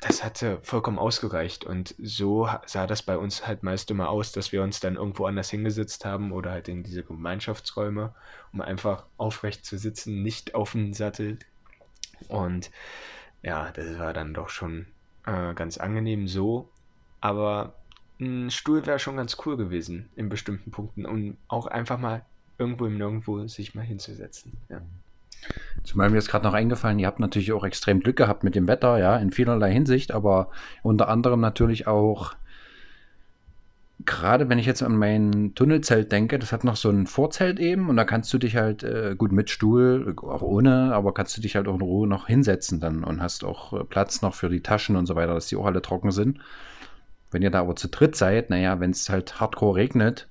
Das 0.00 0.22
hatte 0.22 0.60
vollkommen 0.62 0.98
ausgereicht 0.98 1.64
und 1.64 1.92
so 1.98 2.48
sah 2.66 2.86
das 2.86 3.02
bei 3.02 3.18
uns 3.18 3.48
halt 3.48 3.64
meist 3.64 3.90
immer 3.90 4.10
aus, 4.10 4.30
dass 4.30 4.52
wir 4.52 4.62
uns 4.62 4.78
dann 4.78 4.94
irgendwo 4.94 5.26
anders 5.26 5.50
hingesetzt 5.50 6.04
haben 6.04 6.30
oder 6.30 6.52
halt 6.52 6.68
in 6.68 6.84
diese 6.84 7.02
Gemeinschaftsräume, 7.02 8.14
um 8.52 8.60
einfach 8.60 9.06
aufrecht 9.16 9.66
zu 9.66 9.76
sitzen, 9.76 10.22
nicht 10.22 10.54
auf 10.54 10.72
dem 10.72 10.94
Sattel. 10.94 11.38
Und 12.28 12.70
ja, 13.42 13.70
das 13.72 13.98
war 13.98 14.12
dann 14.12 14.34
doch 14.34 14.48
schon 14.48 14.86
äh, 15.26 15.54
ganz 15.54 15.78
angenehm 15.78 16.28
so. 16.28 16.68
Aber 17.20 17.74
ein 18.20 18.50
Stuhl 18.50 18.86
wäre 18.86 18.98
schon 18.98 19.16
ganz 19.16 19.36
cool 19.44 19.56
gewesen 19.56 20.08
in 20.16 20.28
bestimmten 20.28 20.70
Punkten, 20.70 21.06
um 21.06 21.36
auch 21.48 21.66
einfach 21.66 21.98
mal 21.98 22.22
irgendwo 22.58 22.86
im 22.86 22.98
Nirgendwo 22.98 23.46
sich 23.46 23.74
mal 23.74 23.82
hinzusetzen. 23.84 24.52
Ja. 24.68 24.80
Zumal 25.84 26.10
mir 26.10 26.16
jetzt 26.16 26.28
gerade 26.28 26.44
noch 26.44 26.54
eingefallen, 26.54 26.98
ihr 26.98 27.06
habt 27.06 27.20
natürlich 27.20 27.52
auch 27.52 27.64
extrem 27.64 28.00
Glück 28.00 28.16
gehabt 28.16 28.42
mit 28.42 28.56
dem 28.56 28.66
Wetter, 28.66 28.98
ja, 28.98 29.16
in 29.16 29.30
vielerlei 29.30 29.72
Hinsicht, 29.72 30.10
aber 30.10 30.50
unter 30.82 31.08
anderem 31.08 31.40
natürlich 31.40 31.86
auch 31.86 32.34
gerade 34.08 34.48
wenn 34.48 34.58
ich 34.58 34.64
jetzt 34.64 34.82
an 34.82 34.96
mein 34.96 35.52
Tunnelzelt 35.54 36.10
denke, 36.10 36.38
das 36.38 36.50
hat 36.50 36.64
noch 36.64 36.76
so 36.76 36.88
ein 36.88 37.06
Vorzelt 37.06 37.60
eben 37.60 37.90
und 37.90 37.96
da 37.96 38.04
kannst 38.04 38.32
du 38.32 38.38
dich 38.38 38.56
halt 38.56 38.82
äh, 38.82 39.14
gut 39.16 39.32
mit 39.32 39.50
Stuhl, 39.50 40.14
auch 40.16 40.40
ohne, 40.40 40.94
aber 40.94 41.12
kannst 41.12 41.36
du 41.36 41.42
dich 41.42 41.56
halt 41.56 41.68
auch 41.68 41.74
in 41.74 41.82
Ruhe 41.82 42.08
noch 42.08 42.26
hinsetzen 42.26 42.80
dann 42.80 43.04
und 43.04 43.20
hast 43.20 43.44
auch 43.44 43.74
äh, 43.74 43.84
Platz 43.84 44.22
noch 44.22 44.34
für 44.34 44.48
die 44.48 44.62
Taschen 44.62 44.96
und 44.96 45.04
so 45.04 45.14
weiter, 45.14 45.34
dass 45.34 45.48
die 45.48 45.56
auch 45.56 45.66
alle 45.66 45.82
trocken 45.82 46.10
sind. 46.10 46.38
Wenn 47.30 47.42
ihr 47.42 47.50
da 47.50 47.60
aber 47.60 47.76
zu 47.76 47.88
dritt 47.88 48.16
seid, 48.16 48.48
naja, 48.48 48.80
wenn 48.80 48.92
es 48.92 49.10
halt 49.10 49.40
hardcore 49.40 49.76
regnet, 49.76 50.28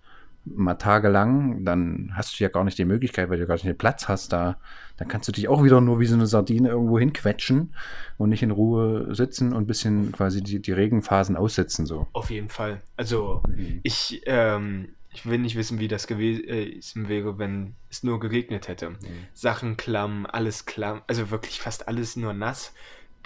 mal 0.56 0.76
tagelang, 0.76 1.64
dann 1.66 2.12
hast 2.14 2.40
du 2.40 2.44
ja 2.44 2.50
gar 2.50 2.64
nicht 2.64 2.78
die 2.78 2.86
Möglichkeit, 2.86 3.30
weil 3.30 3.40
du 3.40 3.48
gar 3.48 3.56
nicht 3.56 3.66
den 3.66 3.78
Platz 3.78 4.08
hast 4.08 4.34
da. 4.34 4.58
Dann 4.98 5.08
kannst 5.08 5.28
du 5.28 5.32
dich 5.32 5.48
auch 5.48 5.64
wieder 5.64 5.82
nur 5.82 6.00
wie 6.00 6.06
so 6.06 6.16
eine 6.16 6.28
Sardine 6.28 6.70
irgendwo 6.70 6.98
hinquetschen 6.98 7.76
und 8.18 8.30
nicht 8.30 8.44
in 8.44 8.52
Ruhe 8.52 9.14
sitzen 9.14 9.54
und 9.54 9.64
ein 9.64 9.68
bisschen 9.68 10.12
quasi 10.12 10.42
die, 10.42 10.60
die 10.60 10.72
Regenphasen 10.72 11.36
aussitzen. 11.36 11.86
So. 11.86 12.08
Auf 12.14 12.30
jeden 12.30 12.50
Fall. 12.50 12.82
Also 12.96 13.44
mhm. 13.48 13.80
ich, 13.84 14.24
ähm, 14.26 14.90
ich 15.14 15.26
will 15.26 15.40
nicht 15.40 15.56
wissen, 15.56 15.80
wie 15.80 15.88
das 15.88 16.08
gewesen 16.08 17.10
wäre, 17.10 17.38
wenn 17.38 17.76
es 17.90 18.04
nur 18.04 18.20
geregnet 18.20 18.68
hätte. 18.68 18.92
Mhm. 18.92 18.98
Sachen 19.34 19.78
klamm, 19.78 20.26
alles 20.26 20.66
klamm, 20.66 21.02
also 21.08 21.32
wirklich 21.32 21.60
fast 21.60 21.88
alles 21.88 22.16
nur 22.16 22.34
nass. 22.34 22.74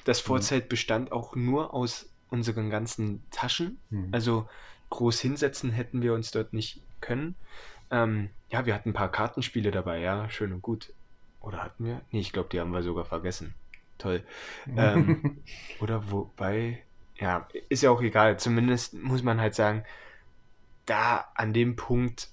Das 0.05 0.24
mhm. 0.24 0.28
Vorzelt 0.28 0.65
mhm. 0.65 0.69
bestand 0.69 1.11
auch 1.11 1.36
nur 1.36 1.74
aus 1.74 2.09
unseren 2.30 2.69
ganzen 2.69 3.24
Taschen. 3.30 3.78
Mhm. 3.89 4.09
Also 4.11 4.47
groß 4.89 5.19
hinsetzen 5.19 5.72
hätten 5.72 6.01
wir 6.01 6.13
uns 6.13 6.32
dort 6.32 6.53
nicht 6.53 6.82
können. 7.02 7.36
Ähm, 7.89 8.30
ja, 8.49 8.66
wir 8.66 8.74
hatten 8.74 8.89
ein 8.89 8.93
paar 8.93 9.12
Kartenspiele 9.12 9.72
dabei, 9.72 9.99
ja, 9.99 10.30
schön 10.30 10.54
und 10.54 10.62
gut. 10.62 10.93
Oder 11.41 11.64
hatten 11.64 11.86
wir? 11.86 12.02
Nee, 12.12 12.20
ich 12.20 12.34
glaube, 12.34 12.49
die 12.49 12.60
haben 12.60 12.72
wir 12.72 12.84
sogar 12.84 13.06
vergessen. 13.06 13.56
Toll. 13.97 14.24
Ähm, 14.76 15.43
oder 15.80 16.12
wobei, 16.12 16.84
ja, 17.18 17.47
ist 17.70 17.84
ja 17.84 17.89
auch 17.89 18.02
egal. 18.02 18.39
Zumindest 18.39 18.93
muss 18.93 19.24
man 19.24 19.41
halt 19.41 19.56
sagen, 19.56 19.84
da 20.86 21.26
an 21.36 21.54
dem 21.54 21.76
Punkt 21.76 22.30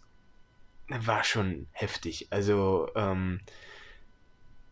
war 0.88 1.24
schon 1.24 1.66
heftig. 1.72 2.28
Also, 2.30 2.88
ähm, 2.94 3.40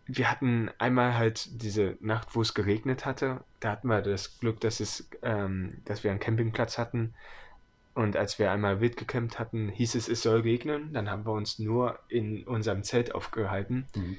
wir 0.07 0.31
hatten 0.31 0.71
einmal 0.79 1.15
halt 1.15 1.63
diese 1.63 1.97
Nacht, 2.01 2.35
wo 2.35 2.41
es 2.41 2.55
geregnet 2.55 3.05
hatte. 3.05 3.43
Da 3.61 3.73
hatten 3.73 3.89
wir 3.89 4.03
das 4.03 4.39
Glück, 4.39 4.61
dass 4.61 4.81
es, 4.81 5.09
ähm, 5.23 5.79
dass 5.85 6.05
wir 6.05 6.11
einen 6.11 6.21
Campingplatz 6.21 6.79
hatten. 6.79 7.15
Und 7.97 8.17
als 8.17 8.39
wir 8.39 8.53
einmal 8.53 8.81
wild 8.81 8.97
gecampt 8.97 9.39
hatten, 9.39 9.69
hieß 9.69 9.97
es, 9.97 10.09
es 10.09 10.23
soll 10.23 10.43
regnen. 10.43 10.93
Dann 10.93 11.11
haben 11.11 11.25
wir 11.27 11.33
uns 11.33 11.59
nur 11.59 11.99
in 12.09 12.47
unserem 12.47 12.85
Zelt 12.85 13.15
aufgehalten. 13.15 13.87
Mhm. 13.97 14.19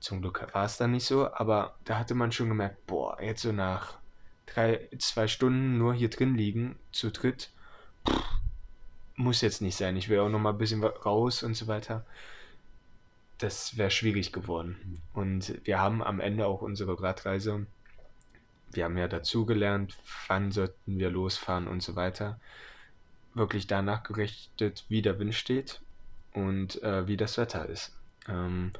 Zum 0.00 0.20
Glück 0.20 0.46
war 0.52 0.64
es 0.64 0.78
dann 0.78 0.92
nicht 0.92 1.04
so, 1.04 1.32
aber 1.32 1.76
da 1.84 1.98
hatte 1.98 2.14
man 2.14 2.32
schon 2.32 2.48
gemerkt, 2.48 2.86
boah, 2.86 3.20
jetzt 3.20 3.42
so 3.42 3.52
nach 3.52 3.98
drei, 4.46 4.88
zwei 4.98 5.28
Stunden 5.28 5.76
nur 5.78 5.92
hier 5.94 6.08
drin 6.08 6.34
liegen, 6.36 6.76
zu 6.92 7.10
dritt, 7.10 7.50
pff, 8.08 8.24
muss 9.16 9.42
jetzt 9.42 9.60
nicht 9.60 9.76
sein. 9.76 9.96
Ich 9.96 10.08
will 10.08 10.20
auch 10.20 10.28
noch 10.28 10.38
mal 10.38 10.50
ein 10.50 10.58
bisschen 10.58 10.82
raus 10.82 11.42
und 11.42 11.54
so 11.54 11.66
weiter 11.66 12.04
das 13.38 13.76
wäre 13.78 13.90
schwierig 13.90 14.32
geworden. 14.32 15.00
Und 15.14 15.64
wir 15.64 15.78
haben 15.78 16.02
am 16.02 16.20
Ende 16.20 16.46
auch 16.46 16.60
unsere 16.60 17.00
Radreise, 17.00 17.66
wir 18.72 18.84
haben 18.84 18.98
ja 18.98 19.08
dazugelernt, 19.08 19.96
wann 20.26 20.52
sollten 20.52 20.98
wir 20.98 21.10
losfahren 21.10 21.68
und 21.68 21.82
so 21.82 21.96
weiter, 21.96 22.38
wirklich 23.34 23.66
danach 23.66 24.02
gerichtet, 24.02 24.84
wie 24.88 25.02
der 25.02 25.18
Wind 25.18 25.34
steht 25.34 25.80
und 26.32 26.82
äh, 26.82 27.06
wie 27.06 27.16
das 27.16 27.38
Wetter 27.38 27.66
ist. 27.66 27.96
Ähm, 28.28 28.72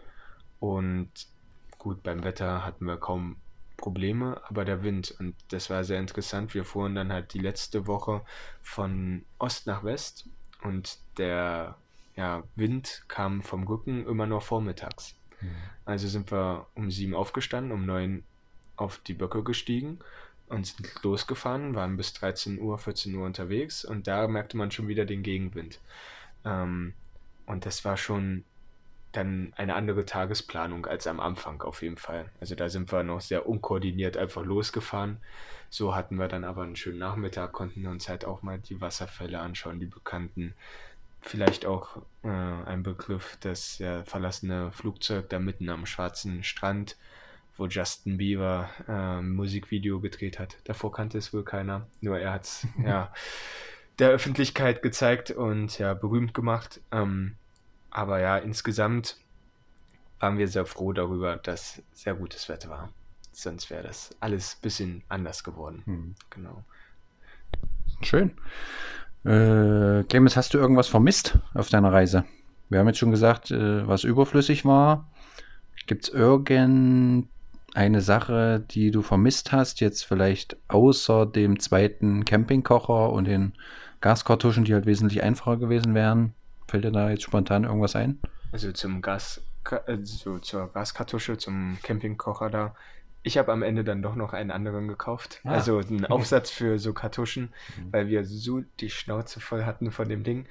und 0.60 1.10
gut, 1.78 2.02
beim 2.02 2.24
Wetter 2.24 2.64
hatten 2.64 2.84
wir 2.86 2.96
kaum 2.96 3.36
Probleme, 3.76 4.40
aber 4.48 4.64
der 4.64 4.82
Wind, 4.82 5.14
und 5.20 5.36
das 5.50 5.70
war 5.70 5.84
sehr 5.84 6.00
interessant, 6.00 6.52
wir 6.52 6.64
fuhren 6.64 6.96
dann 6.96 7.12
halt 7.12 7.32
die 7.32 7.38
letzte 7.38 7.86
Woche 7.86 8.22
von 8.60 9.24
Ost 9.38 9.66
nach 9.66 9.84
West 9.84 10.28
und 10.62 10.98
der 11.16 11.76
ja, 12.16 12.42
Wind 12.56 13.04
kam 13.06 13.42
vom 13.42 13.62
Rücken 13.64 14.04
immer 14.06 14.26
nur 14.26 14.40
vormittags. 14.40 15.14
Mhm. 15.40 15.50
Also 15.84 16.08
sind 16.08 16.32
wir 16.32 16.66
um 16.74 16.90
sieben 16.90 17.14
aufgestanden, 17.14 17.72
um 17.72 17.86
neun 17.86 18.24
auf 18.76 18.98
die 18.98 19.14
Böcke 19.14 19.44
gestiegen 19.44 20.00
und 20.48 20.66
sind 20.66 21.02
losgefahren, 21.02 21.74
waren 21.74 21.96
bis 21.96 22.12
13 22.14 22.60
Uhr, 22.60 22.78
14 22.78 23.14
Uhr 23.14 23.26
unterwegs 23.26 23.84
und 23.84 24.06
da 24.06 24.26
merkte 24.28 24.56
man 24.56 24.70
schon 24.70 24.88
wieder 24.88 25.04
den 25.04 25.22
Gegenwind. 25.22 25.80
Ähm, 26.44 26.94
und 27.46 27.66
das 27.66 27.84
war 27.84 27.96
schon 27.96 28.44
dann 29.12 29.52
eine 29.56 29.74
andere 29.74 30.04
Tagesplanung 30.04 30.86
als 30.86 31.06
am 31.06 31.18
Anfang 31.18 31.62
auf 31.62 31.82
jeden 31.82 31.96
Fall. 31.96 32.30
Also 32.40 32.54
da 32.54 32.68
sind 32.68 32.92
wir 32.92 33.02
noch 33.02 33.20
sehr 33.20 33.48
unkoordiniert 33.48 34.16
einfach 34.16 34.44
losgefahren. 34.44 35.18
So 35.70 35.94
hatten 35.94 36.16
wir 36.16 36.28
dann 36.28 36.44
aber 36.44 36.62
einen 36.62 36.76
schönen 36.76 36.98
Nachmittag, 36.98 37.52
konnten 37.52 37.86
uns 37.86 38.08
halt 38.08 38.24
auch 38.24 38.42
mal 38.42 38.58
die 38.58 38.80
Wasserfälle 38.80 39.40
anschauen, 39.40 39.80
die 39.80 39.86
bekannten 39.86 40.54
vielleicht 41.20 41.66
auch 41.66 41.96
äh, 42.22 42.28
ein 42.28 42.82
Begriff, 42.82 43.36
das 43.40 43.78
ja, 43.78 44.04
verlassene 44.04 44.72
Flugzeug 44.72 45.28
da 45.28 45.38
mitten 45.38 45.68
am 45.68 45.86
schwarzen 45.86 46.42
Strand, 46.44 46.96
wo 47.58 47.66
Justin 47.66 48.16
Bieber 48.16 48.70
äh, 48.86 48.92
ein 48.92 49.30
Musikvideo 49.34 50.00
gedreht 50.00 50.38
hat. 50.38 50.56
Davor 50.64 50.92
kannte 50.92 51.18
es 51.18 51.34
wohl 51.34 51.44
keiner, 51.44 51.86
nur 52.00 52.18
er 52.18 52.32
hat 52.32 52.44
es 52.44 52.66
ja, 52.82 53.12
der 53.98 54.10
Öffentlichkeit 54.10 54.80
gezeigt 54.80 55.30
und 55.30 55.78
ja, 55.78 55.92
berühmt 55.92 56.32
gemacht. 56.32 56.80
Ähm, 56.90 57.34
aber 57.90 58.20
ja, 58.20 58.38
insgesamt 58.38 59.18
waren 60.20 60.38
wir 60.38 60.48
sehr 60.48 60.66
froh 60.66 60.92
darüber, 60.92 61.36
dass 61.36 61.82
sehr 61.92 62.14
gutes 62.14 62.48
Wetter 62.48 62.70
war. 62.70 62.90
Sonst 63.32 63.70
wäre 63.70 63.82
das 63.82 64.10
alles 64.20 64.54
ein 64.54 64.62
bisschen 64.62 65.02
anders 65.08 65.44
geworden. 65.44 65.82
Hm. 65.84 66.14
Genau. 66.30 66.64
Schön. 68.02 68.32
Äh, 69.24 70.04
Clemens, 70.04 70.36
hast 70.36 70.54
du 70.54 70.58
irgendwas 70.58 70.88
vermisst 70.88 71.38
auf 71.54 71.68
deiner 71.68 71.92
Reise? 71.92 72.24
Wir 72.68 72.78
haben 72.78 72.86
jetzt 72.86 72.98
schon 72.98 73.10
gesagt, 73.10 73.50
äh, 73.50 73.86
was 73.86 74.04
überflüssig 74.04 74.64
war. 74.64 75.08
Gibt 75.86 76.04
es 76.04 76.10
irgendeine 77.68 78.00
Sache, 78.00 78.64
die 78.70 78.90
du 78.90 79.02
vermisst 79.02 79.52
hast, 79.52 79.80
jetzt 79.80 80.04
vielleicht 80.04 80.56
außer 80.68 81.26
dem 81.26 81.60
zweiten 81.60 82.24
Campingkocher 82.24 83.10
und 83.10 83.26
den 83.26 83.54
Gaskartuschen, 84.00 84.64
die 84.64 84.74
halt 84.74 84.86
wesentlich 84.86 85.22
einfacher 85.22 85.56
gewesen 85.56 85.94
wären? 85.94 86.34
Fällt 86.66 86.84
dir 86.84 86.92
da 86.92 87.10
jetzt 87.10 87.22
spontan 87.22 87.64
irgendwas 87.64 87.96
ein? 87.96 88.18
Also 88.52 88.72
zum 88.72 89.02
Gas, 89.02 89.42
also 89.86 90.38
zur 90.38 90.72
Gaskartusche, 90.72 91.36
zum 91.38 91.78
Campingkocher 91.82 92.50
da 92.50 92.74
ich 93.22 93.36
habe 93.36 93.52
am 93.52 93.62
Ende 93.62 93.84
dann 93.84 94.02
doch 94.02 94.14
noch 94.14 94.32
einen 94.32 94.50
anderen 94.50 94.88
gekauft. 94.88 95.40
Ah. 95.44 95.52
Also 95.52 95.78
einen 95.78 96.04
Aufsatz 96.06 96.50
für 96.50 96.78
so 96.78 96.92
Kartuschen, 96.92 97.52
mhm. 97.76 97.92
weil 97.92 98.08
wir 98.08 98.24
so 98.24 98.62
die 98.80 98.90
Schnauze 98.90 99.40
voll 99.40 99.64
hatten 99.64 99.90
von 99.90 100.08
dem 100.08 100.24
Ding. 100.24 100.46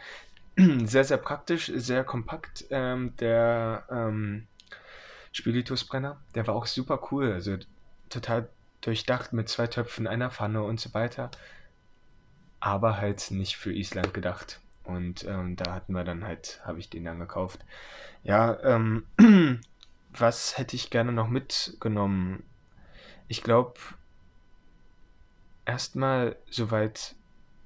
Sehr, 0.85 1.03
sehr 1.03 1.17
praktisch, 1.17 1.71
sehr 1.75 2.03
kompakt. 2.03 2.65
Ähm, 2.71 3.15
der 3.17 3.85
ähm, 3.91 4.47
Spiritusbrenner, 5.37 6.19
der 6.33 6.47
war 6.47 6.55
auch 6.55 6.65
super 6.65 6.99
cool. 7.11 7.31
Also 7.31 7.57
total 8.09 8.49
durchdacht 8.81 9.33
mit 9.33 9.49
zwei 9.49 9.67
Töpfen, 9.67 10.07
einer 10.07 10.31
Pfanne 10.31 10.63
und 10.63 10.79
so 10.79 10.95
weiter. 10.95 11.29
Aber 12.59 12.97
halt 12.97 13.29
nicht 13.29 13.55
für 13.55 13.71
Island 13.71 14.15
gedacht. 14.15 14.59
Und 14.83 15.25
ähm, 15.25 15.55
da 15.55 15.75
hatten 15.75 15.93
wir 15.93 16.03
dann 16.03 16.23
halt, 16.23 16.59
habe 16.65 16.79
ich 16.79 16.89
den 16.89 17.05
dann 17.05 17.19
gekauft. 17.19 17.63
Ja, 18.23 18.59
ähm, 18.63 19.05
was 20.09 20.57
hätte 20.57 20.75
ich 20.75 20.89
gerne 20.89 21.11
noch 21.11 21.27
mitgenommen? 21.27 22.43
Ich 23.27 23.43
glaube, 23.43 23.75
erstmal 25.65 26.35
soweit, 26.49 27.13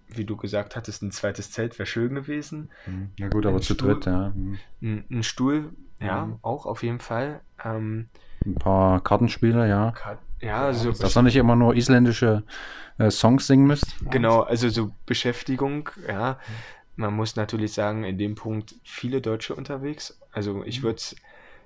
wie 0.09 0.25
du 0.25 0.35
gesagt 0.35 0.75
hattest, 0.75 1.03
ein 1.03 1.11
zweites 1.11 1.51
Zelt 1.51 1.79
wäre 1.79 1.87
schön 1.87 2.15
gewesen. 2.15 2.69
Ja 3.17 3.29
gut, 3.29 3.45
aber 3.45 3.57
ein 3.57 3.61
zu 3.61 3.75
Stuhl, 3.75 3.93
dritt, 3.93 4.07
ja. 4.07 4.33
Mhm. 4.35 4.59
Ein, 4.81 5.05
ein 5.09 5.23
Stuhl, 5.23 5.71
ja, 6.01 6.25
mhm. 6.25 6.39
auch 6.41 6.65
auf 6.65 6.83
jeden 6.83 6.99
Fall. 6.99 7.41
Ähm, 7.63 8.09
ein 8.45 8.55
paar 8.55 9.01
Kartenspiele, 9.01 9.67
ja. 9.67 9.91
Kar 9.91 10.17
ja, 10.41 10.65
also. 10.65 10.91
Dass 10.91 11.15
ihr 11.15 11.21
nicht 11.21 11.35
immer 11.35 11.55
nur 11.55 11.75
isländische 11.75 12.43
äh, 12.97 13.11
Songs 13.11 13.45
singen 13.45 13.67
müsst. 13.67 13.95
Genau, 14.09 14.41
also 14.41 14.69
so 14.69 14.91
Beschäftigung, 15.05 15.89
ja. 16.07 16.39
Man 16.95 17.15
muss 17.15 17.35
natürlich 17.35 17.73
sagen, 17.73 18.03
in 18.03 18.17
dem 18.17 18.35
Punkt 18.35 18.75
viele 18.83 19.21
Deutsche 19.21 19.55
unterwegs. 19.55 20.19
Also 20.31 20.63
ich 20.63 20.79
mhm. 20.79 20.83
würde 20.83 21.01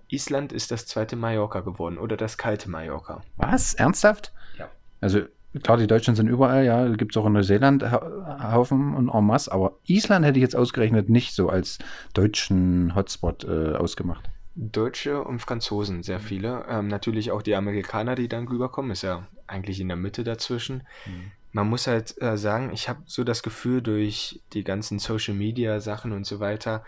Island 0.10 0.54
ist 0.54 0.72
das 0.72 0.86
zweite 0.86 1.16
Mallorca 1.16 1.62
geworden 1.62 1.98
oder 1.98 2.16
das 2.18 2.38
kalte 2.38 2.70
Mallorca. 2.70 3.24
Was? 3.38 3.74
Ernsthaft? 3.74 4.34
Ja. 4.58 4.70
Also 5.02 5.22
klar, 5.64 5.78
die 5.78 5.88
Deutschen 5.88 6.16
sind 6.16 6.28
überall, 6.28 6.66
ja, 6.66 6.88
gibt 6.90 7.14
es 7.14 7.18
auch 7.18 7.26
in 7.26 7.34
Neuseeland 7.34 7.84
Haufen 7.84 8.96
und 8.96 9.10
en 9.10 9.26
masse, 9.26 9.52
aber 9.52 9.74
Island 9.86 10.26
hätte 10.26 10.40
ich 10.40 10.44
jetzt 10.44 10.56
ausgerechnet 10.56 11.10
nicht 11.10 11.34
so 11.34 11.50
als 11.50 11.80
deutschen 12.14 12.96
Hotspot 12.96 13.44
äh, 13.44 13.76
ausgemacht. 13.76 14.30
Deutsche 14.56 15.22
und 15.22 15.40
Franzosen, 15.40 16.02
sehr 16.02 16.20
viele. 16.20 16.66
Ähm, 16.70 16.88
natürlich 16.88 17.32
auch 17.32 17.42
die 17.42 17.56
Amerikaner, 17.56 18.16
die 18.16 18.30
dann 18.30 18.48
rüberkommen, 18.48 18.92
ist 18.92 19.02
ja 19.02 19.28
eigentlich 19.48 19.82
in 19.82 19.90
der 19.90 19.98
Mitte 19.98 20.24
dazwischen. 20.24 20.84
Mhm. 21.06 21.32
Man 21.52 21.70
muss 21.70 21.88
halt 21.88 22.22
äh, 22.22 22.38
sagen, 22.38 22.72
ich 22.74 22.88
habe 22.88 23.00
so 23.06 23.24
das 23.24 23.44
Gefühl, 23.44 23.82
durch 23.82 24.42
die 24.54 24.64
ganzen 24.64 25.00
Social 25.00 25.34
Media 25.34 25.82
Sachen 25.82 26.14
und 26.14 26.26
so 26.26 26.40
weiter, 26.40 26.84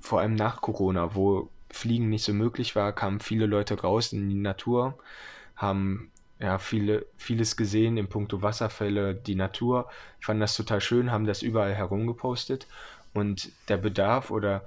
vor 0.00 0.20
allem 0.20 0.34
nach 0.34 0.60
Corona, 0.60 1.14
wo 1.14 1.48
Fliegen 1.70 2.10
nicht 2.10 2.24
so 2.24 2.34
möglich 2.34 2.76
war, 2.76 2.92
kamen 2.92 3.20
viele 3.20 3.46
Leute 3.46 3.80
raus 3.80 4.12
in 4.12 4.28
die 4.28 4.34
Natur, 4.34 4.98
haben 5.56 6.11
ja 6.42 6.58
viele, 6.58 7.06
vieles 7.16 7.56
gesehen 7.56 7.96
in 7.96 8.08
puncto 8.08 8.42
Wasserfälle, 8.42 9.14
die 9.14 9.34
Natur, 9.34 9.88
fanden 10.20 10.40
das 10.40 10.56
total 10.56 10.80
schön, 10.80 11.10
haben 11.10 11.26
das 11.26 11.42
überall 11.42 11.74
herumgepostet 11.74 12.66
und 13.14 13.52
der 13.68 13.76
Bedarf 13.76 14.30
oder 14.30 14.66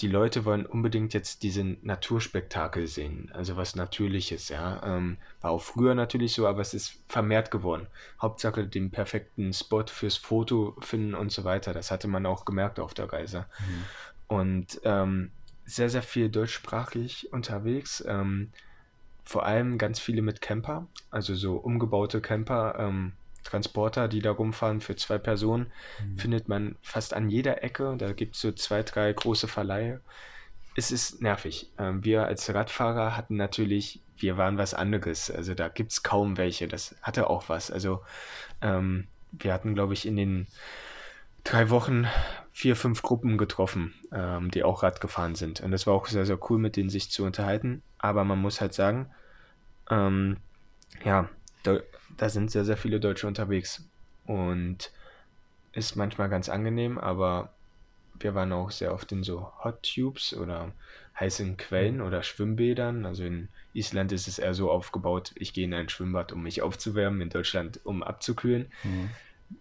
die 0.00 0.08
Leute 0.08 0.44
wollen 0.44 0.66
unbedingt 0.66 1.14
jetzt 1.14 1.44
diesen 1.44 1.78
Naturspektakel 1.82 2.88
sehen, 2.88 3.30
also 3.32 3.56
was 3.56 3.76
Natürliches, 3.76 4.48
ja. 4.48 4.82
Ähm, 4.84 5.18
war 5.40 5.52
auch 5.52 5.62
früher 5.62 5.94
natürlich 5.94 6.34
so, 6.34 6.48
aber 6.48 6.60
es 6.62 6.74
ist 6.74 7.00
vermehrt 7.08 7.52
geworden. 7.52 7.86
Hauptsache 8.20 8.66
den 8.66 8.90
perfekten 8.90 9.52
Spot 9.52 9.86
fürs 9.86 10.16
Foto 10.16 10.76
finden 10.80 11.14
und 11.14 11.30
so 11.30 11.44
weiter. 11.44 11.72
Das 11.72 11.92
hatte 11.92 12.08
man 12.08 12.26
auch 12.26 12.44
gemerkt 12.44 12.80
auf 12.80 12.92
der 12.92 13.12
Reise. 13.12 13.46
Mhm. 13.60 13.84
Und 14.26 14.80
ähm, 14.82 15.30
sehr, 15.64 15.88
sehr 15.88 16.02
viel 16.02 16.28
deutschsprachig 16.28 17.32
unterwegs. 17.32 18.02
Ähm, 18.06 18.50
vor 19.24 19.46
allem 19.46 19.78
ganz 19.78 19.98
viele 19.98 20.22
mit 20.22 20.40
Camper, 20.40 20.86
also 21.10 21.34
so 21.34 21.56
umgebaute 21.56 22.20
Camper, 22.20 22.76
ähm, 22.78 23.12
Transporter, 23.42 24.08
die 24.08 24.20
da 24.20 24.32
rumfahren 24.32 24.80
für 24.80 24.96
zwei 24.96 25.18
Personen, 25.18 25.70
mhm. 26.02 26.18
findet 26.18 26.48
man 26.48 26.76
fast 26.82 27.14
an 27.14 27.28
jeder 27.28 27.62
Ecke. 27.62 27.94
Da 27.98 28.12
gibt 28.12 28.34
es 28.34 28.40
so 28.40 28.52
zwei, 28.52 28.82
drei 28.82 29.12
große 29.12 29.48
Verleihe. 29.48 30.00
Es 30.76 30.90
ist 30.90 31.22
nervig. 31.22 31.70
Ähm, 31.78 32.04
wir 32.04 32.24
als 32.26 32.52
Radfahrer 32.52 33.16
hatten 33.16 33.36
natürlich, 33.36 34.00
wir 34.16 34.36
waren 34.36 34.58
was 34.58 34.74
anderes. 34.74 35.30
Also 35.30 35.54
da 35.54 35.68
gibt 35.68 35.92
es 35.92 36.02
kaum 36.02 36.36
welche. 36.36 36.66
Das 36.66 36.96
hatte 37.02 37.30
auch 37.30 37.48
was. 37.48 37.70
Also 37.70 38.00
ähm, 38.62 39.06
wir 39.30 39.52
hatten, 39.52 39.74
glaube 39.74 39.92
ich, 39.92 40.06
in 40.06 40.16
den 40.16 40.46
drei 41.44 41.70
Wochen 41.70 42.06
vier, 42.52 42.76
fünf 42.76 43.02
Gruppen 43.02 43.36
getroffen, 43.36 43.94
ähm, 44.12 44.50
die 44.50 44.64
auch 44.64 44.82
Rad 44.82 45.00
gefahren 45.00 45.34
sind. 45.34 45.60
Und 45.60 45.70
das 45.70 45.86
war 45.86 45.94
auch 45.94 46.06
sehr, 46.06 46.26
sehr 46.26 46.38
cool, 46.50 46.58
mit 46.58 46.76
denen 46.76 46.90
sich 46.90 47.10
zu 47.10 47.24
unterhalten. 47.24 47.82
Aber 47.98 48.24
man 48.24 48.40
muss 48.40 48.60
halt 48.60 48.74
sagen, 48.74 49.10
ähm, 49.90 50.38
ja, 51.04 51.28
da, 51.62 51.80
da, 52.16 52.28
sind 52.28 52.50
sehr, 52.50 52.64
sehr 52.64 52.76
viele 52.76 53.00
Deutsche 53.00 53.26
unterwegs. 53.26 53.84
Und 54.26 54.90
ist 55.72 55.96
manchmal 55.96 56.28
ganz 56.28 56.48
angenehm, 56.48 56.98
aber 56.98 57.52
wir 58.20 58.34
waren 58.34 58.52
auch 58.52 58.70
sehr 58.70 58.94
oft 58.94 59.10
in 59.12 59.24
so 59.24 59.50
Hot 59.62 59.82
Tubes 59.82 60.34
oder 60.34 60.72
heißen 61.18 61.56
Quellen 61.56 62.00
oder 62.00 62.22
Schwimmbädern. 62.22 63.04
Also 63.04 63.24
in 63.24 63.48
Island 63.72 64.12
ist 64.12 64.28
es 64.28 64.38
eher 64.38 64.54
so 64.54 64.70
aufgebaut, 64.70 65.32
ich 65.34 65.52
gehe 65.52 65.64
in 65.64 65.74
ein 65.74 65.88
Schwimmbad, 65.88 66.32
um 66.32 66.42
mich 66.42 66.62
aufzuwärmen, 66.62 67.20
in 67.20 67.30
Deutschland, 67.30 67.80
um 67.84 68.02
abzukühlen. 68.02 68.70
Mhm. 68.84 69.10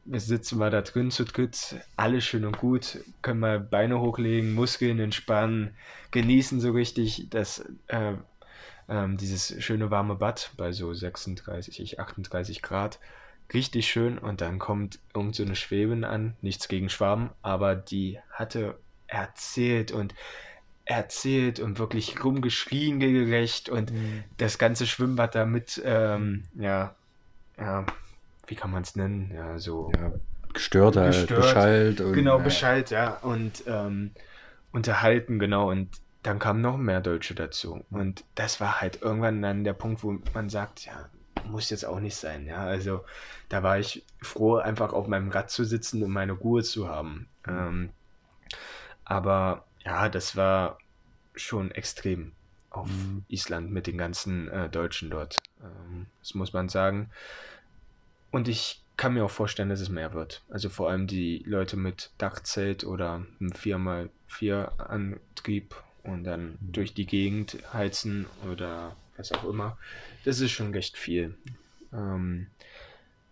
Wir 0.06 0.20
sitzen 0.20 0.58
mal 0.58 0.70
da 0.70 0.82
drin 0.82 1.12
zu 1.12 1.26
dritt, 1.26 1.76
alles 1.96 2.24
schön 2.24 2.46
und 2.46 2.58
gut, 2.58 3.00
können 3.22 3.40
mal 3.40 3.60
Beine 3.60 4.00
hochlegen, 4.00 4.54
Muskeln 4.54 5.00
entspannen, 5.00 5.76
genießen 6.12 6.60
so 6.60 6.72
richtig 6.72 7.28
das, 7.30 7.66
äh, 7.88 8.14
äh, 8.88 9.08
dieses 9.16 9.64
schöne 9.64 9.92
warme 9.92 10.16
Bad 10.16 10.52
bei 10.58 10.72
so 10.72 10.94
36, 10.94 12.00
38 12.00 12.62
Grad. 12.62 13.00
Richtig 13.54 13.88
schön. 13.88 14.18
Und 14.18 14.42
dann 14.42 14.58
kommt 14.58 15.00
irgend 15.14 15.36
so 15.36 15.44
eine 15.44 15.56
Schwäbin 15.56 16.04
an, 16.04 16.36
nichts 16.42 16.68
gegen 16.68 16.90
Schwaben, 16.90 17.30
aber 17.42 17.76
die 17.76 18.20
hatte 18.32 18.78
erzählt 19.08 19.92
und 19.92 20.16
erzählt 20.86 21.60
und 21.60 21.80
wirklich 21.80 22.24
rumgeschrien 22.24 23.00
gerecht 23.00 23.70
und 23.70 23.92
mhm. 23.92 24.24
das 24.38 24.58
ganze 24.58 24.86
Schwimmbad 24.86 25.36
damit, 25.36 25.82
ähm, 25.86 26.44
ja, 26.56 26.96
ja, 27.58 27.86
wie 28.48 28.56
kann 28.56 28.72
man 28.72 28.84
es 28.84 28.96
nennen? 28.96 29.32
Ja, 29.34 29.58
so. 29.58 29.92
Ja, 29.98 30.12
gestört 30.54 30.96
halt, 30.96 31.14
gestört, 31.14 31.42
beschallt. 31.42 32.02
Und, 32.02 32.14
genau, 32.14 32.38
ja. 32.38 32.44
beschallt, 32.44 32.90
ja. 32.92 33.18
Und 33.22 33.64
ähm, 33.68 34.12
unterhalten, 34.72 35.40
genau. 35.40 35.70
Und 35.70 35.90
dann 36.24 36.40
kamen 36.40 36.62
noch 36.62 36.78
mehr 36.78 37.02
Deutsche 37.02 37.36
dazu. 37.36 37.84
Und 37.92 38.24
das 38.36 38.62
war 38.62 38.82
halt 38.82 39.02
irgendwann 39.02 39.42
dann 39.42 39.64
der 39.64 39.74
Punkt, 39.74 40.04
wo 40.04 40.18
man 40.34 40.50
sagt, 40.50 40.86
ja, 40.86 41.10
muss 41.46 41.70
jetzt 41.70 41.86
auch 41.86 42.00
nicht 42.00 42.16
sein. 42.16 42.48
Ja, 42.48 42.64
also 42.64 43.04
da 43.50 43.64
war 43.64 43.78
ich 43.80 44.06
froh, 44.22 44.56
einfach 44.56 44.94
auf 44.94 45.08
meinem 45.08 45.30
Rad 45.30 45.50
zu 45.52 45.66
sitzen 45.66 46.02
und 46.04 46.12
meine 46.12 46.34
Ruhe 46.34 46.64
zu 46.64 46.88
haben. 46.88 47.28
Mhm. 47.46 47.58
Ähm, 47.58 47.90
aber 49.06 49.66
ja, 49.86 50.10
das 50.10 50.36
war 50.36 50.78
schon 51.36 51.72
extrem 51.72 52.32
auf 52.70 52.88
mhm. 52.88 53.26
Island 53.28 53.72
mit 53.72 53.88
den 53.88 53.98
ganzen 53.98 54.48
äh, 54.48 54.70
Deutschen 54.70 55.10
dort. 55.10 55.44
Ähm, 55.62 56.08
das 56.20 56.34
muss 56.36 56.54
man 56.54 56.70
sagen. 56.70 57.10
Und 58.34 58.48
ich 58.48 58.82
kann 58.98 59.14
mir 59.14 59.24
auch 59.24 59.32
vorstellen, 59.32 59.70
dass 59.70 59.80
es 59.80 59.90
mehr 59.90 60.14
wird. 60.14 60.42
Also 60.50 60.68
vor 60.68 60.90
allem 60.90 61.06
die 61.06 61.44
Leute 61.46 61.78
mit 61.78 62.10
Dachzelt 62.18 62.84
oder 62.84 63.24
einem 63.40 63.52
4x4 63.52 64.80
Antrieb 64.80 65.76
und 66.02 66.24
dann 66.24 66.58
mhm. 66.60 66.72
durch 66.72 66.96
die 66.96 67.06
Gegend 67.06 67.60
heizen 67.72 68.26
oder 68.52 68.96
was 69.18 69.32
auch 69.34 69.44
immer. 69.44 69.78
Das 70.26 70.40
ist 70.40 70.50
schon 70.50 70.72
recht 70.72 70.98
viel. 70.98 71.36
Ähm, 71.94 72.48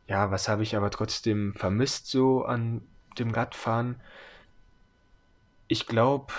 ja, 0.07 0.29
was 0.29 0.47
habe 0.47 0.61
ich 0.61 0.75
aber 0.75 0.91
trotzdem 0.91 1.55
vermisst 1.55 2.05
so 2.05 2.45
an 2.45 2.83
dem 3.17 3.31
Radfahren? 3.31 3.99
Ich 5.67 5.87
glaube, 5.87 6.31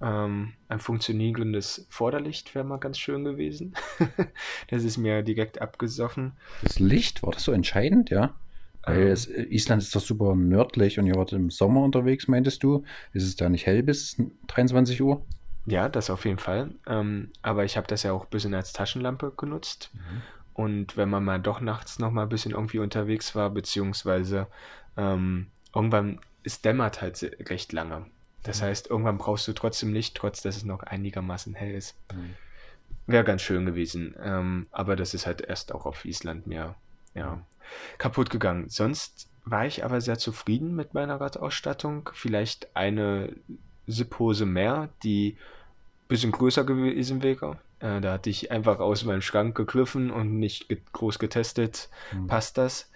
ähm, 0.00 0.52
ein 0.68 0.80
funktionierendes 0.80 1.86
Vorderlicht 1.88 2.54
wäre 2.54 2.64
mal 2.64 2.78
ganz 2.78 2.98
schön 2.98 3.24
gewesen. 3.24 3.74
das 4.68 4.84
ist 4.84 4.98
mir 4.98 5.22
direkt 5.22 5.60
abgesoffen. 5.60 6.32
Das 6.62 6.78
Licht, 6.78 7.22
war 7.22 7.32
das 7.32 7.44
so 7.44 7.52
entscheidend, 7.52 8.10
ja? 8.10 8.34
Weil 8.82 9.02
ähm, 9.02 9.08
es, 9.08 9.28
Island 9.28 9.82
ist 9.82 9.94
doch 9.94 10.00
super 10.00 10.34
nördlich 10.34 10.98
und 10.98 11.06
ihr 11.06 11.16
wart 11.16 11.32
im 11.32 11.50
Sommer 11.50 11.82
unterwegs, 11.82 12.28
meintest 12.28 12.62
du? 12.62 12.84
Ist 13.12 13.24
es 13.24 13.36
da 13.36 13.48
nicht 13.48 13.66
hell 13.66 13.82
bis 13.82 14.16
23 14.48 15.00
Uhr? 15.02 15.24
Ja, 15.66 15.88
das 15.88 16.10
auf 16.10 16.24
jeden 16.24 16.38
Fall. 16.38 16.70
Ähm, 16.86 17.32
aber 17.42 17.64
ich 17.64 17.76
habe 17.76 17.88
das 17.88 18.04
ja 18.04 18.12
auch 18.12 18.24
ein 18.24 18.30
bisschen 18.30 18.54
als 18.54 18.72
Taschenlampe 18.72 19.32
genutzt. 19.36 19.90
Mhm. 19.94 20.22
Und 20.54 20.96
wenn 20.96 21.10
man 21.10 21.24
mal 21.24 21.40
doch 21.40 21.60
nachts 21.60 21.98
noch 21.98 22.10
mal 22.10 22.22
ein 22.22 22.28
bisschen 22.28 22.52
irgendwie 22.52 22.78
unterwegs 22.78 23.34
war, 23.34 23.50
beziehungsweise 23.50 24.46
ähm, 24.96 25.48
irgendwann, 25.74 26.20
es 26.44 26.62
dämmert 26.62 27.02
halt 27.02 27.22
recht 27.50 27.72
lange. 27.72 28.06
Das 28.46 28.60
mhm. 28.60 28.66
heißt, 28.66 28.90
irgendwann 28.90 29.18
brauchst 29.18 29.46
du 29.48 29.52
trotzdem 29.52 29.92
Licht, 29.92 30.16
trotz 30.16 30.42
dass 30.42 30.56
es 30.56 30.64
noch 30.64 30.82
einigermaßen 30.82 31.54
hell 31.54 31.74
ist. 31.74 31.96
Mhm. 32.14 32.34
Wäre 33.06 33.24
ganz 33.24 33.42
schön 33.42 33.66
gewesen. 33.66 34.14
Ähm, 34.20 34.66
aber 34.70 34.96
das 34.96 35.14
ist 35.14 35.26
halt 35.26 35.40
erst 35.40 35.72
auch 35.72 35.86
auf 35.86 36.04
Island 36.04 36.46
mir 36.46 36.74
ja, 37.14 37.40
kaputt 37.98 38.30
gegangen. 38.30 38.68
Sonst 38.68 39.28
war 39.44 39.66
ich 39.66 39.84
aber 39.84 40.00
sehr 40.00 40.18
zufrieden 40.18 40.74
mit 40.74 40.94
meiner 40.94 41.20
Radausstattung. 41.20 42.10
Vielleicht 42.14 42.74
eine 42.74 43.34
Sipphose 43.86 44.46
mehr, 44.46 44.88
die 45.02 45.36
bisschen 46.08 46.32
größer 46.32 46.64
gewesen 46.64 47.22
wäre. 47.22 47.58
Äh, 47.80 48.00
da 48.00 48.14
hatte 48.14 48.30
ich 48.30 48.50
einfach 48.50 48.78
aus 48.78 49.04
meinem 49.04 49.22
Schrank 49.22 49.56
gegriffen 49.56 50.10
und 50.10 50.38
nicht 50.38 50.68
get 50.68 50.92
groß 50.92 51.18
getestet, 51.18 51.88
mhm. 52.12 52.26
passt 52.26 52.58
das. 52.58 52.90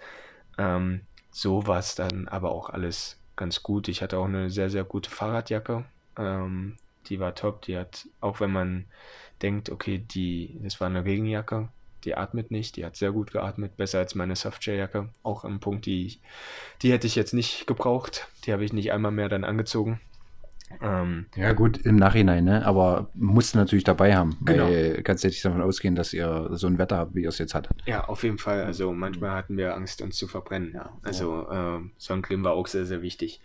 Ähm, 0.57 1.01
so 1.31 1.67
war 1.67 1.79
es 1.79 1.95
dann 1.95 2.27
aber 2.27 2.51
auch 2.51 2.69
alles 2.69 3.20
ganz 3.41 3.63
gut. 3.63 3.87
Ich 3.87 4.03
hatte 4.03 4.19
auch 4.19 4.25
eine 4.25 4.51
sehr, 4.51 4.69
sehr 4.69 4.83
gute 4.83 5.09
Fahrradjacke. 5.09 5.83
Ähm, 6.15 6.77
die 7.07 7.19
war 7.19 7.33
top. 7.33 7.63
Die 7.63 7.75
hat, 7.75 8.07
auch 8.19 8.39
wenn 8.39 8.51
man 8.51 8.85
denkt, 9.41 9.71
okay, 9.71 9.97
die, 9.97 10.59
das 10.61 10.79
war 10.79 10.87
eine 10.87 11.05
Regenjacke, 11.05 11.67
die 12.03 12.15
atmet 12.15 12.51
nicht, 12.51 12.75
die 12.75 12.85
hat 12.85 12.95
sehr 12.95 13.11
gut 13.11 13.31
geatmet, 13.31 13.77
besser 13.77 13.97
als 13.97 14.13
meine 14.13 14.35
Softshell-Jacke. 14.35 15.09
Auch 15.23 15.43
ein 15.43 15.59
Punkt, 15.59 15.87
die, 15.87 16.19
die 16.83 16.91
hätte 16.91 17.07
ich 17.07 17.15
jetzt 17.15 17.33
nicht 17.33 17.65
gebraucht. 17.65 18.27
Die 18.45 18.53
habe 18.53 18.63
ich 18.63 18.73
nicht 18.73 18.91
einmal 18.91 19.11
mehr 19.11 19.27
dann 19.27 19.43
angezogen. 19.43 19.99
Ähm, 20.81 21.25
ja, 21.35 21.53
gut, 21.53 21.77
im 21.79 21.95
Nachhinein, 21.95 22.43
ne? 22.43 22.65
aber 22.65 23.09
musst 23.13 23.53
du 23.53 23.57
natürlich 23.57 23.83
dabei 23.83 24.15
haben. 24.15 24.37
Genau. 24.41 24.65
Weil 24.65 25.01
kannst 25.03 25.23
du 25.23 25.27
nicht 25.27 25.43
davon 25.43 25.61
ausgehen, 25.61 25.95
dass 25.95 26.13
ihr 26.13 26.49
so 26.53 26.67
ein 26.67 26.77
Wetter 26.77 26.97
habt, 26.97 27.15
wie 27.15 27.23
ihr 27.23 27.29
es 27.29 27.37
jetzt 27.37 27.53
hattet. 27.53 27.81
Ja, 27.85 28.05
auf 28.05 28.23
jeden 28.23 28.37
Fall. 28.37 28.63
Also 28.63 28.91
manchmal 28.93 29.31
hatten 29.31 29.57
wir 29.57 29.75
Angst, 29.75 30.01
uns 30.01 30.17
zu 30.17 30.27
verbrennen. 30.27 30.73
Ja. 30.73 30.97
Also 31.03 31.47
ja. 31.49 31.77
Äh, 31.77 31.81
Sonnencreme 31.97 32.43
war 32.43 32.53
auch 32.53 32.67
sehr, 32.67 32.85
sehr 32.85 33.01
wichtig. 33.01 33.41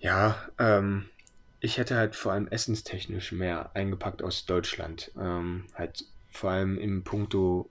Ja, 0.00 0.36
ähm, 0.58 1.04
ich 1.60 1.78
hätte 1.78 1.96
halt 1.96 2.16
vor 2.16 2.32
allem 2.32 2.48
essenstechnisch 2.48 3.32
mehr 3.32 3.70
eingepackt 3.74 4.22
aus 4.22 4.46
Deutschland. 4.46 5.12
Ähm, 5.18 5.64
halt 5.74 6.04
vor 6.30 6.50
allem 6.50 6.78
im 6.78 7.04
Punkto 7.04 7.70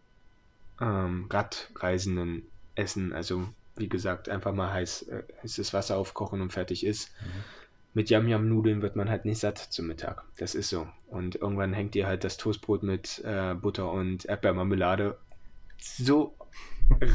ähm, 0.80 1.28
Radreisenden 1.30 2.43
Essen. 2.76 3.12
Also 3.14 3.47
wie 3.76 3.89
gesagt, 3.89 4.30
einfach 4.30 4.53
mal 4.53 4.72
heiß, 4.72 5.03
äh, 5.03 5.24
heißes 5.43 5.74
Wasser 5.74 5.97
aufkochen 5.97 6.41
und 6.41 6.53
fertig 6.53 6.86
ist. 6.86 7.12
Mhm 7.22 7.61
mit 7.93 8.09
Yam-Yam-Nudeln 8.09 8.81
wird 8.81 8.95
man 8.95 9.09
halt 9.09 9.25
nicht 9.25 9.39
satt 9.39 9.57
zum 9.57 9.87
Mittag. 9.87 10.23
Das 10.37 10.55
ist 10.55 10.69
so. 10.69 10.87
Und 11.07 11.35
irgendwann 11.35 11.73
hängt 11.73 11.93
dir 11.93 12.07
halt 12.07 12.23
das 12.23 12.37
Toastbrot 12.37 12.83
mit 12.83 13.21
äh, 13.25 13.53
Butter 13.53 13.91
und 13.91 14.25
Erdbeermarmelade 14.25 15.17
so 15.79 16.35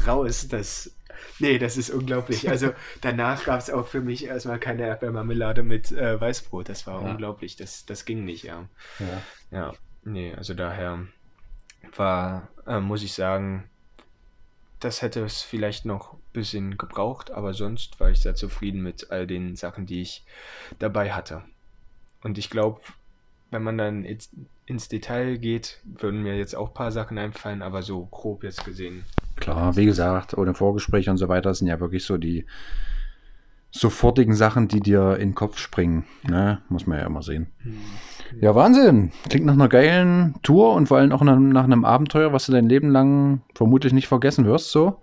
raus, 0.05 0.47
dass. 0.47 0.93
Nee, 1.39 1.57
das 1.57 1.77
ist 1.77 1.89
unglaublich. 1.89 2.47
Also 2.49 2.73
danach 3.01 3.45
gab 3.45 3.59
es 3.59 3.71
auch 3.71 3.87
für 3.87 4.01
mich 4.01 4.25
erstmal 4.25 4.59
keine 4.59 4.83
Erdbeermarmelade 4.83 5.63
mit 5.63 5.91
äh, 5.91 6.19
Weißbrot. 6.19 6.69
Das 6.69 6.85
war 6.85 7.01
ja. 7.01 7.09
unglaublich. 7.09 7.55
Das, 7.55 7.85
das 7.85 8.05
ging 8.05 8.23
nicht, 8.23 8.43
ja. 8.43 8.67
ja. 8.99 9.21
Ja, 9.49 9.73
nee, 10.03 10.33
also 10.33 10.53
daher 10.53 11.07
war, 11.95 12.49
äh, 12.67 12.79
muss 12.79 13.01
ich 13.01 13.13
sagen, 13.13 13.67
das 14.79 15.01
hätte 15.01 15.23
es 15.23 15.41
vielleicht 15.41 15.85
noch 15.85 16.17
bisschen 16.37 16.77
gebraucht, 16.77 17.31
aber 17.31 17.53
sonst 17.53 17.99
war 17.99 18.11
ich 18.11 18.19
sehr 18.19 18.35
zufrieden 18.35 18.83
mit 18.83 19.09
all 19.09 19.25
den 19.25 19.55
Sachen, 19.55 19.87
die 19.87 20.01
ich 20.01 20.23
dabei 20.77 21.11
hatte. 21.11 21.41
Und 22.23 22.37
ich 22.37 22.49
glaube, 22.49 22.79
wenn 23.49 23.63
man 23.63 23.77
dann 23.77 24.05
ins 24.65 24.87
Detail 24.87 25.37
geht, 25.37 25.79
würden 25.83 26.21
mir 26.21 26.37
jetzt 26.37 26.55
auch 26.55 26.69
ein 26.69 26.73
paar 26.73 26.91
Sachen 26.91 27.17
einfallen, 27.17 27.61
aber 27.61 27.81
so 27.81 28.05
grob 28.05 28.43
jetzt 28.43 28.65
gesehen. 28.65 29.03
Klar, 29.35 29.75
wie 29.75 29.85
gesagt, 29.85 30.37
ohne 30.37 30.53
Vorgespräch 30.53 31.09
und 31.09 31.17
so 31.17 31.27
weiter 31.27 31.53
sind 31.53 31.67
ja 31.67 31.79
wirklich 31.79 32.03
so 32.03 32.17
die 32.17 32.45
sofortigen 33.71 34.35
Sachen, 34.35 34.67
die 34.67 34.79
dir 34.79 35.15
in 35.15 35.29
den 35.29 35.35
Kopf 35.35 35.57
springen. 35.57 36.05
Ne? 36.27 36.61
Muss 36.69 36.85
man 36.85 36.99
ja 36.99 37.05
immer 37.05 37.23
sehen. 37.23 37.47
Hm. 37.63 37.77
Ja, 38.41 38.53
Wahnsinn. 38.55 39.11
Klingt 39.29 39.45
nach 39.45 39.53
einer 39.53 39.69
geilen 39.69 40.35
Tour 40.43 40.73
und 40.73 40.87
vor 40.87 40.97
allem 40.97 41.11
auch 41.11 41.23
nach, 41.23 41.63
einem 41.63 41.85
Abenteuer, 41.85 42.33
was 42.33 42.45
du 42.45 42.51
dein 42.51 42.69
Leben 42.69 42.89
lang 42.89 43.41
vermutlich 43.55 43.93
nicht 43.93 44.07
vergessen 44.07 44.45
wirst. 44.45 44.71
So. 44.71 45.01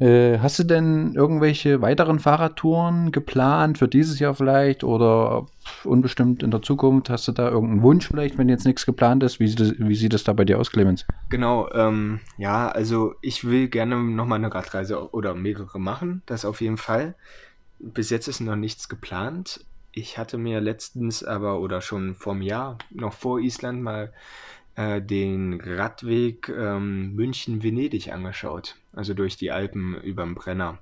Äh, 0.00 0.38
hast 0.40 0.58
du 0.58 0.64
denn 0.64 1.14
irgendwelche 1.14 1.80
weiteren 1.80 2.18
Fahrradtouren 2.18 3.12
geplant 3.12 3.78
für 3.78 3.86
dieses 3.86 4.18
Jahr 4.18 4.34
vielleicht 4.34 4.82
oder 4.82 5.46
unbestimmt 5.84 6.42
in 6.42 6.50
der 6.50 6.62
Zukunft? 6.62 7.10
Hast 7.10 7.28
du 7.28 7.32
da 7.32 7.48
irgendeinen 7.48 7.82
Wunsch 7.82 8.08
vielleicht, 8.08 8.36
wenn 8.36 8.48
jetzt 8.48 8.66
nichts 8.66 8.86
geplant 8.86 9.22
ist? 9.22 9.38
Wie 9.38 9.46
sieht 9.46 9.60
das, 9.60 9.74
wie 9.78 9.94
sieht 9.94 10.12
das 10.12 10.24
da 10.24 10.32
bei 10.32 10.44
dir 10.44 10.58
aus, 10.58 10.72
Clemens? 10.72 11.06
Genau, 11.30 11.70
ähm, 11.72 12.20
ja, 12.38 12.68
also 12.68 13.14
ich 13.20 13.44
will 13.44 13.68
gerne 13.68 13.96
nochmal 14.02 14.38
eine 14.38 14.52
Radreise 14.52 15.14
oder 15.14 15.34
mehrere 15.34 15.78
machen, 15.78 16.22
das 16.26 16.44
auf 16.44 16.60
jeden 16.60 16.76
Fall. 16.76 17.14
Bis 17.78 18.10
jetzt 18.10 18.26
ist 18.26 18.40
noch 18.40 18.56
nichts 18.56 18.88
geplant. 18.88 19.64
Ich 19.92 20.18
hatte 20.18 20.38
mir 20.38 20.60
letztens 20.60 21.22
aber 21.22 21.60
oder 21.60 21.80
schon 21.80 22.16
vor 22.16 22.32
einem 22.32 22.42
Jahr, 22.42 22.78
noch 22.90 23.12
vor 23.12 23.38
Island, 23.38 23.80
mal 23.80 24.12
äh, 24.74 25.00
den 25.00 25.60
Radweg 25.60 26.48
ähm, 26.48 27.14
München-Venedig 27.14 28.12
angeschaut. 28.12 28.74
Also 28.94 29.14
durch 29.14 29.36
die 29.36 29.50
Alpen 29.50 30.00
überm 30.00 30.34
Brenner. 30.34 30.78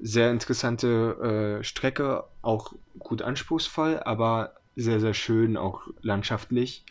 Sehr 0.00 0.30
interessante 0.30 1.58
äh, 1.60 1.64
Strecke, 1.64 2.24
auch 2.42 2.72
gut 2.98 3.22
anspruchsvoll, 3.22 4.00
aber 4.04 4.54
sehr, 4.76 5.00
sehr 5.00 5.14
schön, 5.14 5.56
auch 5.56 5.82
landschaftlich. 6.02 6.84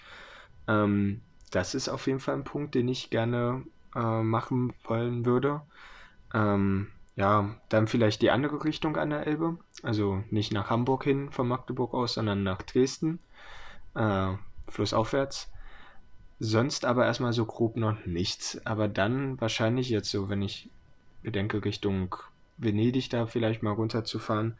Ähm, 0.67 1.21
das 1.51 1.73
ist 1.73 1.87
auf 1.87 2.07
jeden 2.07 2.19
Fall 2.19 2.35
ein 2.35 2.43
Punkt, 2.43 2.75
den 2.75 2.87
ich 2.89 3.09
gerne 3.09 3.63
äh, 3.95 4.21
machen 4.21 4.73
wollen 4.83 5.25
würde. 5.25 5.61
Ähm, 6.33 6.87
ja, 7.15 7.55
dann 7.69 7.87
vielleicht 7.87 8.21
die 8.21 8.29
andere 8.29 8.63
Richtung 8.63 8.97
an 8.97 9.09
der 9.09 9.25
Elbe. 9.25 9.57
Also 9.81 10.23
nicht 10.29 10.53
nach 10.53 10.69
Hamburg 10.69 11.03
hin 11.03 11.31
von 11.31 11.47
Magdeburg 11.47 11.93
aus, 11.93 12.13
sondern 12.13 12.43
nach 12.43 12.61
Dresden, 12.61 13.19
äh, 13.95 14.33
flussaufwärts. 14.67 15.51
Sonst 16.39 16.85
aber 16.85 17.05
erstmal 17.05 17.33
so 17.33 17.45
grob 17.45 17.77
noch 17.77 18.05
nichts. 18.05 18.63
Aber 18.65 18.87
dann 18.87 19.39
wahrscheinlich 19.41 19.89
jetzt 19.89 20.11
so, 20.11 20.29
wenn 20.29 20.41
ich 20.41 20.69
bedenke, 21.23 21.63
Richtung 21.65 22.15
Venedig 22.57 23.09
da 23.09 23.25
vielleicht 23.25 23.63
mal 23.63 23.71
runterzufahren, 23.71 24.57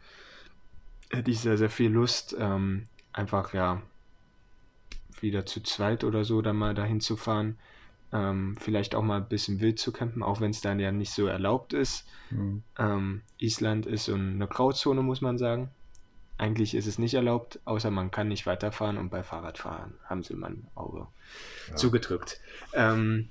hätte 1.09 1.32
ich 1.32 1.39
sehr, 1.39 1.57
sehr 1.57 1.69
viel 1.69 1.89
Lust, 1.89 2.36
ähm, 2.39 2.84
einfach 3.13 3.53
ja 3.53 3.82
wieder 5.21 5.45
zu 5.45 5.61
zweit 5.61 6.03
oder 6.03 6.23
so 6.23 6.41
dann 6.41 6.57
mal 6.57 6.73
dahin 6.73 7.01
zu 7.01 7.15
fahren. 7.15 7.57
Ähm, 8.13 8.55
vielleicht 8.59 8.95
auch 8.95 9.03
mal 9.03 9.17
ein 9.17 9.28
bisschen 9.28 9.59
wild 9.59 9.80
zu 9.80 9.91
campen, 9.91 10.23
auch 10.23 10.39
wenn 10.39 10.51
es 10.51 10.61
dann 10.61 10.80
ja 10.80 10.91
nicht 10.91 11.11
so 11.11 11.28
erlaubt 11.28 11.73
ist. 11.73 12.07
Mhm. 12.30 12.63
Ähm, 12.78 13.21
Island 13.38 13.86
ist 13.86 14.05
so 14.05 14.15
eine 14.15 14.47
Grauzone, 14.47 15.01
muss 15.01 15.21
man 15.21 15.38
sagen. 15.38 15.69
Eigentlich 16.38 16.75
ist 16.75 16.85
es 16.85 16.99
nicht 16.99 17.15
erlaubt, 17.15 17.59
außer 17.65 17.89
man 17.89 18.11
kann 18.11 18.27
nicht 18.27 18.45
weiterfahren 18.45 18.97
und 18.97 19.09
bei 19.09 19.23
Fahrradfahren 19.23 19.95
haben 20.05 20.23
sie 20.23 20.35
mein 20.35 20.67
Auge 20.75 21.07
ja. 21.69 21.75
zugedrückt. 21.75 22.39
Ähm, 22.73 23.29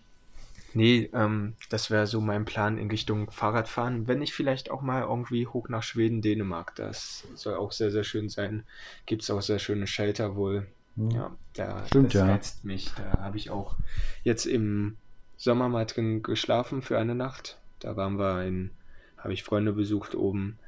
nee, 0.74 1.09
ähm, 1.12 1.54
das 1.70 1.90
wäre 1.90 2.09
so 2.09 2.20
mein 2.20 2.44
Plan 2.44 2.78
in 2.78 2.90
Richtung 2.90 3.30
Fahrradfahren. 3.30 4.09
Wenn 4.09 4.22
ich 4.22 4.34
vielleicht 4.34 4.72
auch 4.72 4.82
mal 4.82 5.02
irgendwie 5.02 5.46
hoch 5.46 5.68
nach 5.68 5.84
Schweden, 5.84 6.20
Dänemark, 6.20 6.74
das 6.74 7.24
soll 7.36 7.54
auch 7.54 7.70
sehr, 7.70 7.92
sehr 7.92 8.02
schön 8.02 8.28
sein. 8.28 8.64
Gibt 9.07 9.22
es 9.22 9.30
auch 9.30 9.42
sehr 9.42 9.61
schöne 9.61 9.86
Shelter 9.86 10.34
wohl. 10.34 10.66
Mhm. 10.96 11.11
Ja, 11.12 11.36
da, 11.54 11.86
Stimmt, 11.86 12.07
das 12.07 12.14
ja. 12.14 12.26
reizt 12.26 12.64
mich. 12.64 12.90
Da 12.96 13.20
habe 13.20 13.36
ich 13.36 13.50
auch 13.50 13.76
jetzt 14.24 14.46
im 14.46 14.96
Sommer 15.36 15.68
mal 15.68 15.86
drin 15.86 16.24
geschlafen 16.24 16.82
für 16.82 16.98
eine 16.98 17.14
Nacht. 17.14 17.59
Da 17.78 17.96
waren 17.96 18.18
wir 18.18 18.44
in, 18.44 18.72
habe 19.16 19.32
ich 19.32 19.44
Freunde 19.44 19.72
besucht 19.72 20.16
oben 20.16 20.59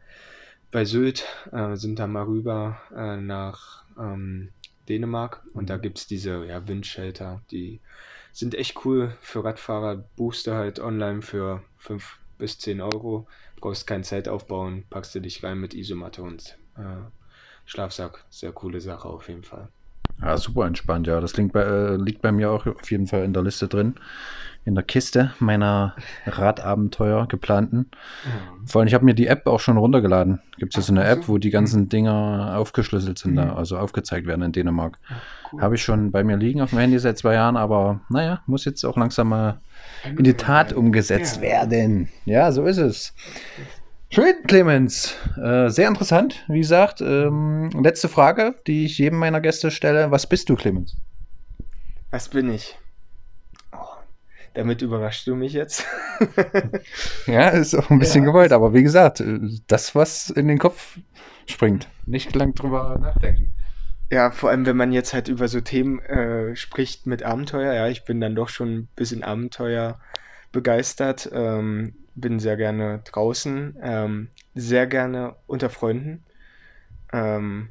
bei 0.70 0.84
Sylt, 0.84 1.24
äh, 1.52 1.76
sind 1.76 1.98
da 1.98 2.06
mal 2.06 2.24
rüber 2.24 2.80
äh, 2.94 3.16
nach 3.16 3.84
ähm, 3.98 4.50
Dänemark 4.88 5.42
und 5.54 5.70
da 5.70 5.76
mhm. 5.76 5.82
gibt 5.82 5.98
es 5.98 6.06
diese 6.06 6.44
ja, 6.44 6.66
Windshelter, 6.66 7.42
die 7.50 7.80
sind 8.32 8.54
echt 8.54 8.84
cool 8.84 9.16
für 9.20 9.44
Radfahrer. 9.44 10.04
Buchst 10.16 10.46
du 10.46 10.52
halt 10.52 10.78
online 10.78 11.22
für 11.22 11.62
5 11.78 12.18
bis 12.38 12.58
10 12.58 12.80
Euro, 12.80 13.26
brauchst 13.56 13.86
kein 13.86 14.04
Zelt 14.04 14.28
aufbauen, 14.28 14.84
packst 14.90 15.14
du 15.14 15.20
dich 15.20 15.42
rein 15.42 15.58
mit 15.58 15.74
Isomatte 15.74 16.22
und 16.22 16.56
äh, 16.76 17.02
Schlafsack. 17.66 18.24
Sehr 18.30 18.52
coole 18.52 18.80
Sache 18.80 19.08
auf 19.08 19.28
jeden 19.28 19.44
Fall. 19.44 19.68
Ja, 20.20 20.36
super 20.36 20.66
entspannt, 20.66 21.06
ja. 21.06 21.20
Das 21.20 21.36
liegt 21.36 21.52
bei, 21.52 21.62
äh, 21.62 21.96
liegt 21.96 22.22
bei 22.22 22.32
mir 22.32 22.50
auch 22.50 22.66
auf 22.66 22.90
jeden 22.90 23.06
Fall 23.06 23.24
in 23.24 23.32
der 23.32 23.42
Liste 23.42 23.68
drin. 23.68 23.94
In 24.64 24.74
der 24.74 24.84
Kiste 24.84 25.32
meiner 25.38 25.94
Radabenteuer 26.26 27.26
geplanten. 27.26 27.76
Mhm. 27.78 28.66
Vor 28.66 28.80
allem, 28.80 28.88
ich 28.88 28.94
habe 28.94 29.04
mir 29.04 29.14
die 29.14 29.28
App 29.28 29.46
auch 29.46 29.60
schon 29.60 29.78
runtergeladen. 29.78 30.40
Gibt 30.58 30.74
es 30.74 30.76
ja 30.76 30.82
so 30.82 30.92
eine 30.92 31.04
App, 31.04 31.28
wo 31.28 31.38
die 31.38 31.50
ganzen 31.50 31.82
mhm. 31.82 31.88
Dinger 31.88 32.54
aufgeschlüsselt 32.58 33.18
sind, 33.18 33.32
mhm. 33.32 33.36
da, 33.36 33.54
also 33.54 33.78
aufgezeigt 33.78 34.26
werden 34.26 34.42
in 34.42 34.52
Dänemark. 34.52 34.98
Ja, 35.08 35.16
cool. 35.52 35.62
Habe 35.62 35.74
ich 35.76 35.82
schon 35.82 36.10
bei 36.10 36.22
mir 36.22 36.36
liegen 36.36 36.60
auf 36.60 36.70
dem 36.70 36.80
Handy 36.80 36.98
seit 36.98 37.16
zwei 37.16 37.34
Jahren, 37.34 37.56
aber 37.56 38.00
naja, 38.10 38.42
muss 38.46 38.66
jetzt 38.66 38.84
auch 38.84 38.96
langsam 38.96 39.30
mal 39.30 39.60
in 40.04 40.24
die 40.24 40.34
Tat 40.34 40.72
umgesetzt 40.72 41.36
ja. 41.36 41.42
werden. 41.42 42.08
Ja, 42.26 42.52
so 42.52 42.64
ist 42.64 42.78
es. 42.78 43.14
Schön, 44.10 44.36
Clemens. 44.46 45.14
Äh, 45.36 45.68
sehr 45.68 45.86
interessant, 45.86 46.42
wie 46.48 46.60
gesagt. 46.60 47.02
Ähm, 47.02 47.68
letzte 47.82 48.08
Frage, 48.08 48.54
die 48.66 48.86
ich 48.86 48.96
jedem 48.96 49.18
meiner 49.18 49.42
Gäste 49.42 49.70
stelle. 49.70 50.10
Was 50.10 50.26
bist 50.26 50.48
du, 50.48 50.56
Clemens? 50.56 50.96
Was 52.10 52.30
bin 52.30 52.50
ich? 52.50 52.78
Oh, 53.70 53.76
damit 54.54 54.80
überraschst 54.80 55.26
du 55.26 55.34
mich 55.34 55.52
jetzt. 55.52 55.84
ja, 57.26 57.48
ist 57.50 57.74
auch 57.74 57.90
ein 57.90 57.98
bisschen 57.98 58.24
ja. 58.24 58.30
gewollt, 58.30 58.52
aber 58.52 58.72
wie 58.72 58.82
gesagt, 58.82 59.20
äh, 59.20 59.40
das, 59.66 59.94
was 59.94 60.30
in 60.30 60.48
den 60.48 60.58
Kopf 60.58 60.98
springt. 61.46 61.86
Nicht 62.06 62.34
lang 62.34 62.54
drüber 62.54 62.98
nachdenken. 62.98 63.52
Ja, 64.10 64.30
vor 64.30 64.48
allem, 64.48 64.64
wenn 64.64 64.76
man 64.78 64.90
jetzt 64.90 65.12
halt 65.12 65.28
über 65.28 65.48
so 65.48 65.60
Themen 65.60 65.98
äh, 65.98 66.56
spricht 66.56 67.06
mit 67.06 67.24
Abenteuer. 67.24 67.74
Ja, 67.74 67.88
ich 67.88 68.06
bin 68.06 68.22
dann 68.22 68.34
doch 68.34 68.48
schon 68.48 68.74
ein 68.74 68.88
bisschen 68.96 69.22
Abenteuer 69.22 70.00
begeistert. 70.50 71.28
Ähm, 71.30 71.94
bin 72.20 72.38
sehr 72.38 72.56
gerne 72.56 73.00
draußen, 73.04 73.76
ähm, 73.82 74.28
sehr 74.54 74.86
gerne 74.86 75.36
unter 75.46 75.70
Freunden 75.70 76.24
ähm, 77.12 77.70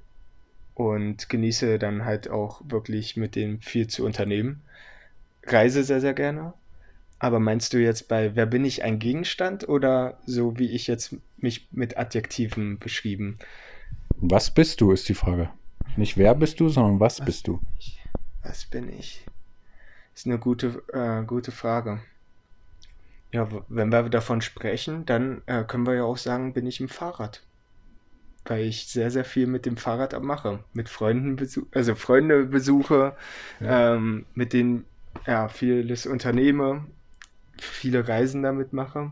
und 0.74 1.30
genieße 1.30 1.80
dann 1.80 2.06
halt 2.06 2.30
auch 2.30 2.62
wirklich 2.66 3.18
mit 3.18 3.36
denen 3.36 3.62
viel 3.62 3.88
zu 3.88 4.06
unternehmen. 4.06 4.62
Reise 5.43 5.84
sehr, 5.84 6.02
sehr 6.02 6.14
gerne. 6.14 6.54
Aber 7.20 7.39
meinst 7.39 7.74
du 7.74 7.80
jetzt 7.80 8.08
bei 8.08 8.36
Wer 8.36 8.45
bin 8.45 8.64
ich 8.64 8.84
ein 8.84 9.00
Gegenstand 9.00 9.68
oder 9.68 10.20
so 10.26 10.60
wie 10.60 10.72
ich 10.72 10.86
jetzt 10.88 11.16
mich 11.38 11.68
mit 11.72 11.98
Adjektiven 11.98 12.78
beschrieben? 12.78 13.39
Was 14.18 14.54
bist 14.54 14.82
du, 14.82 14.91
ist 14.91 15.10
die 15.10 15.16
Frage. 15.16 15.50
Nicht 15.95 16.18
wer 16.18 16.36
bist 16.36 16.60
du, 16.60 16.70
sondern 16.70 17.00
was, 17.00 17.20
was 17.20 17.26
bist 17.26 17.48
du? 17.48 17.60
Ich? 17.80 18.00
Was 18.43 18.66
bin 18.66 18.88
ich? 18.89 19.26
Ist 20.14 20.28
eine 20.28 20.38
gute, 20.38 20.84
äh, 20.93 21.24
gute 21.26 21.52
Frage. 21.52 22.02
Ja, 23.32 23.47
wenn 23.67 23.91
wir 23.91 24.03
davon 24.03 24.41
sprechen, 24.41 25.05
dann 25.05 25.41
äh, 25.47 25.63
können 25.63 25.86
wir 25.86 25.95
ja 25.95 26.03
auch 26.03 26.17
sagen, 26.17 26.53
bin 26.53 26.65
ich 26.65 26.80
im 26.80 26.89
Fahrrad. 26.89 27.43
Weil 28.45 28.63
ich 28.63 28.88
sehr, 28.88 29.11
sehr 29.11 29.25
viel 29.25 29.47
mit 29.47 29.65
dem 29.65 29.75
Fahrrad 29.75 30.19
mache. 30.23 30.59
Mit 30.73 30.88
Freunden 30.88 31.36
besuche, 31.36 31.67
also 31.73 31.95
Freunde 31.95 32.45
besuche, 32.45 33.15
ja. 33.59 33.95
ähm, 33.95 34.25
mit 34.34 34.53
denen 34.53 34.86
ja 35.25 35.49
vieles 35.49 36.05
unternehme, 36.05 36.86
viele 37.59 38.07
Reisen 38.07 38.43
damit 38.43 38.71
mache. 38.71 39.11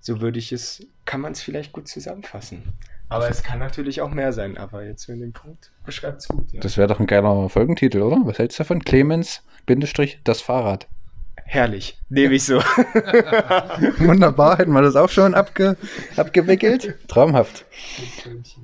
So 0.00 0.20
würde 0.20 0.38
ich 0.38 0.52
es, 0.52 0.86
kann 1.04 1.20
man 1.20 1.32
es 1.32 1.42
vielleicht 1.42 1.72
gut 1.72 1.88
zusammenfassen. 1.88 2.62
Aber 3.08 3.28
es 3.28 3.42
kann 3.42 3.58
natürlich 3.58 4.00
auch 4.00 4.10
mehr 4.10 4.32
sein, 4.32 4.56
aber 4.56 4.84
jetzt 4.84 5.08
in 5.08 5.20
dem 5.20 5.32
Punkt 5.32 5.70
beschreibt 5.84 6.22
es 6.22 6.28
gut. 6.28 6.50
Ja. 6.52 6.60
Das 6.60 6.76
wäre 6.76 6.88
doch 6.88 7.00
ein 7.00 7.06
geiler 7.06 7.48
Folgentitel, 7.48 8.02
oder? 8.02 8.20
Was 8.24 8.38
hältst 8.38 8.58
du 8.58 8.62
davon? 8.62 8.82
Clemens, 8.82 9.42
Bindestrich, 9.66 10.20
das 10.24 10.40
Fahrrad. 10.40 10.88
Herrlich, 11.36 11.98
nehme 12.08 12.34
ich 12.34 12.44
so. 12.44 12.56
Wunderbar, 13.98 14.58
hätten 14.58 14.72
wir 14.72 14.82
das 14.82 14.96
auch 14.96 15.10
schon 15.10 15.34
abge 15.34 15.76
abgewickelt. 16.16 16.96
Traumhaft. 17.08 17.64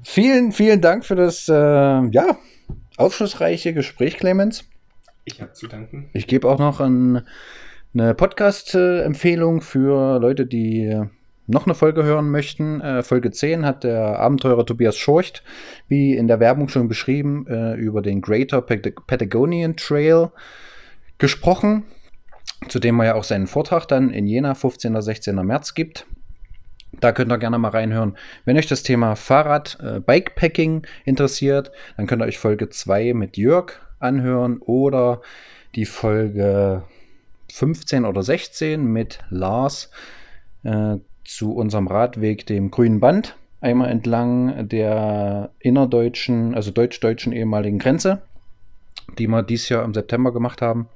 Vielen, 0.02 0.52
vielen 0.52 0.80
Dank 0.80 1.04
für 1.04 1.14
das 1.14 1.48
äh, 1.48 1.52
ja, 1.52 2.38
aufschlussreiche 2.96 3.74
Gespräch, 3.74 4.16
Clemens. 4.16 4.64
Ich 5.24 5.40
habe 5.40 5.52
zu 5.52 5.68
danken. 5.68 6.08
Ich 6.14 6.26
gebe 6.26 6.48
auch 6.48 6.58
noch 6.58 6.80
ein, 6.80 7.22
eine 7.94 8.14
Podcast-Empfehlung 8.14 9.60
für 9.60 10.18
Leute, 10.18 10.46
die 10.46 11.00
noch 11.46 11.66
eine 11.66 11.74
Folge 11.74 12.04
hören 12.04 12.30
möchten. 12.30 12.80
Äh, 12.80 13.02
Folge 13.02 13.30
10 13.30 13.66
hat 13.66 13.84
der 13.84 14.18
Abenteurer 14.18 14.64
Tobias 14.64 14.96
Schorcht, 14.96 15.42
wie 15.88 16.16
in 16.16 16.28
der 16.28 16.40
Werbung 16.40 16.68
schon 16.68 16.88
beschrieben, 16.88 17.46
äh, 17.46 17.74
über 17.74 18.02
den 18.02 18.20
Greater 18.20 18.62
Patagonian 18.62 19.76
Trail 19.76 20.30
gesprochen 21.18 21.84
zu 22.68 22.78
dem 22.78 23.00
er 23.00 23.06
ja 23.06 23.14
auch 23.14 23.24
seinen 23.24 23.46
Vortrag 23.46 23.86
dann 23.86 24.10
in 24.10 24.26
Jena, 24.26 24.54
15. 24.54 24.92
oder 24.92 25.02
16. 25.02 25.34
März 25.36 25.74
gibt. 25.74 26.06
Da 27.00 27.12
könnt 27.12 27.32
ihr 27.32 27.38
gerne 27.38 27.58
mal 27.58 27.68
reinhören. 27.68 28.16
Wenn 28.44 28.58
euch 28.58 28.66
das 28.66 28.82
Thema 28.82 29.14
Fahrrad, 29.14 29.78
äh, 29.80 30.00
Bikepacking 30.00 30.86
interessiert, 31.04 31.70
dann 31.96 32.06
könnt 32.06 32.22
ihr 32.22 32.26
euch 32.26 32.38
Folge 32.38 32.68
2 32.68 33.14
mit 33.14 33.36
Jörg 33.36 33.74
anhören 34.00 34.58
oder 34.58 35.22
die 35.74 35.86
Folge 35.86 36.82
15 37.52 38.04
oder 38.04 38.22
16 38.22 38.84
mit 38.84 39.20
Lars 39.30 39.90
äh, 40.64 40.96
zu 41.24 41.54
unserem 41.54 41.86
Radweg, 41.86 42.46
dem 42.46 42.70
Grünen 42.70 43.00
Band, 43.00 43.36
einmal 43.60 43.90
entlang 43.90 44.68
der 44.68 45.50
innerdeutschen, 45.60 46.54
also 46.54 46.70
deutsch-deutschen 46.70 47.32
ehemaligen 47.32 47.78
Grenze, 47.78 48.22
die 49.18 49.28
wir 49.28 49.42
dieses 49.42 49.68
Jahr 49.68 49.84
im 49.84 49.94
September 49.94 50.32
gemacht 50.32 50.60
haben. 50.60 50.88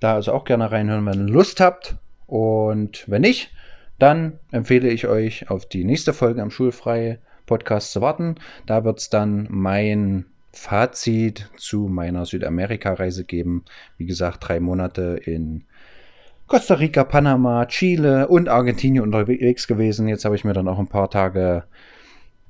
Da 0.00 0.14
also 0.14 0.32
auch 0.32 0.44
gerne 0.44 0.72
reinhören, 0.72 1.06
wenn 1.06 1.28
ihr 1.28 1.32
Lust 1.32 1.60
habt. 1.60 1.96
Und 2.26 3.04
wenn 3.08 3.22
nicht, 3.22 3.52
dann 3.98 4.38
empfehle 4.50 4.88
ich 4.88 5.06
euch, 5.06 5.50
auf 5.50 5.66
die 5.66 5.84
nächste 5.84 6.12
Folge 6.12 6.42
am 6.42 6.50
Schulfrei 6.50 7.18
Podcast 7.46 7.92
zu 7.92 8.00
warten. 8.00 8.36
Da 8.66 8.84
wird 8.84 9.00
es 9.00 9.10
dann 9.10 9.46
mein 9.50 10.24
Fazit 10.52 11.50
zu 11.56 11.88
meiner 11.88 12.24
Südamerika-Reise 12.24 13.24
geben. 13.24 13.64
Wie 13.98 14.06
gesagt, 14.06 14.48
drei 14.48 14.58
Monate 14.60 15.20
in 15.24 15.64
Costa 16.46 16.74
Rica, 16.74 17.04
Panama, 17.04 17.66
Chile 17.66 18.26
und 18.26 18.48
Argentinien 18.48 19.04
unterwegs 19.04 19.68
gewesen. 19.68 20.08
Jetzt 20.08 20.24
habe 20.24 20.34
ich 20.34 20.44
mir 20.44 20.52
dann 20.52 20.66
auch 20.66 20.78
ein 20.78 20.88
paar 20.88 21.10
Tage 21.10 21.64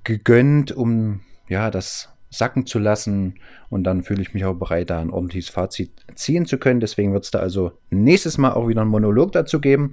gegönnt, 0.04 0.72
um 0.72 1.20
ja 1.48 1.70
das 1.70 2.08
sacken 2.30 2.66
zu 2.66 2.78
lassen. 2.78 3.34
Und 3.68 3.84
dann 3.84 4.02
fühle 4.02 4.22
ich 4.22 4.32
mich 4.32 4.44
auch 4.44 4.54
bereit, 4.54 4.90
da 4.90 5.00
ein 5.00 5.10
ordentliches 5.10 5.50
Fazit 5.50 5.90
ziehen 6.14 6.46
zu 6.46 6.58
können. 6.58 6.80
Deswegen 6.80 7.12
wird 7.12 7.24
es 7.24 7.30
da 7.30 7.40
also 7.40 7.72
nächstes 7.90 8.38
Mal 8.38 8.52
auch 8.52 8.68
wieder 8.68 8.80
einen 8.80 8.90
Monolog 8.90 9.32
dazu 9.32 9.60
geben. 9.60 9.92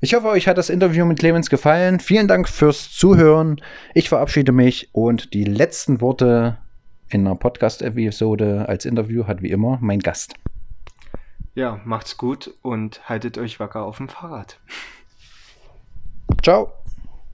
Ich 0.00 0.14
hoffe, 0.14 0.28
euch 0.28 0.48
hat 0.48 0.56
das 0.56 0.70
Interview 0.70 1.04
mit 1.04 1.18
Clemens 1.18 1.50
gefallen. 1.50 2.00
Vielen 2.00 2.26
Dank 2.26 2.48
fürs 2.48 2.90
Zuhören. 2.90 3.60
Ich 3.94 4.08
verabschiede 4.08 4.50
mich 4.50 4.88
und 4.92 5.34
die 5.34 5.44
letzten 5.44 6.00
Worte 6.00 6.56
in 7.10 7.26
einer 7.26 7.36
Podcast-Episode 7.36 8.66
als 8.66 8.86
Interview 8.86 9.26
hat 9.26 9.42
wie 9.42 9.50
immer 9.50 9.78
mein 9.82 9.98
Gast. 9.98 10.34
Ja, 11.54 11.80
macht's 11.84 12.16
gut 12.16 12.54
und 12.62 13.06
haltet 13.08 13.36
euch 13.36 13.60
wacker 13.60 13.82
auf 13.82 13.98
dem 13.98 14.08
Fahrrad. 14.08 14.58
Ciao. 16.42 16.79